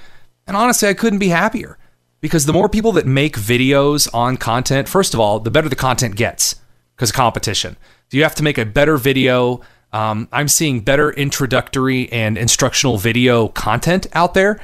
And 0.45 0.55
honestly, 0.55 0.87
I 0.87 0.93
couldn't 0.93 1.19
be 1.19 1.27
happier 1.27 1.77
because 2.21 2.45
the 2.45 2.53
more 2.53 2.69
people 2.69 2.91
that 2.93 3.05
make 3.05 3.35
videos 3.35 4.13
on 4.13 4.37
content, 4.37 4.89
first 4.89 5.13
of 5.13 5.19
all, 5.19 5.39
the 5.39 5.51
better 5.51 5.69
the 5.69 5.75
content 5.75 6.15
gets 6.15 6.55
because 6.95 7.09
of 7.11 7.15
competition. 7.15 7.77
So 8.09 8.17
you 8.17 8.23
have 8.23 8.35
to 8.35 8.43
make 8.43 8.57
a 8.57 8.65
better 8.65 8.97
video. 8.97 9.61
Um, 9.93 10.27
I'm 10.31 10.47
seeing 10.47 10.81
better 10.81 11.11
introductory 11.11 12.11
and 12.11 12.37
instructional 12.37 12.97
video 12.97 13.49
content 13.49 14.07
out 14.13 14.33
there. 14.33 14.59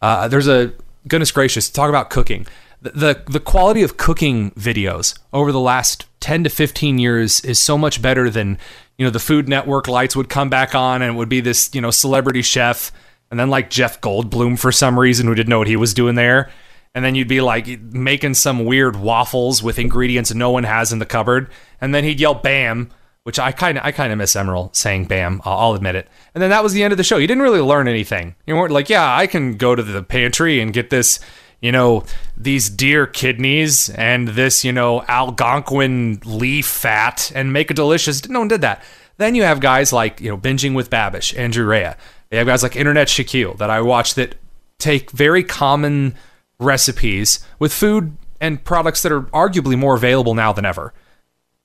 Uh, 0.00 0.28
there's 0.28 0.48
a 0.48 0.72
goodness 1.06 1.30
gracious, 1.30 1.70
talk 1.70 1.88
about 1.88 2.10
cooking. 2.10 2.46
The, 2.80 2.90
the 2.90 3.22
the 3.26 3.40
quality 3.40 3.82
of 3.82 3.96
cooking 3.96 4.52
videos 4.52 5.18
over 5.32 5.50
the 5.50 5.58
last 5.58 6.06
10 6.20 6.44
to 6.44 6.50
15 6.50 6.98
years 6.98 7.40
is 7.40 7.60
so 7.60 7.76
much 7.76 8.00
better 8.00 8.30
than 8.30 8.56
you 8.96 9.04
know 9.04 9.10
the 9.10 9.18
Food 9.18 9.48
Network 9.48 9.88
lights 9.88 10.14
would 10.14 10.28
come 10.28 10.48
back 10.48 10.76
on 10.76 11.02
and 11.02 11.14
it 11.14 11.16
would 11.16 11.28
be 11.28 11.40
this 11.40 11.70
you 11.74 11.80
know 11.80 11.90
celebrity 11.90 12.40
chef 12.40 12.92
and 13.32 13.40
then 13.40 13.50
like 13.50 13.68
Jeff 13.68 14.00
Goldblum 14.00 14.56
for 14.60 14.70
some 14.70 14.96
reason 14.96 15.26
who 15.26 15.34
didn't 15.34 15.48
know 15.48 15.58
what 15.58 15.66
he 15.66 15.74
was 15.74 15.92
doing 15.92 16.14
there 16.14 16.50
and 16.94 17.04
then 17.04 17.14
you'd 17.14 17.28
be 17.28 17.40
like 17.40 17.80
making 17.80 18.34
some 18.34 18.64
weird 18.64 18.96
waffles 18.96 19.62
with 19.62 19.78
ingredients 19.78 20.34
no 20.34 20.50
one 20.50 20.64
has 20.64 20.92
in 20.92 20.98
the 20.98 21.06
cupboard, 21.06 21.50
and 21.80 21.94
then 21.94 22.04
he'd 22.04 22.20
yell 22.20 22.34
"Bam," 22.34 22.90
which 23.22 23.38
I 23.38 23.52
kind 23.52 23.78
of 23.78 23.84
I 23.84 23.92
kind 23.92 24.12
of 24.12 24.18
miss 24.18 24.34
Emeril 24.34 24.74
saying 24.74 25.06
"Bam." 25.06 25.40
I'll, 25.44 25.58
I'll, 25.58 25.74
admit 25.74 25.94
it. 25.94 26.08
And 26.34 26.42
then 26.42 26.50
that 26.50 26.62
was 26.62 26.72
the 26.72 26.82
end 26.82 26.92
of 26.92 26.96
the 26.96 27.04
show. 27.04 27.18
You 27.18 27.26
didn't 27.26 27.42
really 27.42 27.60
learn 27.60 27.88
anything. 27.88 28.34
You 28.46 28.56
weren't 28.56 28.72
like, 28.72 28.88
yeah, 28.88 29.16
I 29.16 29.26
can 29.26 29.56
go 29.56 29.74
to 29.74 29.82
the 29.82 30.02
pantry 30.02 30.60
and 30.60 30.72
get 30.72 30.90
this, 30.90 31.20
you 31.60 31.72
know, 31.72 32.04
these 32.36 32.70
deer 32.70 33.06
kidneys 33.06 33.90
and 33.90 34.28
this, 34.28 34.64
you 34.64 34.72
know, 34.72 35.02
Algonquin 35.08 36.20
leaf 36.24 36.66
fat 36.66 37.30
and 37.34 37.52
make 37.52 37.70
a 37.70 37.74
delicious. 37.74 38.28
No 38.28 38.40
one 38.40 38.48
did 38.48 38.62
that. 38.62 38.82
Then 39.18 39.34
you 39.34 39.42
have 39.42 39.60
guys 39.60 39.92
like 39.92 40.20
you 40.20 40.30
know 40.30 40.38
binging 40.38 40.74
with 40.74 40.90
Babish, 40.90 41.36
Andrew 41.36 41.66
Rea. 41.66 41.94
You 42.30 42.38
have 42.38 42.46
guys 42.46 42.62
like 42.62 42.76
Internet 42.76 43.08
Shaquille 43.08 43.58
that 43.58 43.68
I 43.68 43.80
watch 43.80 44.14
that 44.14 44.36
take 44.78 45.10
very 45.10 45.42
common 45.42 46.14
recipes 46.58 47.40
with 47.58 47.72
food 47.72 48.16
and 48.40 48.64
products 48.64 49.02
that 49.02 49.12
are 49.12 49.22
arguably 49.22 49.76
more 49.76 49.94
available 49.94 50.34
now 50.34 50.52
than 50.52 50.64
ever. 50.64 50.92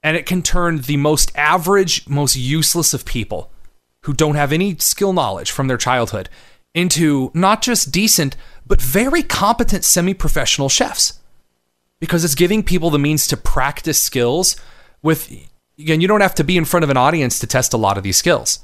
And 0.01 0.17
it 0.17 0.25
can 0.25 0.41
turn 0.41 0.81
the 0.81 0.97
most 0.97 1.31
average, 1.35 2.07
most 2.07 2.35
useless 2.35 2.93
of 2.93 3.05
people 3.05 3.51
who 4.03 4.13
don't 4.13 4.35
have 4.35 4.51
any 4.51 4.75
skill 4.77 5.13
knowledge 5.13 5.51
from 5.51 5.67
their 5.67 5.77
childhood 5.77 6.29
into 6.73 7.31
not 7.33 7.61
just 7.61 7.91
decent, 7.91 8.35
but 8.65 8.81
very 8.81 9.23
competent 9.23 9.85
semi 9.85 10.13
professional 10.13 10.69
chefs. 10.69 11.19
Because 11.99 12.25
it's 12.25 12.35
giving 12.35 12.63
people 12.63 12.89
the 12.89 12.99
means 12.99 13.27
to 13.27 13.37
practice 13.37 14.01
skills 14.01 14.57
with, 15.01 15.31
again, 15.79 16.01
you 16.01 16.07
don't 16.07 16.21
have 16.21 16.35
to 16.35 16.43
be 16.43 16.57
in 16.57 16.65
front 16.65 16.83
of 16.83 16.89
an 16.89 16.97
audience 16.97 17.39
to 17.39 17.47
test 17.47 17.73
a 17.73 17.77
lot 17.77 17.97
of 17.97 18.03
these 18.03 18.17
skills. 18.17 18.59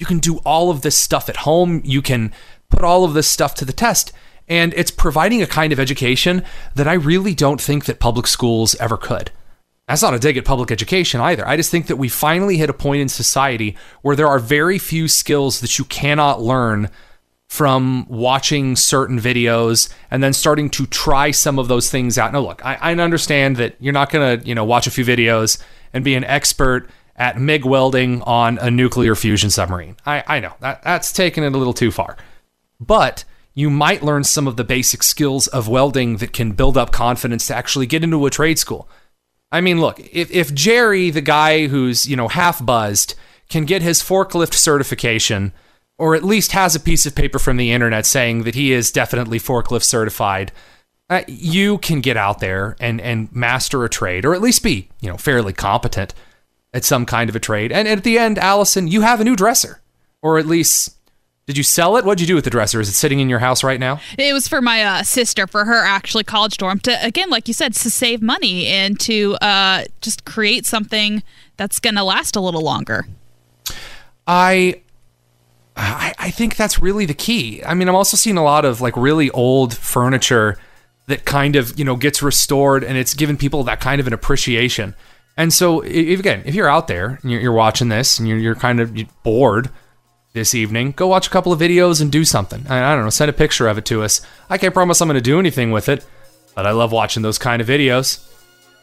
You 0.00 0.06
can 0.06 0.18
do 0.18 0.38
all 0.38 0.68
of 0.68 0.82
this 0.82 0.98
stuff 0.98 1.28
at 1.28 1.36
home. 1.36 1.80
You 1.84 2.02
can 2.02 2.32
put 2.70 2.82
all 2.82 3.04
of 3.04 3.14
this 3.14 3.28
stuff 3.28 3.54
to 3.56 3.64
the 3.64 3.72
test 3.72 4.12
and 4.52 4.74
it's 4.74 4.90
providing 4.90 5.40
a 5.40 5.46
kind 5.46 5.72
of 5.72 5.80
education 5.80 6.44
that 6.74 6.86
I 6.86 6.92
really 6.92 7.34
don't 7.34 7.58
think 7.58 7.86
that 7.86 7.98
public 7.98 8.26
schools 8.26 8.74
ever 8.74 8.98
could. 8.98 9.30
That's 9.88 10.02
not 10.02 10.12
a 10.12 10.18
dig 10.18 10.36
at 10.36 10.44
public 10.44 10.70
education 10.70 11.22
either. 11.22 11.48
I 11.48 11.56
just 11.56 11.70
think 11.70 11.86
that 11.86 11.96
we 11.96 12.10
finally 12.10 12.58
hit 12.58 12.68
a 12.68 12.74
point 12.74 13.00
in 13.00 13.08
society 13.08 13.78
where 14.02 14.14
there 14.14 14.28
are 14.28 14.38
very 14.38 14.78
few 14.78 15.08
skills 15.08 15.60
that 15.60 15.78
you 15.78 15.86
cannot 15.86 16.42
learn 16.42 16.90
from 17.48 18.06
watching 18.10 18.76
certain 18.76 19.18
videos 19.18 19.90
and 20.10 20.22
then 20.22 20.34
starting 20.34 20.68
to 20.68 20.84
try 20.84 21.30
some 21.30 21.58
of 21.58 21.68
those 21.68 21.90
things 21.90 22.18
out. 22.18 22.34
Now, 22.34 22.40
look, 22.40 22.62
I, 22.62 22.74
I 22.74 22.94
understand 22.94 23.56
that 23.56 23.76
you're 23.80 23.94
not 23.94 24.10
going 24.10 24.38
to, 24.38 24.46
you 24.46 24.54
know, 24.54 24.66
watch 24.66 24.86
a 24.86 24.90
few 24.90 25.04
videos 25.04 25.62
and 25.94 26.04
be 26.04 26.14
an 26.14 26.24
expert 26.24 26.90
at 27.16 27.40
MIG 27.40 27.64
welding 27.64 28.20
on 28.24 28.58
a 28.58 28.70
nuclear 28.70 29.14
fusion 29.14 29.48
submarine. 29.48 29.96
I, 30.04 30.22
I 30.26 30.40
know 30.40 30.52
that, 30.60 30.82
that's 30.82 31.10
taking 31.10 31.42
it 31.42 31.54
a 31.54 31.58
little 31.58 31.72
too 31.72 31.90
far. 31.90 32.18
But 32.78 33.24
you 33.54 33.68
might 33.68 34.02
learn 34.02 34.24
some 34.24 34.46
of 34.46 34.56
the 34.56 34.64
basic 34.64 35.02
skills 35.02 35.46
of 35.48 35.68
welding 35.68 36.16
that 36.18 36.32
can 36.32 36.52
build 36.52 36.76
up 36.76 36.92
confidence 36.92 37.46
to 37.46 37.54
actually 37.54 37.86
get 37.86 38.02
into 38.02 38.24
a 38.26 38.30
trade 38.30 38.58
school. 38.58 38.88
I 39.50 39.60
mean, 39.60 39.80
look, 39.80 40.00
if, 40.00 40.30
if 40.30 40.54
Jerry, 40.54 41.10
the 41.10 41.20
guy 41.20 41.66
who's, 41.66 42.06
you 42.06 42.16
know, 42.16 42.28
half 42.28 42.64
buzzed, 42.64 43.14
can 43.50 43.66
get 43.66 43.82
his 43.82 44.02
forklift 44.02 44.54
certification, 44.54 45.52
or 45.98 46.14
at 46.14 46.24
least 46.24 46.52
has 46.52 46.74
a 46.74 46.80
piece 46.80 47.04
of 47.04 47.14
paper 47.14 47.38
from 47.38 47.58
the 47.58 47.70
internet 47.70 48.06
saying 48.06 48.44
that 48.44 48.54
he 48.54 48.72
is 48.72 48.90
definitely 48.90 49.38
forklift 49.38 49.84
certified, 49.84 50.50
uh, 51.10 51.22
you 51.28 51.76
can 51.76 52.00
get 52.00 52.16
out 52.16 52.38
there 52.38 52.74
and, 52.80 52.98
and 53.02 53.30
master 53.30 53.84
a 53.84 53.90
trade, 53.90 54.24
or 54.24 54.34
at 54.34 54.40
least 54.40 54.62
be, 54.62 54.88
you 55.00 55.10
know, 55.10 55.18
fairly 55.18 55.52
competent 55.52 56.14
at 56.72 56.84
some 56.84 57.04
kind 57.04 57.28
of 57.28 57.36
a 57.36 57.40
trade. 57.40 57.70
And, 57.70 57.86
and 57.86 57.98
at 57.98 58.04
the 58.04 58.18
end, 58.18 58.38
Allison, 58.38 58.88
you 58.88 59.02
have 59.02 59.20
a 59.20 59.24
new 59.24 59.36
dresser, 59.36 59.82
or 60.22 60.38
at 60.38 60.46
least 60.46 60.96
Did 61.52 61.58
you 61.58 61.64
sell 61.64 61.98
it? 61.98 62.06
What'd 62.06 62.18
you 62.18 62.26
do 62.26 62.34
with 62.34 62.44
the 62.44 62.50
dresser? 62.50 62.80
Is 62.80 62.88
it 62.88 62.94
sitting 62.94 63.20
in 63.20 63.28
your 63.28 63.40
house 63.40 63.62
right 63.62 63.78
now? 63.78 64.00
It 64.16 64.32
was 64.32 64.48
for 64.48 64.62
my 64.62 64.82
uh, 64.82 65.02
sister 65.02 65.46
for 65.46 65.66
her 65.66 65.84
actually 65.84 66.24
college 66.24 66.56
dorm 66.56 66.78
to 66.78 67.04
again, 67.04 67.28
like 67.28 67.46
you 67.46 67.52
said, 67.52 67.74
to 67.74 67.90
save 67.90 68.22
money 68.22 68.68
and 68.68 68.98
to 69.00 69.34
uh, 69.42 69.84
just 70.00 70.24
create 70.24 70.64
something 70.64 71.22
that's 71.58 71.78
going 71.78 71.96
to 71.96 72.04
last 72.04 72.36
a 72.36 72.40
little 72.40 72.62
longer. 72.62 73.06
I, 74.26 74.80
I 75.76 76.14
I 76.18 76.30
think 76.30 76.56
that's 76.56 76.78
really 76.78 77.04
the 77.04 77.12
key. 77.12 77.62
I 77.62 77.74
mean, 77.74 77.86
I'm 77.86 77.96
also 77.96 78.16
seeing 78.16 78.38
a 78.38 78.42
lot 78.42 78.64
of 78.64 78.80
like 78.80 78.96
really 78.96 79.28
old 79.32 79.76
furniture 79.76 80.56
that 81.08 81.26
kind 81.26 81.54
of 81.54 81.78
you 81.78 81.84
know 81.84 81.96
gets 81.96 82.22
restored, 82.22 82.82
and 82.82 82.96
it's 82.96 83.12
given 83.12 83.36
people 83.36 83.62
that 83.64 83.78
kind 83.78 84.00
of 84.00 84.06
an 84.06 84.14
appreciation. 84.14 84.94
And 85.36 85.52
so, 85.52 85.82
if, 85.82 86.18
again, 86.18 86.44
if 86.46 86.54
you're 86.54 86.70
out 86.70 86.88
there 86.88 87.18
and 87.20 87.30
you're, 87.30 87.42
you're 87.42 87.52
watching 87.52 87.90
this 87.90 88.18
and 88.18 88.26
you're, 88.26 88.38
you're 88.38 88.54
kind 88.54 88.80
of 88.80 88.96
bored 89.22 89.68
this 90.32 90.54
evening, 90.54 90.92
go 90.92 91.06
watch 91.06 91.26
a 91.26 91.30
couple 91.30 91.52
of 91.52 91.60
videos 91.60 92.00
and 92.00 92.10
do 92.10 92.24
something. 92.24 92.64
I, 92.68 92.92
I 92.92 92.94
don't 92.94 93.04
know, 93.04 93.10
send 93.10 93.28
a 93.28 93.34
picture 93.34 93.68
of 93.68 93.78
it 93.78 93.84
to 93.86 94.02
us. 94.02 94.20
I 94.48 94.58
can't 94.58 94.74
promise 94.74 95.00
I'm 95.00 95.08
going 95.08 95.14
to 95.16 95.20
do 95.20 95.38
anything 95.38 95.70
with 95.70 95.88
it, 95.88 96.04
but 96.54 96.66
I 96.66 96.72
love 96.72 96.92
watching 96.92 97.22
those 97.22 97.38
kind 97.38 97.60
of 97.60 97.68
videos. 97.68 98.28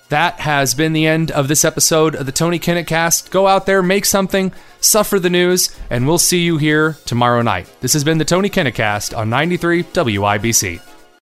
That 0.09 0.39
has 0.39 0.73
been 0.73 0.93
the 0.93 1.05
end 1.05 1.29
of 1.31 1.47
this 1.47 1.63
episode 1.63 2.15
of 2.15 2.25
the 2.25 2.31
Tony 2.31 2.57
Kinnett 2.57 2.87
Cast. 2.87 3.29
Go 3.29 3.45
out 3.45 3.67
there, 3.67 3.83
make 3.83 4.05
something, 4.05 4.51
suffer 4.81 5.19
the 5.19 5.29
news, 5.29 5.75
and 5.91 6.07
we'll 6.07 6.17
see 6.17 6.39
you 6.39 6.57
here 6.57 6.97
tomorrow 7.05 7.43
night. 7.43 7.69
This 7.81 7.93
has 7.93 8.03
been 8.03 8.17
the 8.17 8.25
Tony 8.25 8.49
Kinnett 8.49 8.73
Cast 8.73 9.13
on 9.13 9.29
93 9.29 9.83
WIBC. 9.83 10.88